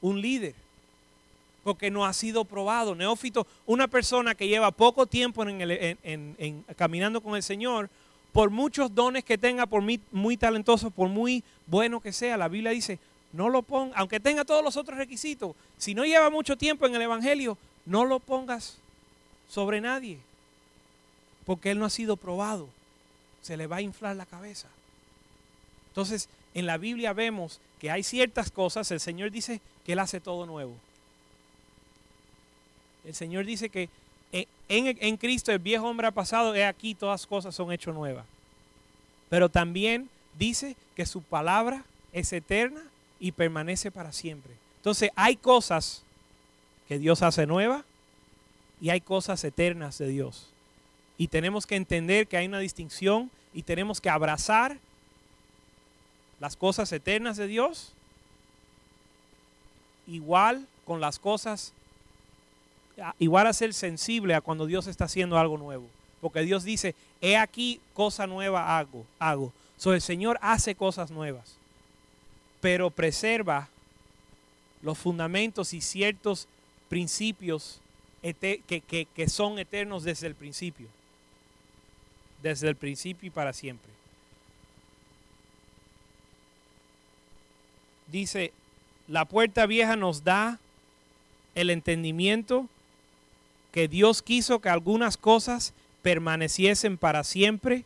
un 0.00 0.20
líder, 0.20 0.54
porque 1.66 1.90
no 1.90 2.06
ha 2.06 2.12
sido 2.12 2.44
probado. 2.44 2.94
Neófito, 2.94 3.44
una 3.66 3.88
persona 3.88 4.36
que 4.36 4.46
lleva 4.46 4.70
poco 4.70 5.04
tiempo 5.04 5.44
en, 5.44 6.64
caminando 6.76 7.20
con 7.20 7.34
el 7.34 7.42
Señor, 7.42 7.90
por 8.30 8.50
muchos 8.50 8.94
dones 8.94 9.24
que 9.24 9.36
tenga, 9.36 9.66
por 9.66 9.82
muy, 9.82 10.00
muy 10.12 10.36
talentoso, 10.36 10.92
por 10.92 11.08
muy 11.08 11.42
bueno 11.66 11.98
que 11.98 12.12
sea, 12.12 12.36
la 12.36 12.46
Biblia 12.46 12.70
dice, 12.70 13.00
no 13.32 13.48
lo 13.48 13.62
pongas, 13.62 13.98
aunque 13.98 14.20
tenga 14.20 14.44
todos 14.44 14.62
los 14.62 14.76
otros 14.76 14.96
requisitos, 14.96 15.56
si 15.76 15.92
no 15.92 16.04
lleva 16.04 16.30
mucho 16.30 16.56
tiempo 16.56 16.86
en 16.86 16.94
el 16.94 17.02
Evangelio, 17.02 17.58
no 17.84 18.04
lo 18.04 18.20
pongas 18.20 18.78
sobre 19.48 19.80
nadie 19.80 20.20
porque 21.46 21.72
él 21.72 21.80
no 21.80 21.84
ha 21.84 21.90
sido 21.90 22.16
probado. 22.16 22.68
Se 23.42 23.56
le 23.56 23.66
va 23.66 23.76
a 23.76 23.82
inflar 23.82 24.14
la 24.14 24.26
cabeza. 24.26 24.68
Entonces, 25.88 26.28
en 26.54 26.66
la 26.66 26.78
Biblia 26.78 27.12
vemos 27.12 27.58
que 27.80 27.90
hay 27.90 28.04
ciertas 28.04 28.52
cosas, 28.52 28.88
el 28.92 29.00
Señor 29.00 29.32
dice 29.32 29.60
que 29.84 29.94
Él 29.94 29.98
hace 29.98 30.20
todo 30.20 30.46
nuevo. 30.46 30.76
El 33.06 33.14
Señor 33.14 33.46
dice 33.46 33.68
que 33.68 33.88
en, 34.68 35.16
Cristo 35.16 35.52
el 35.52 35.60
viejo 35.60 35.86
hombre 35.86 36.08
ha 36.08 36.12
pasado, 36.12 36.54
he 36.54 36.64
aquí 36.64 36.94
todas 36.94 37.26
cosas 37.26 37.54
son 37.54 37.72
hechas 37.72 37.94
nuevas. 37.94 38.26
Pero 39.28 39.48
también 39.48 40.10
dice 40.38 40.76
que 40.94 41.06
su 41.06 41.22
palabra 41.22 41.84
es 42.12 42.32
eterna 42.32 42.82
y 43.20 43.32
permanece 43.32 43.90
para 43.90 44.12
siempre. 44.12 44.52
Entonces 44.78 45.10
hay 45.14 45.36
cosas 45.36 46.02
que 46.88 46.98
Dios 46.98 47.22
hace 47.22 47.46
nuevas 47.46 47.84
y 48.80 48.90
hay 48.90 49.00
cosas 49.00 49.42
eternas 49.44 49.98
de 49.98 50.08
Dios. 50.08 50.48
Y 51.16 51.28
tenemos 51.28 51.66
que 51.66 51.76
entender 51.76 52.26
que 52.26 52.36
hay 52.36 52.46
una 52.46 52.58
distinción 52.58 53.30
y 53.54 53.62
tenemos 53.62 54.00
que 54.00 54.10
abrazar 54.10 54.78
las 56.40 56.56
cosas 56.56 56.92
eternas 56.92 57.36
de 57.36 57.46
Dios 57.46 57.92
igual 60.06 60.66
con 60.84 61.00
las 61.00 61.18
cosas, 61.18 61.72
igual 63.18 63.46
a 63.46 63.52
ser 63.52 63.74
sensible 63.74 64.34
a 64.34 64.40
cuando 64.40 64.66
Dios 64.66 64.86
está 64.86 65.04
haciendo 65.04 65.38
algo 65.38 65.58
nuevo. 65.58 65.86
Porque 66.20 66.40
Dios 66.40 66.64
dice, 66.64 66.94
he 67.20 67.36
aquí 67.36 67.80
cosa 67.94 68.26
nueva 68.26 68.78
hago, 68.78 69.04
hago. 69.18 69.52
So, 69.76 69.92
el 69.92 70.00
Señor 70.00 70.38
hace 70.40 70.74
cosas 70.74 71.10
nuevas, 71.10 71.56
pero 72.60 72.90
preserva 72.90 73.68
los 74.82 74.96
fundamentos 74.96 75.74
y 75.74 75.80
ciertos 75.80 76.48
principios 76.88 77.80
que, 78.22 79.06
que 79.14 79.28
son 79.28 79.58
eternos 79.58 80.02
desde 80.04 80.26
el 80.26 80.34
principio 80.34 80.88
desde 82.42 82.68
el 82.68 82.76
principio 82.76 83.26
y 83.26 83.30
para 83.30 83.52
siempre. 83.52 83.90
Dice, 88.06 88.52
la 89.08 89.24
puerta 89.24 89.66
vieja 89.66 89.96
nos 89.96 90.22
da 90.22 90.58
el 91.54 91.70
entendimiento 91.70 92.68
que 93.72 93.88
Dios 93.88 94.22
quiso 94.22 94.60
que 94.60 94.68
algunas 94.68 95.16
cosas 95.16 95.72
permaneciesen 96.02 96.96
para 96.96 97.24
siempre 97.24 97.84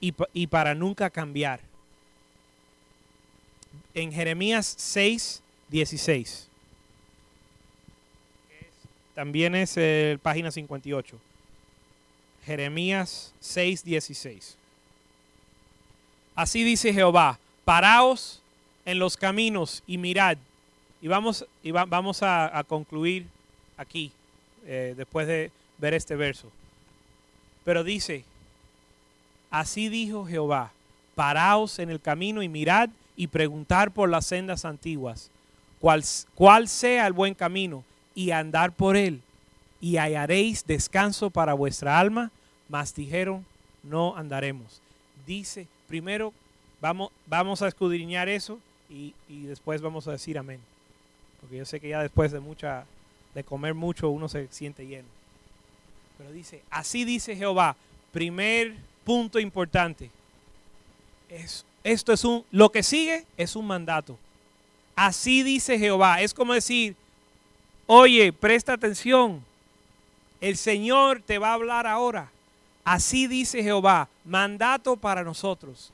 y, 0.00 0.46
para 0.46 0.74
nunca 0.74 1.08
cambiar. 1.08 1.60
En 3.94 4.12
Jeremías 4.12 4.74
6, 4.76 5.40
16. 5.68 6.48
También 9.14 9.54
es 9.54 9.76
el 9.76 10.18
página 10.18 10.50
58. 10.50 11.16
Jeremías 12.44 13.32
6:16. 13.40 14.56
Así 16.34 16.64
dice 16.64 16.92
Jehová, 16.92 17.38
paraos 17.64 18.40
en 18.84 18.98
los 18.98 19.16
caminos 19.16 19.82
y 19.86 19.98
mirad. 19.98 20.36
Y 21.00 21.08
vamos, 21.08 21.46
y 21.62 21.70
vamos 21.70 22.22
a, 22.22 22.64
concluir 22.66 23.26
aquí, 23.76 24.10
eh, 24.66 24.94
después 24.96 25.26
de 25.26 25.50
ver 25.78 25.94
este 25.94 26.16
verso. 26.16 26.50
Pero 27.64 27.84
dice, 27.84 28.24
así 29.50 29.88
dijo 29.88 30.26
Jehová, 30.26 30.72
paraos 31.14 31.78
en 31.78 31.90
el 31.90 32.00
camino 32.00 32.42
y 32.42 32.48
mirad 32.48 32.90
y 33.16 33.28
preguntar 33.28 33.90
por 33.90 34.08
las 34.08 34.26
sendas 34.26 34.64
antiguas, 34.64 35.30
cuál, 35.80 36.02
cuál 36.34 36.68
sea 36.68 37.06
el 37.06 37.12
buen 37.12 37.34
camino, 37.34 37.84
y 38.14 38.30
andar 38.30 38.72
por 38.72 38.96
él 38.96 39.20
y 39.80 39.96
hallaréis 39.96 40.64
descanso 40.64 41.30
para 41.30 41.52
vuestra 41.52 41.98
alma, 41.98 42.30
mas 42.68 42.94
dijeron, 42.94 43.44
no 43.82 44.16
andaremos. 44.16 44.80
Dice, 45.26 45.66
primero 45.86 46.32
vamos, 46.80 47.10
vamos 47.26 47.60
a 47.60 47.68
escudriñar 47.68 48.28
eso 48.28 48.58
y, 48.88 49.12
después 49.28 49.82
vamos 49.82 50.06
a 50.08 50.12
decir 50.12 50.38
amén. 50.38 50.60
Porque 51.40 51.56
yo 51.56 51.64
sé 51.64 51.80
que 51.80 51.88
ya 51.88 52.00
después 52.00 52.32
de 52.32 52.40
mucha, 52.40 52.86
de 53.34 53.44
comer 53.44 53.74
mucho, 53.74 54.10
uno 54.10 54.28
se 54.28 54.48
siente 54.50 54.86
lleno. 54.86 55.08
Pero 56.16 56.32
dice, 56.32 56.62
así 56.70 57.04
dice 57.04 57.36
Jehová, 57.36 57.76
primer 58.12 58.74
punto 59.04 59.38
importante. 59.38 60.10
Es, 61.28 61.64
esto 61.82 62.12
es 62.12 62.24
un, 62.24 62.44
lo 62.50 62.70
que 62.70 62.82
sigue 62.82 63.26
es 63.36 63.56
un 63.56 63.66
mandato. 63.66 64.16
Así 64.94 65.42
dice 65.42 65.78
Jehová. 65.78 66.22
Es 66.22 66.32
como 66.32 66.54
decir, 66.54 66.94
oye, 67.86 68.32
presta 68.32 68.74
atención, 68.74 69.44
el 70.40 70.56
Señor 70.56 71.20
te 71.20 71.38
va 71.38 71.50
a 71.50 71.54
hablar 71.54 71.86
ahora. 71.86 72.30
Así 72.84 73.26
dice 73.26 73.62
Jehová, 73.62 74.08
mandato 74.24 74.96
para 74.96 75.24
nosotros. 75.24 75.90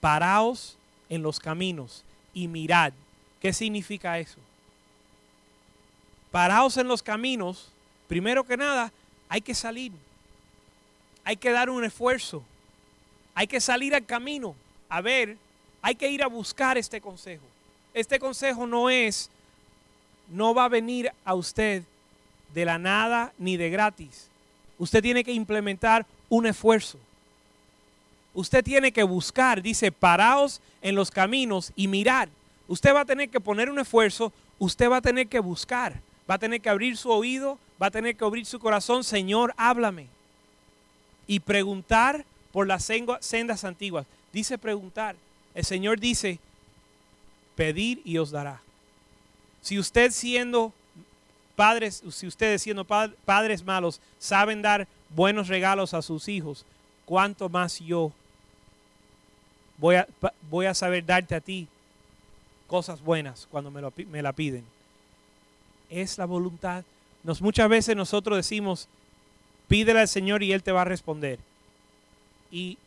Paraos 0.00 0.76
en 1.08 1.22
los 1.22 1.38
caminos 1.38 2.04
y 2.34 2.48
mirad. 2.48 2.92
¿Qué 3.40 3.52
significa 3.52 4.18
eso? 4.18 4.38
Paraos 6.32 6.78
en 6.78 6.88
los 6.88 7.02
caminos, 7.02 7.68
primero 8.08 8.42
que 8.42 8.56
nada, 8.56 8.90
hay 9.28 9.42
que 9.42 9.54
salir. 9.54 9.92
Hay 11.24 11.36
que 11.36 11.52
dar 11.52 11.70
un 11.70 11.84
esfuerzo. 11.84 12.42
Hay 13.34 13.46
que 13.46 13.60
salir 13.60 13.94
al 13.94 14.04
camino. 14.04 14.56
A 14.88 15.00
ver, 15.00 15.36
hay 15.82 15.94
que 15.94 16.10
ir 16.10 16.22
a 16.22 16.26
buscar 16.26 16.78
este 16.78 17.00
consejo. 17.00 17.44
Este 17.94 18.18
consejo 18.18 18.66
no 18.66 18.90
es, 18.90 19.30
no 20.30 20.54
va 20.54 20.64
a 20.64 20.68
venir 20.68 21.12
a 21.24 21.34
usted 21.34 21.82
de 22.54 22.64
la 22.64 22.78
nada 22.78 23.32
ni 23.38 23.56
de 23.56 23.70
gratis. 23.70 24.28
Usted 24.78 25.02
tiene 25.02 25.24
que 25.24 25.32
implementar 25.32 26.06
un 26.30 26.46
esfuerzo. 26.46 26.98
Usted 28.34 28.64
tiene 28.64 28.90
que 28.90 29.02
buscar, 29.02 29.60
dice, 29.60 29.92
paraos 29.92 30.62
en 30.80 30.94
los 30.94 31.10
caminos 31.10 31.72
y 31.76 31.88
mirar. 31.88 32.30
Usted 32.68 32.94
va 32.94 33.00
a 33.00 33.04
tener 33.04 33.28
que 33.28 33.40
poner 33.40 33.68
un 33.68 33.78
esfuerzo, 33.78 34.32
usted 34.58 34.90
va 34.90 34.96
a 34.96 35.02
tener 35.02 35.28
que 35.28 35.40
buscar, 35.40 36.00
va 36.32 36.36
a 36.36 36.38
tener 36.38 36.62
que 36.62 36.70
abrir 36.70 36.96
su 36.96 37.10
oído, 37.10 37.58
va 37.80 37.88
a 37.88 37.90
tener 37.90 38.16
que 38.16 38.24
abrir 38.24 38.46
su 38.46 38.58
corazón, 38.58 39.04
Señor, 39.04 39.52
háblame. 39.58 40.06
Y 41.26 41.40
preguntar 41.40 42.24
por 42.52 42.66
las 42.66 42.90
sendas 43.20 43.64
antiguas. 43.64 44.06
Dice 44.32 44.56
preguntar. 44.56 45.14
El 45.54 45.66
Señor 45.66 46.00
dice, 46.00 46.38
pedir 47.54 48.00
y 48.06 48.16
os 48.16 48.30
dará. 48.30 48.62
Si 49.60 49.78
usted 49.78 50.10
siendo 50.10 50.72
padres, 51.54 52.02
si 52.10 52.26
ustedes 52.26 52.62
siendo 52.62 52.86
padres 52.86 53.62
malos 53.62 54.00
saben 54.18 54.62
dar 54.62 54.88
buenos 55.10 55.48
regalos 55.48 55.92
a 55.92 56.00
sus 56.00 56.28
hijos, 56.28 56.64
cuánto 57.04 57.50
más 57.50 57.78
yo 57.78 58.10
voy 59.76 59.96
a, 60.64 60.74
saber 60.74 61.04
darte 61.04 61.34
a 61.34 61.42
ti 61.42 61.68
cosas 62.66 63.02
buenas 63.02 63.46
cuando 63.50 63.70
me 63.70 64.22
la 64.22 64.32
piden. 64.32 64.64
Es 65.92 66.16
la 66.16 66.24
voluntad. 66.24 66.84
Nos, 67.22 67.42
muchas 67.42 67.68
veces 67.68 67.94
nosotros 67.94 68.36
decimos, 68.36 68.88
pídele 69.68 70.00
al 70.00 70.08
Señor 70.08 70.42
y 70.42 70.52
Él 70.52 70.62
te 70.62 70.72
va 70.72 70.82
a 70.82 70.86
responder. 70.86 71.38
Y 72.50 72.78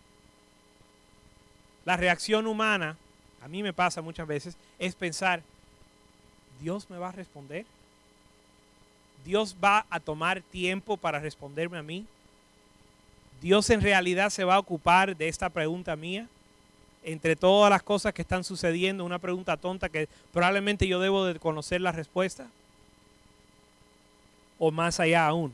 la 1.85 1.95
reacción 1.95 2.47
humana, 2.47 2.97
a 3.41 3.47
mí 3.47 3.61
me 3.61 3.73
pasa 3.73 4.01
muchas 4.01 4.27
veces, 4.27 4.57
es 4.79 4.95
pensar, 4.95 5.43
Dios 6.59 6.89
me 6.89 6.97
va 6.97 7.09
a 7.09 7.11
responder. 7.11 7.65
Dios 9.23 9.55
va 9.63 9.85
a 9.89 9.99
tomar 9.99 10.41
tiempo 10.41 10.97
para 10.97 11.19
responderme 11.19 11.77
a 11.77 11.83
mí. 11.83 12.05
Dios 13.39 13.69
en 13.69 13.81
realidad 13.81 14.31
se 14.31 14.43
va 14.43 14.55
a 14.55 14.59
ocupar 14.59 15.15
de 15.15 15.27
esta 15.27 15.49
pregunta 15.49 15.95
mía. 15.95 16.27
Entre 17.03 17.35
todas 17.35 17.69
las 17.69 17.83
cosas 17.83 18.15
que 18.15 18.23
están 18.23 18.43
sucediendo, 18.43 19.05
una 19.05 19.19
pregunta 19.19 19.57
tonta 19.57 19.89
que 19.89 20.09
probablemente 20.33 20.87
yo 20.87 20.99
debo 20.99 21.25
de 21.25 21.39
conocer 21.39 21.81
la 21.81 21.91
respuesta. 21.91 22.47
O 24.57 24.71
más 24.71 24.99
allá 24.99 25.27
aún, 25.27 25.53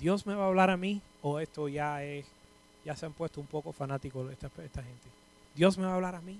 ¿Dios 0.00 0.26
me 0.26 0.34
va 0.34 0.44
a 0.44 0.48
hablar 0.48 0.70
a 0.70 0.76
mí? 0.76 1.00
¿O 1.22 1.40
esto 1.40 1.68
ya 1.68 2.02
es, 2.04 2.26
ya 2.84 2.96
se 2.96 3.06
han 3.06 3.12
puesto 3.12 3.40
un 3.40 3.46
poco 3.46 3.72
fanáticos 3.72 4.30
esta, 4.30 4.48
gente? 4.48 5.08
¿Dios 5.54 5.76
me 5.76 5.84
va 5.84 5.92
a 5.92 5.94
hablar 5.96 6.14
a 6.14 6.20
mí? 6.20 6.38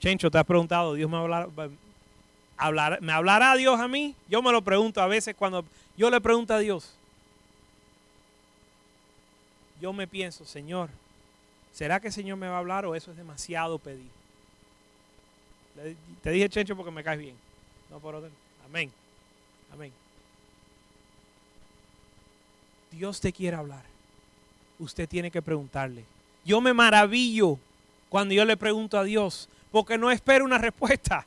Chencho, 0.00 0.30
te 0.30 0.38
has 0.38 0.44
preguntado, 0.44 0.94
¿Dios 0.94 1.08
me 1.10 1.16
va 1.16 1.22
a 1.22 2.66
hablar, 2.66 3.00
¿Me 3.02 3.12
hablará 3.12 3.54
Dios 3.54 3.78
a 3.78 3.88
mí? 3.88 4.14
Yo 4.28 4.42
me 4.42 4.50
lo 4.50 4.62
pregunto 4.62 5.00
a 5.00 5.06
veces 5.06 5.34
cuando 5.34 5.64
yo 5.96 6.10
le 6.10 6.20
pregunto 6.20 6.54
a 6.54 6.58
Dios. 6.58 6.94
Yo 9.80 9.92
me 9.92 10.06
pienso, 10.06 10.44
Señor, 10.44 10.90
¿será 11.72 12.00
que 12.00 12.06
el 12.08 12.12
Señor 12.12 12.38
me 12.38 12.48
va 12.48 12.56
a 12.56 12.60
hablar 12.60 12.86
o 12.86 12.94
eso 12.94 13.10
es 13.10 13.16
demasiado 13.16 13.78
pedir? 13.78 14.10
Te 16.22 16.30
dije 16.30 16.48
Chencho 16.48 16.76
porque 16.76 16.90
me 16.90 17.04
caes 17.04 17.18
bien. 17.18 17.36
No 17.90 17.98
por 17.98 18.14
otro. 18.14 18.30
Amén. 18.72 18.90
Amén. 19.70 19.92
Dios 22.90 23.20
te 23.20 23.30
quiere 23.30 23.54
hablar. 23.54 23.82
Usted 24.78 25.06
tiene 25.06 25.30
que 25.30 25.42
preguntarle. 25.42 26.04
Yo 26.42 26.58
me 26.62 26.72
maravillo 26.72 27.58
cuando 28.08 28.32
yo 28.32 28.46
le 28.46 28.56
pregunto 28.56 28.98
a 28.98 29.04
Dios, 29.04 29.50
porque 29.70 29.98
no 29.98 30.10
espero 30.10 30.46
una 30.46 30.56
respuesta. 30.56 31.26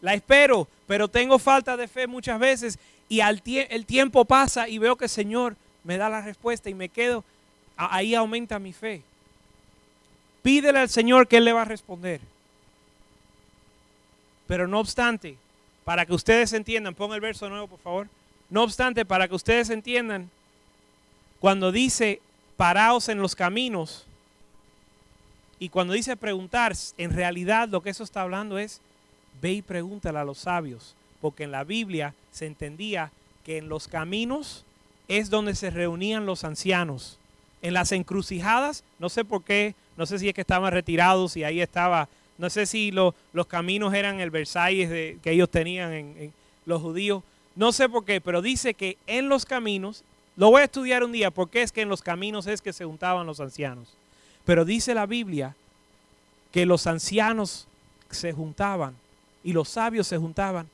La 0.00 0.14
espero, 0.14 0.68
pero 0.86 1.08
tengo 1.08 1.40
falta 1.40 1.76
de 1.76 1.88
fe 1.88 2.06
muchas 2.06 2.38
veces 2.38 2.78
y 3.08 3.18
al 3.18 3.42
el 3.44 3.84
tiempo 3.84 4.24
pasa 4.24 4.68
y 4.68 4.78
veo 4.78 4.94
que 4.94 5.06
el 5.06 5.10
Señor 5.10 5.56
me 5.82 5.96
da 5.96 6.08
la 6.08 6.20
respuesta 6.20 6.70
y 6.70 6.74
me 6.74 6.88
quedo, 6.88 7.24
ahí 7.76 8.14
aumenta 8.14 8.60
mi 8.60 8.72
fe. 8.72 9.02
Pídele 10.40 10.78
al 10.78 10.88
Señor 10.88 11.26
que 11.26 11.38
Él 11.38 11.46
le 11.46 11.52
va 11.52 11.62
a 11.62 11.64
responder. 11.64 12.20
Pero 14.46 14.68
no 14.68 14.78
obstante, 14.78 15.36
para 15.84 16.06
que 16.06 16.14
ustedes 16.14 16.52
entiendan, 16.52 16.94
pon 16.94 17.12
el 17.12 17.20
verso 17.20 17.48
nuevo 17.48 17.66
por 17.66 17.80
favor. 17.80 18.08
No 18.50 18.62
obstante, 18.62 19.04
para 19.04 19.28
que 19.28 19.34
ustedes 19.34 19.70
entiendan, 19.70 20.30
cuando 21.40 21.72
dice 21.72 22.20
paraos 22.56 23.08
en 23.08 23.18
los 23.18 23.34
caminos, 23.34 24.06
y 25.58 25.68
cuando 25.68 25.92
dice 25.92 26.16
preguntar, 26.16 26.74
en 26.98 27.12
realidad 27.12 27.68
lo 27.68 27.82
que 27.82 27.90
eso 27.90 28.02
está 28.02 28.22
hablando 28.22 28.58
es, 28.58 28.80
ve 29.40 29.52
y 29.52 29.62
pregúntale 29.62 30.18
a 30.18 30.24
los 30.24 30.38
sabios, 30.38 30.96
porque 31.20 31.44
en 31.44 31.52
la 31.52 31.62
Biblia 31.62 32.14
se 32.32 32.46
entendía 32.46 33.12
que 33.44 33.58
en 33.58 33.68
los 33.68 33.86
caminos 33.86 34.64
es 35.06 35.30
donde 35.30 35.54
se 35.54 35.70
reunían 35.70 36.26
los 36.26 36.42
ancianos. 36.42 37.16
En 37.62 37.74
las 37.74 37.92
encrucijadas, 37.92 38.82
no 38.98 39.08
sé 39.08 39.24
por 39.24 39.44
qué, 39.44 39.76
no 39.96 40.04
sé 40.04 40.18
si 40.18 40.28
es 40.28 40.34
que 40.34 40.40
estaban 40.40 40.72
retirados 40.72 41.36
y 41.36 41.44
ahí 41.44 41.60
estaba, 41.60 42.08
no 42.42 42.50
sé 42.50 42.66
si 42.66 42.90
los 42.90 43.14
caminos 43.46 43.94
eran 43.94 44.18
el 44.18 44.30
Versalles 44.30 44.90
que 45.22 45.30
ellos 45.30 45.48
tenían 45.48 45.92
en 45.92 46.32
los 46.66 46.82
judíos, 46.82 47.22
no 47.54 47.70
sé 47.70 47.88
por 47.88 48.04
qué, 48.04 48.20
pero 48.20 48.42
dice 48.42 48.74
que 48.74 48.98
en 49.06 49.28
los 49.28 49.46
caminos, 49.46 50.02
lo 50.34 50.50
voy 50.50 50.62
a 50.62 50.64
estudiar 50.64 51.04
un 51.04 51.12
día, 51.12 51.30
porque 51.30 51.62
es 51.62 51.70
que 51.70 51.82
en 51.82 51.88
los 51.88 52.02
caminos 52.02 52.48
es 52.48 52.60
que 52.60 52.72
se 52.72 52.84
juntaban 52.84 53.28
los 53.28 53.38
ancianos. 53.38 53.94
Pero 54.44 54.64
dice 54.64 54.92
la 54.92 55.06
Biblia 55.06 55.54
que 56.50 56.66
los 56.66 56.88
ancianos 56.88 57.68
se 58.10 58.32
juntaban 58.32 58.96
y 59.44 59.52
los 59.52 59.68
sabios 59.68 60.08
se 60.08 60.18
juntaban 60.18 60.68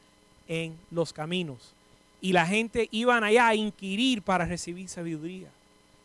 en 0.49 0.75
los 0.91 1.13
caminos. 1.13 1.75
Y 2.23 2.33
la 2.33 2.47
gente 2.47 2.89
iban 2.93 3.25
allá 3.25 3.49
a 3.49 3.55
inquirir 3.55 4.23
para 4.23 4.47
recibir 4.47 4.89
sabiduría. 4.89 5.49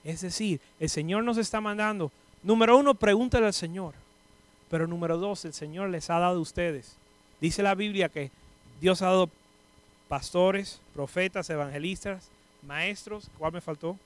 Es 0.04 0.20
decir, 0.20 0.60
el 0.78 0.90
Señor 0.90 1.24
nos 1.24 1.38
está 1.38 1.62
mandando, 1.62 2.12
número 2.44 2.78
uno, 2.78 2.96
pregúntale 2.96 3.46
al 3.46 3.54
Señor. 3.54 4.03
Pero 4.70 4.88
número 4.88 5.18
dos, 5.18 5.46
el 5.46 5.54
Señor 5.54 5.90
les 5.90 6.10
ha 6.10 6.20
dado 6.20 6.38
a 6.38 6.42
ustedes. 6.42 6.96
Dice 7.40 7.64
la 7.64 7.76
Biblia 7.76 8.10
que 8.10 8.32
Dios 8.82 9.02
ha 9.02 9.08
dado 9.08 9.30
pastores, 10.08 10.80
profetas, 10.94 11.50
evangelistas, 11.50 12.30
maestros, 12.66 13.30
¿cuál 13.38 13.54
me 13.54 13.62
faltó? 13.62 13.98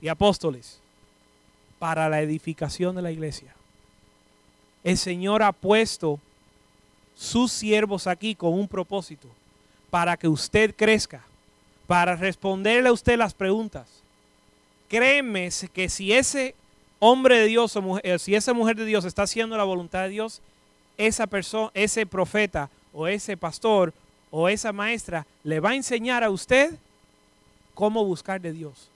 Y 0.00 0.08
apóstoles 0.08 0.80
para 1.78 2.08
la 2.08 2.20
edificación 2.20 2.96
de 2.96 3.02
la 3.02 3.10
iglesia. 3.10 3.54
El 4.84 4.96
Señor 4.96 5.42
ha 5.42 5.52
puesto 5.52 6.18
sus 7.16 7.50
siervos 7.50 8.06
aquí 8.06 8.34
con 8.34 8.54
un 8.54 8.68
propósito, 8.68 9.28
para 9.90 10.16
que 10.16 10.28
usted 10.28 10.74
crezca, 10.74 11.24
para 11.86 12.14
responderle 12.14 12.88
a 12.88 12.92
usted 12.92 13.16
las 13.16 13.34
preguntas. 13.34 13.88
Créeme 14.88 15.50
que 15.72 15.88
si 15.88 16.12
ese 16.12 16.54
hombre 16.98 17.38
de 17.38 17.46
Dios 17.46 17.74
o 17.76 18.00
eh, 18.02 18.18
si 18.18 18.34
esa 18.34 18.52
mujer 18.52 18.76
de 18.76 18.84
Dios 18.84 19.04
está 19.04 19.22
haciendo 19.22 19.56
la 19.56 19.64
voluntad 19.64 20.02
de 20.02 20.10
Dios, 20.10 20.40
esa 20.96 21.26
persona, 21.26 21.70
ese 21.74 22.06
profeta 22.06 22.70
o 22.92 23.06
ese 23.06 23.36
pastor 23.36 23.92
o 24.30 24.48
esa 24.48 24.72
maestra 24.72 25.26
le 25.44 25.60
va 25.60 25.70
a 25.70 25.76
enseñar 25.76 26.24
a 26.24 26.30
usted 26.30 26.74
cómo 27.74 28.04
buscar 28.04 28.40
de 28.40 28.52
Dios 28.52 28.90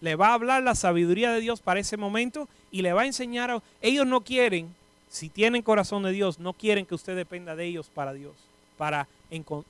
le 0.00 0.14
va 0.14 0.28
a 0.28 0.34
hablar 0.34 0.62
la 0.62 0.74
sabiduría 0.74 1.32
de 1.32 1.40
Dios 1.40 1.60
para 1.60 1.80
ese 1.80 1.96
momento 1.96 2.48
y 2.70 2.82
le 2.82 2.92
va 2.92 3.02
a 3.02 3.06
enseñar 3.06 3.50
a... 3.50 3.62
Ellos 3.80 4.06
no 4.06 4.20
quieren, 4.20 4.74
si 5.10 5.28
tienen 5.28 5.62
corazón 5.62 6.02
de 6.02 6.12
Dios, 6.12 6.38
no 6.38 6.52
quieren 6.52 6.86
que 6.86 6.94
usted 6.94 7.16
dependa 7.16 7.56
de 7.56 7.64
ellos 7.64 7.90
para 7.92 8.12
Dios, 8.12 8.34
para 8.76 9.08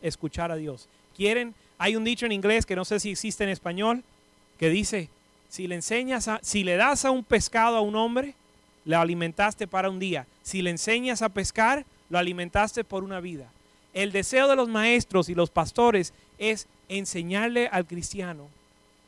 escuchar 0.02 0.50
a 0.50 0.56
Dios. 0.56 0.88
Quieren, 1.16 1.54
hay 1.78 1.96
un 1.96 2.04
dicho 2.04 2.26
en 2.26 2.32
inglés 2.32 2.66
que 2.66 2.76
no 2.76 2.84
sé 2.84 3.00
si 3.00 3.10
existe 3.10 3.44
en 3.44 3.50
español, 3.50 4.02
que 4.58 4.68
dice, 4.68 5.08
si 5.48 5.66
le 5.66 5.76
enseñas 5.76 6.28
si 6.42 6.64
le 6.64 6.76
das 6.76 7.04
a 7.04 7.10
un 7.10 7.24
pescado 7.24 7.76
a 7.76 7.80
un 7.80 7.96
hombre, 7.96 8.34
lo 8.84 8.98
alimentaste 8.98 9.66
para 9.66 9.90
un 9.90 9.98
día. 9.98 10.26
Si 10.42 10.62
le 10.62 10.70
enseñas 10.70 11.22
a 11.22 11.28
pescar, 11.28 11.84
lo 12.08 12.18
alimentaste 12.18 12.84
por 12.84 13.04
una 13.04 13.20
vida. 13.20 13.50
El 13.94 14.12
deseo 14.12 14.48
de 14.48 14.56
los 14.56 14.68
maestros 14.68 15.28
y 15.28 15.34
los 15.34 15.50
pastores 15.50 16.12
es 16.38 16.66
enseñarle 16.88 17.68
al 17.68 17.86
cristiano 17.86 18.48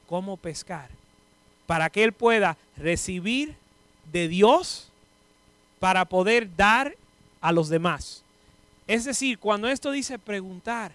cómo 0.09 0.36
pescar 0.36 0.89
para 1.66 1.91
que 1.91 2.03
él 2.03 2.12
pueda 2.12 2.57
recibir 2.76 3.55
de 4.11 4.28
Dios 4.28 4.89
para 5.78 6.07
poder 6.07 6.57
dar 6.57 6.97
a 7.41 7.53
los 7.53 7.68
demás. 7.68 8.22
Es 8.86 9.05
decir, 9.05 9.39
cuando 9.39 9.68
esto 9.68 9.91
dice 9.91 10.18
preguntar, 10.18 10.93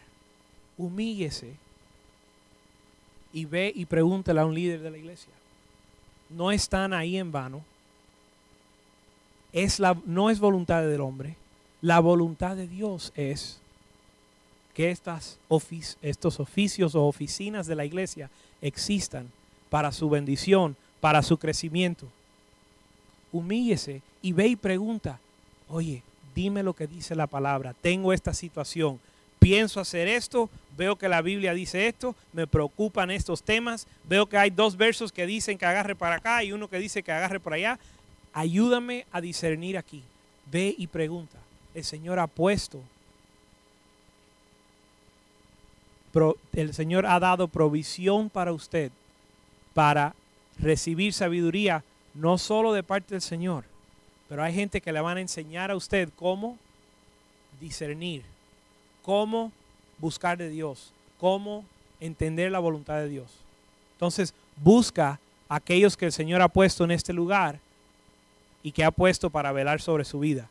humíllese 0.77 1.53
y 3.33 3.45
ve 3.45 3.73
y 3.75 3.85
pregúntale 3.85 4.39
a 4.39 4.45
un 4.45 4.53
líder 4.53 4.81
de 4.81 4.91
la 4.91 4.97
iglesia. 4.97 5.33
No 6.29 6.51
están 6.51 6.93
ahí 6.93 7.17
en 7.17 7.31
vano. 7.31 7.63
Es 9.51 9.79
la, 9.79 9.97
no 10.05 10.29
es 10.29 10.39
voluntad 10.39 10.83
del 10.83 11.01
hombre. 11.01 11.35
La 11.81 11.99
voluntad 11.99 12.55
de 12.55 12.67
Dios 12.67 13.11
es 13.15 13.59
que 14.73 14.89
estas 14.89 15.37
estos 16.01 16.39
oficios 16.39 16.95
o 16.95 17.05
oficinas 17.05 17.67
de 17.67 17.75
la 17.75 17.85
iglesia 17.85 18.29
existan 18.61 19.29
para 19.69 19.91
su 19.91 20.09
bendición, 20.09 20.75
para 20.99 21.21
su 21.21 21.37
crecimiento. 21.37 22.07
Humíllese 23.31 24.01
y 24.21 24.31
ve 24.31 24.47
y 24.47 24.55
pregunta, 24.55 25.19
oye, 25.67 26.01
dime 26.33 26.63
lo 26.63 26.73
que 26.73 26.87
dice 26.87 27.15
la 27.15 27.27
palabra, 27.27 27.75
tengo 27.81 28.13
esta 28.13 28.33
situación, 28.33 28.99
pienso 29.39 29.79
hacer 29.79 30.07
esto, 30.07 30.49
veo 30.77 30.95
que 30.95 31.09
la 31.09 31.21
Biblia 31.21 31.53
dice 31.53 31.87
esto, 31.87 32.15
me 32.31 32.47
preocupan 32.47 33.11
estos 33.11 33.43
temas, 33.43 33.87
veo 34.05 34.25
que 34.27 34.37
hay 34.37 34.49
dos 34.49 34.77
versos 34.77 35.11
que 35.11 35.25
dicen 35.25 35.57
que 35.57 35.65
agarre 35.65 35.95
para 35.95 36.15
acá 36.15 36.43
y 36.43 36.51
uno 36.51 36.67
que 36.67 36.79
dice 36.79 37.03
que 37.03 37.11
agarre 37.11 37.39
para 37.39 37.55
allá. 37.55 37.79
Ayúdame 38.33 39.05
a 39.11 39.21
discernir 39.21 39.77
aquí. 39.77 40.03
Ve 40.51 40.73
y 40.77 40.87
pregunta. 40.87 41.37
El 41.73 41.83
Señor 41.83 42.19
ha 42.19 42.27
puesto, 42.27 42.81
el 46.53 46.73
Señor 46.73 47.05
ha 47.05 47.19
dado 47.19 47.47
provisión 47.47 48.29
para 48.29 48.53
usted 48.53 48.91
para 49.73 50.13
recibir 50.59 51.13
sabiduría, 51.13 51.83
no 52.13 52.37
solo 52.37 52.73
de 52.73 52.83
parte 52.83 53.15
del 53.15 53.21
Señor, 53.21 53.63
pero 54.29 54.43
hay 54.43 54.53
gente 54.53 54.81
que 54.81 54.91
le 54.91 55.01
van 55.01 55.17
a 55.17 55.21
enseñar 55.21 55.71
a 55.71 55.75
usted 55.75 56.09
cómo 56.15 56.57
discernir, 57.59 58.23
cómo 59.01 59.51
buscar 59.97 60.37
de 60.37 60.49
Dios, 60.49 60.91
cómo 61.19 61.65
entender 61.99 62.51
la 62.51 62.59
voluntad 62.59 62.97
de 62.97 63.09
Dios. 63.09 63.31
Entonces, 63.93 64.33
busca 64.57 65.19
a 65.47 65.55
aquellos 65.55 65.95
que 65.95 66.05
el 66.05 66.11
Señor 66.11 66.41
ha 66.41 66.47
puesto 66.47 66.83
en 66.83 66.91
este 66.91 67.13
lugar 67.13 67.59
y 68.61 68.71
que 68.71 68.83
ha 68.83 68.91
puesto 68.91 69.29
para 69.29 69.51
velar 69.51 69.81
sobre 69.81 70.05
su 70.05 70.19
vida. 70.19 70.49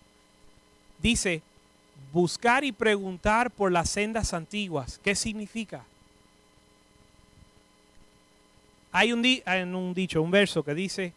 Dice, 1.02 1.42
buscar 2.12 2.64
y 2.64 2.72
preguntar 2.72 3.50
por 3.50 3.72
las 3.72 3.90
sendas 3.90 4.34
antiguas. 4.34 5.00
¿Qué 5.02 5.14
significa? 5.14 5.84
Hay 8.92 9.12
un, 9.12 9.24
en 9.24 9.74
un 9.74 9.94
dicho, 9.94 10.20
un 10.20 10.30
verso 10.30 10.62
que 10.62 10.74
dice, 10.74 11.12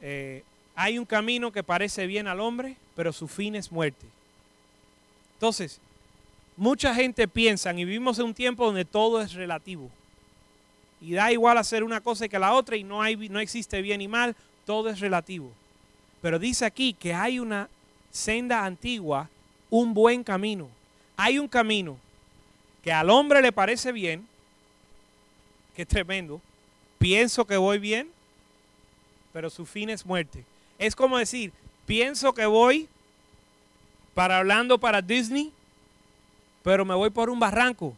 eh, 0.00 0.44
hay 0.76 0.98
un 0.98 1.04
camino 1.04 1.50
que 1.52 1.62
parece 1.62 2.06
bien 2.06 2.28
al 2.28 2.40
hombre, 2.40 2.76
pero 2.94 3.12
su 3.12 3.26
fin 3.26 3.56
es 3.56 3.72
muerte. 3.72 4.06
Entonces, 5.34 5.80
mucha 6.56 6.94
gente 6.94 7.26
piensa 7.28 7.72
y 7.72 7.84
vivimos 7.84 8.18
en 8.18 8.26
un 8.26 8.34
tiempo 8.34 8.66
donde 8.66 8.84
todo 8.84 9.20
es 9.20 9.34
relativo. 9.34 9.90
Y 11.00 11.12
da 11.12 11.30
igual 11.32 11.58
hacer 11.58 11.84
una 11.84 12.00
cosa 12.00 12.28
que 12.28 12.38
la 12.38 12.54
otra 12.54 12.76
y 12.76 12.84
no, 12.84 13.02
hay, 13.02 13.16
no 13.28 13.40
existe 13.40 13.82
bien 13.82 14.00
y 14.00 14.08
mal, 14.08 14.34
todo 14.64 14.88
es 14.88 15.00
relativo. 15.00 15.50
Pero 16.22 16.38
dice 16.38 16.64
aquí 16.64 16.94
que 16.94 17.12
hay 17.12 17.38
una 17.38 17.68
senda 18.10 18.64
antigua, 18.64 19.28
un 19.68 19.92
buen 19.92 20.24
camino. 20.24 20.68
Hay 21.16 21.38
un 21.38 21.48
camino 21.48 21.98
que 22.82 22.92
al 22.92 23.10
hombre 23.10 23.42
le 23.42 23.52
parece 23.52 23.92
bien, 23.92 24.26
que 25.76 25.84
tremendo, 25.84 26.40
pienso 26.98 27.46
que 27.46 27.56
voy 27.56 27.78
bien, 27.78 28.08
pero 29.32 29.50
su 29.50 29.66
fin 29.66 29.90
es 29.90 30.06
muerte. 30.06 30.44
Es 30.78 30.94
como 30.94 31.18
decir, 31.18 31.52
pienso 31.86 32.32
que 32.32 32.46
voy 32.46 32.88
para 34.14 34.38
hablando 34.38 34.78
para 34.78 35.02
Disney, 35.02 35.52
pero 36.64 36.86
me 36.86 36.94
voy 36.94 37.10
por 37.10 37.28
un 37.28 37.38
barranco. 37.38 37.94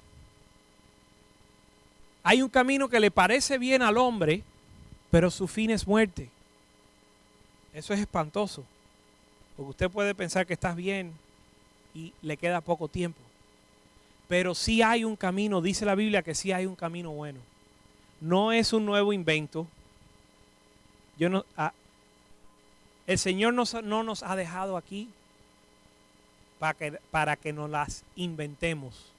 Hay 2.24 2.42
un 2.42 2.48
camino 2.48 2.88
que 2.88 2.98
le 2.98 3.12
parece 3.12 3.58
bien 3.58 3.80
al 3.80 3.96
hombre, 3.96 4.42
pero 5.12 5.30
su 5.30 5.46
fin 5.46 5.70
es 5.70 5.86
muerte. 5.86 6.28
Eso 7.72 7.94
es 7.94 8.00
espantoso. 8.00 8.64
Porque 9.56 9.70
usted 9.70 9.88
puede 9.88 10.16
pensar 10.16 10.46
que 10.46 10.54
estás 10.54 10.74
bien 10.74 11.12
y 11.94 12.12
le 12.22 12.36
queda 12.36 12.60
poco 12.60 12.88
tiempo. 12.88 13.20
Pero 14.26 14.52
sí 14.56 14.82
hay 14.82 15.04
un 15.04 15.14
camino, 15.14 15.62
dice 15.62 15.86
la 15.86 15.94
Biblia 15.94 16.22
que 16.22 16.34
sí 16.34 16.50
hay 16.50 16.66
un 16.66 16.74
camino 16.74 17.12
bueno. 17.12 17.38
No 18.20 18.50
es 18.50 18.72
un 18.72 18.84
nuevo 18.84 19.12
invento. 19.12 19.68
Yo 21.16 21.28
no, 21.28 21.44
ah, 21.56 21.72
el 23.06 23.18
Señor 23.18 23.54
no 23.54 24.02
nos 24.02 24.24
ha 24.24 24.34
dejado 24.34 24.76
aquí 24.76 25.08
para 26.58 26.74
que, 26.74 26.98
para 27.10 27.36
que 27.36 27.52
nos 27.52 27.70
las 27.70 28.04
inventemos. 28.14 29.12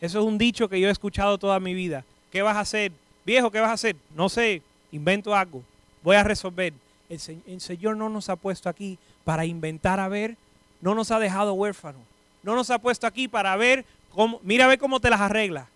Eso 0.00 0.20
es 0.20 0.24
un 0.24 0.38
dicho 0.38 0.68
que 0.68 0.80
yo 0.80 0.88
he 0.88 0.92
escuchado 0.92 1.38
toda 1.38 1.58
mi 1.60 1.74
vida. 1.74 2.04
¿Qué 2.30 2.42
vas 2.42 2.56
a 2.56 2.60
hacer? 2.60 2.92
Viejo, 3.24 3.50
¿qué 3.50 3.60
vas 3.60 3.70
a 3.70 3.74
hacer? 3.74 3.96
No 4.14 4.28
sé, 4.28 4.62
invento 4.92 5.34
algo. 5.34 5.62
Voy 6.02 6.16
a 6.16 6.22
resolver. 6.22 6.72
El, 7.08 7.60
Señor 7.60 7.96
no 7.96 8.08
nos 8.08 8.28
ha 8.28 8.36
puesto 8.36 8.68
aquí 8.68 8.98
para 9.24 9.44
inventar 9.44 10.00
a 10.00 10.08
ver. 10.08 10.36
No 10.80 10.94
nos 10.94 11.10
ha 11.10 11.18
dejado 11.18 11.54
huérfanos. 11.54 12.02
No 12.42 12.54
nos 12.54 12.70
ha 12.70 12.78
puesto 12.78 13.06
aquí 13.06 13.26
para 13.26 13.56
ver 13.56 13.84
cómo, 14.14 14.40
mira 14.42 14.66
a 14.66 14.68
ver 14.68 14.78
cómo 14.78 15.00
te 15.00 15.10
las 15.10 15.20
arregla. 15.20 15.68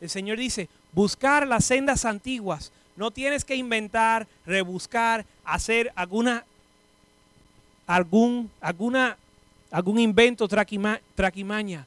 El 0.00 0.10
Señor 0.10 0.38
dice, 0.38 0.68
buscar 0.92 1.46
las 1.46 1.64
sendas 1.64 2.04
antiguas 2.04 2.72
no 2.96 3.10
tienes 3.10 3.44
que 3.44 3.56
inventar, 3.56 4.26
rebuscar, 4.46 5.26
hacer 5.44 5.92
alguna, 5.96 6.44
algún, 7.86 8.50
alguna, 8.60 9.16
algún 9.74 9.98
invento 9.98 10.46
traquimaña. 10.46 11.84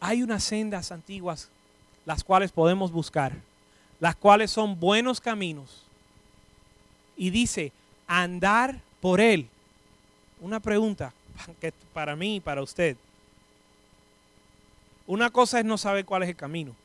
Hay 0.00 0.22
unas 0.22 0.44
sendas 0.44 0.92
antiguas 0.92 1.48
las 2.04 2.22
cuales 2.22 2.52
podemos 2.52 2.92
buscar, 2.92 3.32
las 4.00 4.14
cuales 4.16 4.50
son 4.50 4.78
buenos 4.78 5.18
caminos. 5.18 5.82
Y 7.16 7.30
dice, 7.30 7.72
andar 8.06 8.82
por 9.00 9.18
él. 9.22 9.48
Una 10.42 10.60
pregunta 10.60 11.14
para 11.94 12.14
mí 12.14 12.36
y 12.36 12.40
para 12.40 12.60
usted. 12.60 12.94
Una 15.06 15.30
cosa 15.30 15.58
es 15.58 15.64
no 15.64 15.78
saber 15.78 16.04
cuál 16.04 16.24
es 16.24 16.28
el 16.28 16.36
camino. 16.36 16.76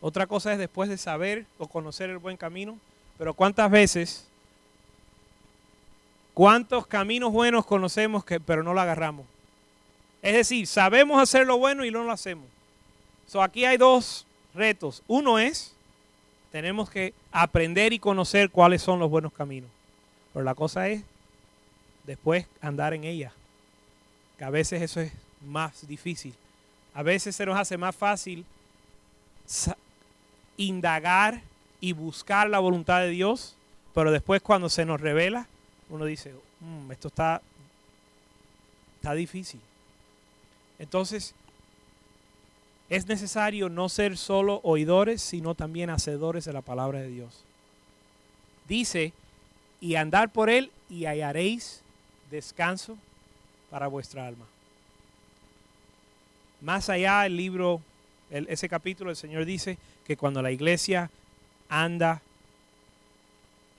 Otra 0.00 0.26
cosa 0.26 0.54
es 0.54 0.58
después 0.58 0.88
de 0.88 0.96
saber 0.96 1.44
o 1.58 1.66
conocer 1.66 2.08
el 2.08 2.16
buen 2.16 2.38
camino, 2.38 2.78
pero 3.18 3.34
¿cuántas 3.34 3.70
veces, 3.70 4.26
cuántos 6.40 6.86
caminos 6.86 7.32
buenos 7.32 7.66
conocemos 7.66 8.24
que, 8.24 8.40
pero 8.40 8.62
no 8.62 8.72
lo 8.72 8.80
agarramos? 8.80 9.26
Es 10.22 10.32
decir, 10.32 10.66
sabemos 10.66 11.22
hacer 11.22 11.46
lo 11.46 11.58
bueno 11.58 11.84
y 11.84 11.90
no 11.90 12.02
lo 12.02 12.10
hacemos. 12.10 12.46
So, 13.26 13.42
aquí 13.42 13.66
hay 13.66 13.76
dos 13.76 14.24
retos. 14.54 15.02
Uno 15.06 15.38
es, 15.38 15.74
tenemos 16.50 16.88
que 16.88 17.12
aprender 17.30 17.92
y 17.92 17.98
conocer 17.98 18.48
cuáles 18.48 18.80
son 18.80 18.98
los 18.98 19.10
buenos 19.10 19.34
caminos. 19.34 19.68
Pero 20.32 20.42
la 20.42 20.54
cosa 20.54 20.88
es 20.88 21.02
después 22.06 22.46
andar 22.62 22.94
en 22.94 23.04
ella. 23.04 23.34
Que 24.38 24.44
a 24.44 24.50
veces 24.50 24.80
eso 24.80 24.98
es 25.02 25.12
más 25.46 25.86
difícil. 25.86 26.32
A 26.94 27.02
veces 27.02 27.36
se 27.36 27.44
nos 27.44 27.58
hace 27.58 27.76
más 27.76 27.94
fácil 27.94 28.46
indagar 30.56 31.42
y 31.82 31.92
buscar 31.92 32.48
la 32.48 32.60
voluntad 32.60 33.00
de 33.00 33.10
Dios, 33.10 33.56
pero 33.92 34.10
después 34.10 34.40
cuando 34.40 34.70
se 34.70 34.86
nos 34.86 35.02
revela, 35.02 35.46
uno 35.90 36.04
dice, 36.04 36.34
mm, 36.60 36.90
esto 36.92 37.08
está, 37.08 37.42
está 38.96 39.14
difícil. 39.14 39.60
Entonces, 40.78 41.34
es 42.88 43.06
necesario 43.06 43.68
no 43.68 43.88
ser 43.88 44.16
solo 44.16 44.60
oidores, 44.62 45.22
sino 45.22 45.54
también 45.54 45.90
hacedores 45.90 46.44
de 46.44 46.52
la 46.52 46.62
palabra 46.62 47.00
de 47.00 47.08
Dios. 47.08 47.44
Dice, 48.66 49.12
y 49.80 49.94
andar 49.96 50.30
por 50.30 50.50
él 50.50 50.70
y 50.88 51.04
hallaréis 51.04 51.82
descanso 52.30 52.96
para 53.70 53.86
vuestra 53.86 54.26
alma. 54.26 54.46
Más 56.60 56.88
allá 56.88 57.26
el 57.26 57.36
libro, 57.36 57.80
ese 58.30 58.68
capítulo, 58.68 59.10
el 59.10 59.16
Señor 59.16 59.44
dice, 59.44 59.78
que 60.10 60.16
cuando 60.16 60.42
la 60.42 60.50
iglesia 60.50 61.08
anda 61.68 62.20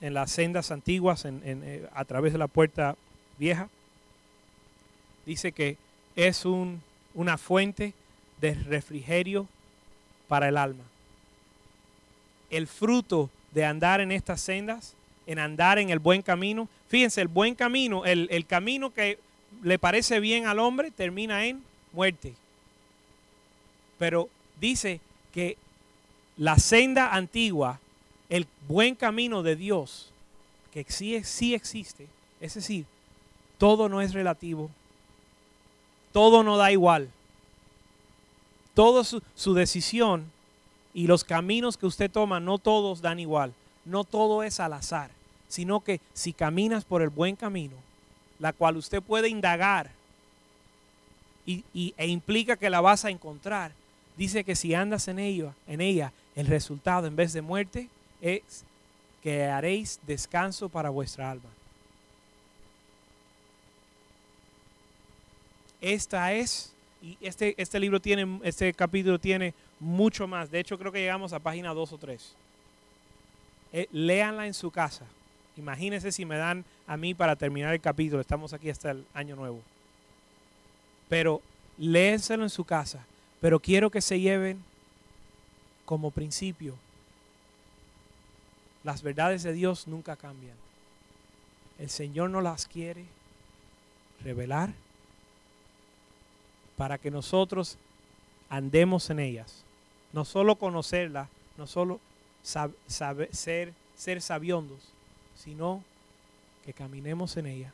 en 0.02 0.14
las 0.14 0.32
sendas 0.32 0.70
antiguas, 0.72 1.24
eh, 1.24 1.88
a 1.94 2.04
través 2.04 2.32
de 2.32 2.38
la 2.38 2.48
puerta 2.48 2.96
vieja, 3.38 3.68
dice 5.24 5.52
que 5.52 5.78
es 6.16 6.44
una 6.44 7.38
fuente 7.38 7.94
de 8.40 8.54
refrigerio 8.54 9.46
para 10.26 10.48
el 10.48 10.58
alma. 10.58 10.82
El 12.50 12.66
fruto 12.66 13.30
de 13.52 13.64
andar 13.64 14.00
en 14.00 14.10
estas 14.10 14.40
sendas, 14.40 14.94
en 15.26 15.38
andar 15.38 15.78
en 15.78 15.90
el 15.90 16.00
buen 16.00 16.20
camino, 16.20 16.68
fíjense, 16.88 17.20
el 17.20 17.28
buen 17.28 17.54
camino, 17.54 18.04
el, 18.04 18.26
el 18.32 18.44
camino 18.44 18.92
que 18.92 19.20
le 19.62 19.78
parece 19.78 20.18
bien 20.18 20.46
al 20.46 20.58
hombre, 20.58 20.90
termina 20.90 21.46
en 21.46 21.62
muerte. 21.92 22.34
Pero 23.98 24.28
dice 24.60 25.00
que 25.32 25.56
la 26.36 26.58
senda 26.58 27.14
antigua, 27.14 27.78
el 28.32 28.46
buen 28.66 28.94
camino 28.94 29.42
de 29.42 29.56
Dios, 29.56 30.08
que 30.72 30.86
sí, 30.88 31.22
sí 31.22 31.52
existe, 31.52 32.06
es 32.40 32.54
decir, 32.54 32.86
todo 33.58 33.90
no 33.90 34.00
es 34.00 34.14
relativo, 34.14 34.70
todo 36.14 36.42
no 36.42 36.56
da 36.56 36.72
igual, 36.72 37.10
toda 38.72 39.04
su, 39.04 39.52
decisión 39.52 40.32
y 40.94 41.08
los 41.08 41.24
caminos 41.24 41.76
que 41.76 41.84
usted 41.84 42.10
toma, 42.10 42.40
no 42.40 42.56
todos 42.56 43.02
dan 43.02 43.20
igual, 43.20 43.52
no 43.84 44.02
todo 44.02 44.42
es 44.42 44.60
al 44.60 44.72
azar, 44.72 45.10
sino 45.48 45.80
que 45.80 46.00
si 46.14 46.32
caminas 46.32 46.86
por 46.86 47.02
el 47.02 47.10
buen 47.10 47.36
camino, 47.36 47.76
la 48.38 48.54
cual 48.54 48.78
usted 48.78 49.02
puede 49.02 49.28
indagar 49.28 49.90
y, 51.44 51.64
e 51.98 52.06
implica 52.06 52.56
que 52.56 52.70
la 52.70 52.80
vas 52.80 53.04
a 53.04 53.10
encontrar, 53.10 53.72
dice 54.16 54.42
que 54.42 54.56
si 54.56 54.72
andas 54.72 55.06
en 55.08 55.18
ella, 55.18 55.52
en 55.66 55.82
ella, 55.82 56.14
el 56.34 56.46
resultado 56.46 57.06
en 57.06 57.14
vez 57.14 57.34
de 57.34 57.42
muerte 57.42 57.90
es 58.22 58.64
que 59.22 59.44
haréis 59.44 60.00
descanso 60.06 60.68
para 60.68 60.88
vuestra 60.88 61.30
alma. 61.30 61.50
Esta 65.80 66.32
es, 66.32 66.72
y 67.02 67.18
este, 67.20 67.54
este 67.60 67.80
libro 67.80 68.00
tiene, 68.00 68.40
este 68.44 68.72
capítulo 68.72 69.18
tiene 69.18 69.52
mucho 69.80 70.28
más. 70.28 70.50
De 70.50 70.60
hecho, 70.60 70.78
creo 70.78 70.92
que 70.92 71.00
llegamos 71.00 71.32
a 71.32 71.40
página 71.40 71.74
2 71.74 71.92
o 71.92 71.98
3. 71.98 72.34
Eh, 73.72 73.88
léanla 73.90 74.46
en 74.46 74.54
su 74.54 74.70
casa. 74.70 75.04
Imagínense 75.56 76.12
si 76.12 76.24
me 76.24 76.36
dan 76.36 76.64
a 76.86 76.96
mí 76.96 77.14
para 77.14 77.34
terminar 77.34 77.74
el 77.74 77.80
capítulo. 77.80 78.20
Estamos 78.20 78.52
aquí 78.52 78.70
hasta 78.70 78.92
el 78.92 79.04
año 79.12 79.34
nuevo. 79.34 79.60
Pero 81.08 81.42
léenselo 81.78 82.44
en 82.44 82.50
su 82.50 82.64
casa. 82.64 83.04
Pero 83.40 83.58
quiero 83.58 83.90
que 83.90 84.00
se 84.00 84.20
lleven 84.20 84.62
como 85.84 86.12
principio, 86.12 86.76
las 88.84 89.02
verdades 89.02 89.42
de 89.42 89.52
Dios 89.52 89.86
nunca 89.86 90.16
cambian. 90.16 90.56
El 91.78 91.90
Señor 91.90 92.30
no 92.30 92.40
las 92.40 92.66
quiere 92.66 93.04
revelar 94.24 94.70
para 96.76 96.98
que 96.98 97.10
nosotros 97.10 97.78
andemos 98.48 99.08
en 99.10 99.20
ellas. 99.20 99.62
No 100.12 100.24
solo 100.24 100.56
conocerlas, 100.56 101.28
no 101.56 101.66
solo 101.66 102.00
ser, 102.42 103.72
ser 103.94 104.20
sabiondos, 104.20 104.80
sino 105.36 105.82
que 106.64 106.72
caminemos 106.72 107.36
en 107.36 107.46
ella 107.46 107.72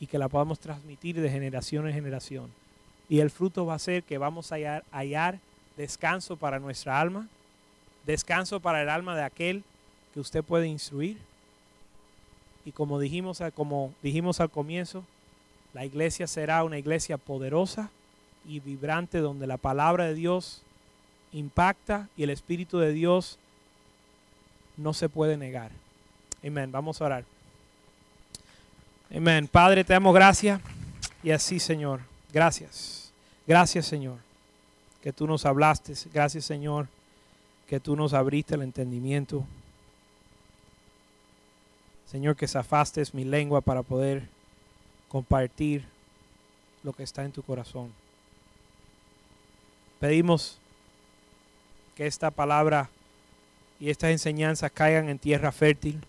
y 0.00 0.06
que 0.06 0.18
la 0.18 0.28
podamos 0.28 0.58
transmitir 0.58 1.20
de 1.20 1.30
generación 1.30 1.86
en 1.86 1.94
generación. 1.94 2.50
Y 3.08 3.20
el 3.20 3.30
fruto 3.30 3.66
va 3.66 3.74
a 3.74 3.78
ser 3.78 4.02
que 4.02 4.18
vamos 4.18 4.52
a 4.52 4.56
hallar, 4.56 4.84
hallar 4.90 5.38
descanso 5.76 6.36
para 6.36 6.58
nuestra 6.58 7.00
alma, 7.00 7.28
descanso 8.06 8.60
para 8.60 8.82
el 8.82 8.88
alma 8.88 9.16
de 9.16 9.22
aquel 9.22 9.64
que 10.14 10.20
usted 10.20 10.44
puede 10.44 10.68
instruir. 10.68 11.18
Y 12.64 12.70
como 12.70 13.00
dijimos, 13.00 13.42
como 13.54 13.92
dijimos 14.00 14.40
al 14.40 14.48
comienzo, 14.48 15.04
la 15.74 15.84
iglesia 15.84 16.28
será 16.28 16.62
una 16.62 16.78
iglesia 16.78 17.18
poderosa 17.18 17.90
y 18.46 18.60
vibrante 18.60 19.18
donde 19.18 19.48
la 19.48 19.56
palabra 19.56 20.04
de 20.04 20.14
Dios 20.14 20.62
impacta 21.32 22.08
y 22.16 22.22
el 22.22 22.30
Espíritu 22.30 22.78
de 22.78 22.92
Dios 22.92 23.38
no 24.76 24.94
se 24.94 25.08
puede 25.08 25.36
negar. 25.36 25.72
Amén. 26.46 26.70
Vamos 26.70 27.00
a 27.00 27.06
orar. 27.06 27.24
Amén. 29.14 29.48
Padre, 29.48 29.82
te 29.82 29.94
damos 29.94 30.14
gracias. 30.14 30.60
Y 31.24 31.32
así, 31.32 31.58
Señor. 31.58 32.00
Gracias. 32.32 33.10
Gracias, 33.46 33.86
Señor. 33.86 34.18
Que 35.02 35.12
tú 35.12 35.26
nos 35.26 35.44
hablaste. 35.44 35.94
Gracias, 36.12 36.44
Señor. 36.44 36.86
Que 37.66 37.80
tú 37.80 37.96
nos 37.96 38.14
abriste 38.14 38.54
el 38.54 38.62
entendimiento. 38.62 39.44
Señor, 42.06 42.36
que 42.36 42.46
zafaste 42.46 43.02
mi 43.12 43.24
lengua 43.24 43.60
para 43.60 43.82
poder 43.82 44.28
compartir 45.08 45.84
lo 46.82 46.92
que 46.92 47.02
está 47.02 47.24
en 47.24 47.32
tu 47.32 47.42
corazón. 47.42 47.92
Pedimos 50.00 50.58
que 51.96 52.06
esta 52.06 52.30
palabra 52.30 52.90
y 53.80 53.90
estas 53.90 54.10
enseñanzas 54.10 54.70
caigan 54.72 55.08
en 55.08 55.18
tierra 55.18 55.52
fértil. 55.52 56.04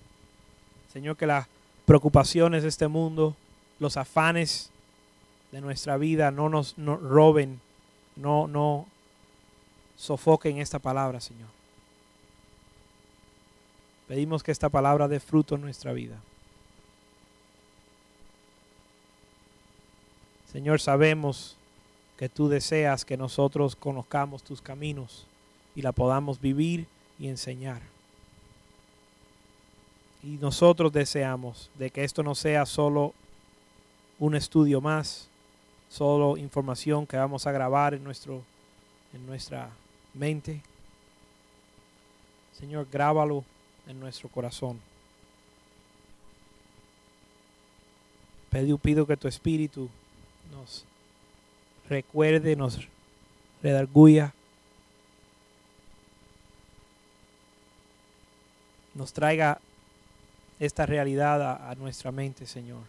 Señor, 0.92 1.18
que 1.18 1.28
las 1.28 1.48
preocupaciones 1.86 2.64
de 2.64 2.70
este 2.70 2.88
mundo, 2.88 3.36
los 3.80 3.98
afanes 3.98 4.72
de 5.52 5.62
nuestra 5.62 5.98
vida 5.98 6.32
no 6.32 6.50
nos 6.50 6.76
roben, 6.78 7.60
no, 8.16 8.48
no 8.48 8.86
sofoquen 9.98 10.58
esta 10.58 10.80
palabra, 10.80 11.22
Señor. 11.22 11.55
Pedimos 14.08 14.44
que 14.44 14.52
esta 14.52 14.70
palabra 14.70 15.08
dé 15.08 15.20
fruto 15.20 15.56
en 15.56 15.62
nuestra 15.62 15.92
vida. 15.92 16.20
Señor, 20.52 20.80
sabemos 20.80 21.58
que 22.18 22.30
tú 22.30 22.48
deseas 22.48 23.04
que 23.04 23.18
nosotros 23.18 23.76
conozcamos 23.76 24.44
tus 24.44 24.62
caminos 24.62 25.26
y 25.76 25.82
la 25.82 25.92
podamos 25.92 26.40
vivir 26.40 26.88
y 27.20 27.28
enseñar. 27.28 27.82
Y 30.24 30.38
nosotros 30.38 30.94
deseamos 30.94 31.70
de 31.76 31.90
que 31.90 32.04
esto 32.04 32.24
no 32.24 32.36
sea 32.36 32.66
solo 32.66 33.14
un 34.18 34.36
estudio 34.36 34.82
más, 34.82 35.28
solo 35.90 36.38
información 36.38 37.06
que 37.06 37.18
vamos 37.18 37.46
a 37.46 37.52
grabar 37.52 37.94
en, 37.94 38.04
nuestro, 38.04 38.42
en 39.14 39.26
nuestra 39.26 39.70
mente. 40.14 40.62
Señor, 42.58 42.88
grábalo 42.90 43.44
en 43.88 44.00
nuestro 44.00 44.30
corazón. 44.30 44.80
Pido, 48.50 48.78
pido 48.78 49.06
que 49.06 49.18
tu 49.18 49.28
espíritu 49.28 49.90
nos 50.52 50.86
recuerde, 51.90 52.56
nos 52.56 52.80
redarguya, 53.62 54.34
nos 58.94 59.12
traiga 59.12 59.60
esta 60.60 60.86
realidad 60.86 61.42
a, 61.42 61.70
a, 61.70 61.76
nuestra 61.76 62.12
mente, 62.12 62.46
Señor. 62.46 62.82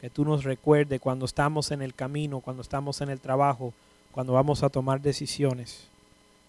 Que 0.00 0.10
tú 0.10 0.24
nos 0.24 0.44
recuerde 0.44 1.00
cuando 1.00 1.24
estamos 1.24 1.70
en 1.70 1.80
el 1.80 1.94
camino, 1.94 2.40
cuando 2.40 2.60
estamos 2.60 3.00
en 3.00 3.08
el 3.08 3.20
trabajo, 3.20 3.72
cuando 4.12 4.34
vamos 4.34 4.62
a 4.62 4.68
tomar 4.68 5.00
decisiones, 5.00 5.88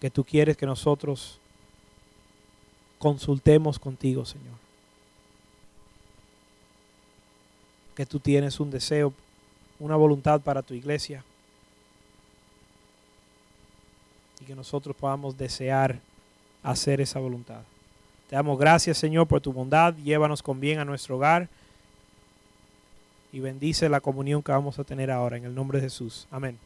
que 0.02 0.10
tú 0.10 0.26
quieres 0.26 0.58
que 0.58 0.66
nosotros 0.66 1.40
consultemos 3.06 3.78
contigo, 3.78 4.26
Señor. 4.26 4.56
Que 7.96 8.04
tú 8.04 8.20
tienes 8.20 8.60
un 8.60 8.72
deseo, 8.72 9.14
una 9.80 9.96
voluntad 9.96 10.42
para 10.42 10.64
tu 10.64 10.74
iglesia. 10.74 11.24
Y 14.42 14.46
que 14.46 14.56
nosotros 14.56 14.96
podamos 14.96 15.38
desear 15.38 16.00
hacer 16.64 17.00
esa 17.00 17.20
voluntad. 17.20 17.62
Te 18.28 18.38
damos 18.38 18.58
gracias, 18.58 18.98
Señor, 18.98 19.28
por 19.28 19.40
tu 19.40 19.54
bondad. 19.54 19.94
Llévanos 19.98 20.42
con 20.42 20.60
bien 20.60 20.80
a 20.80 20.86
nuestro 20.86 21.18
hogar. 21.18 21.48
Y 23.32 23.40
bendice 23.40 23.88
la 23.88 24.02
comunión 24.02 24.42
que 24.42 24.52
vamos 24.52 24.80
a 24.80 24.84
tener 24.84 25.12
ahora. 25.12 25.38
En 25.38 25.46
el 25.46 25.54
nombre 25.54 25.78
de 25.78 25.84
Jesús. 25.84 26.28
Amén. 26.32 26.58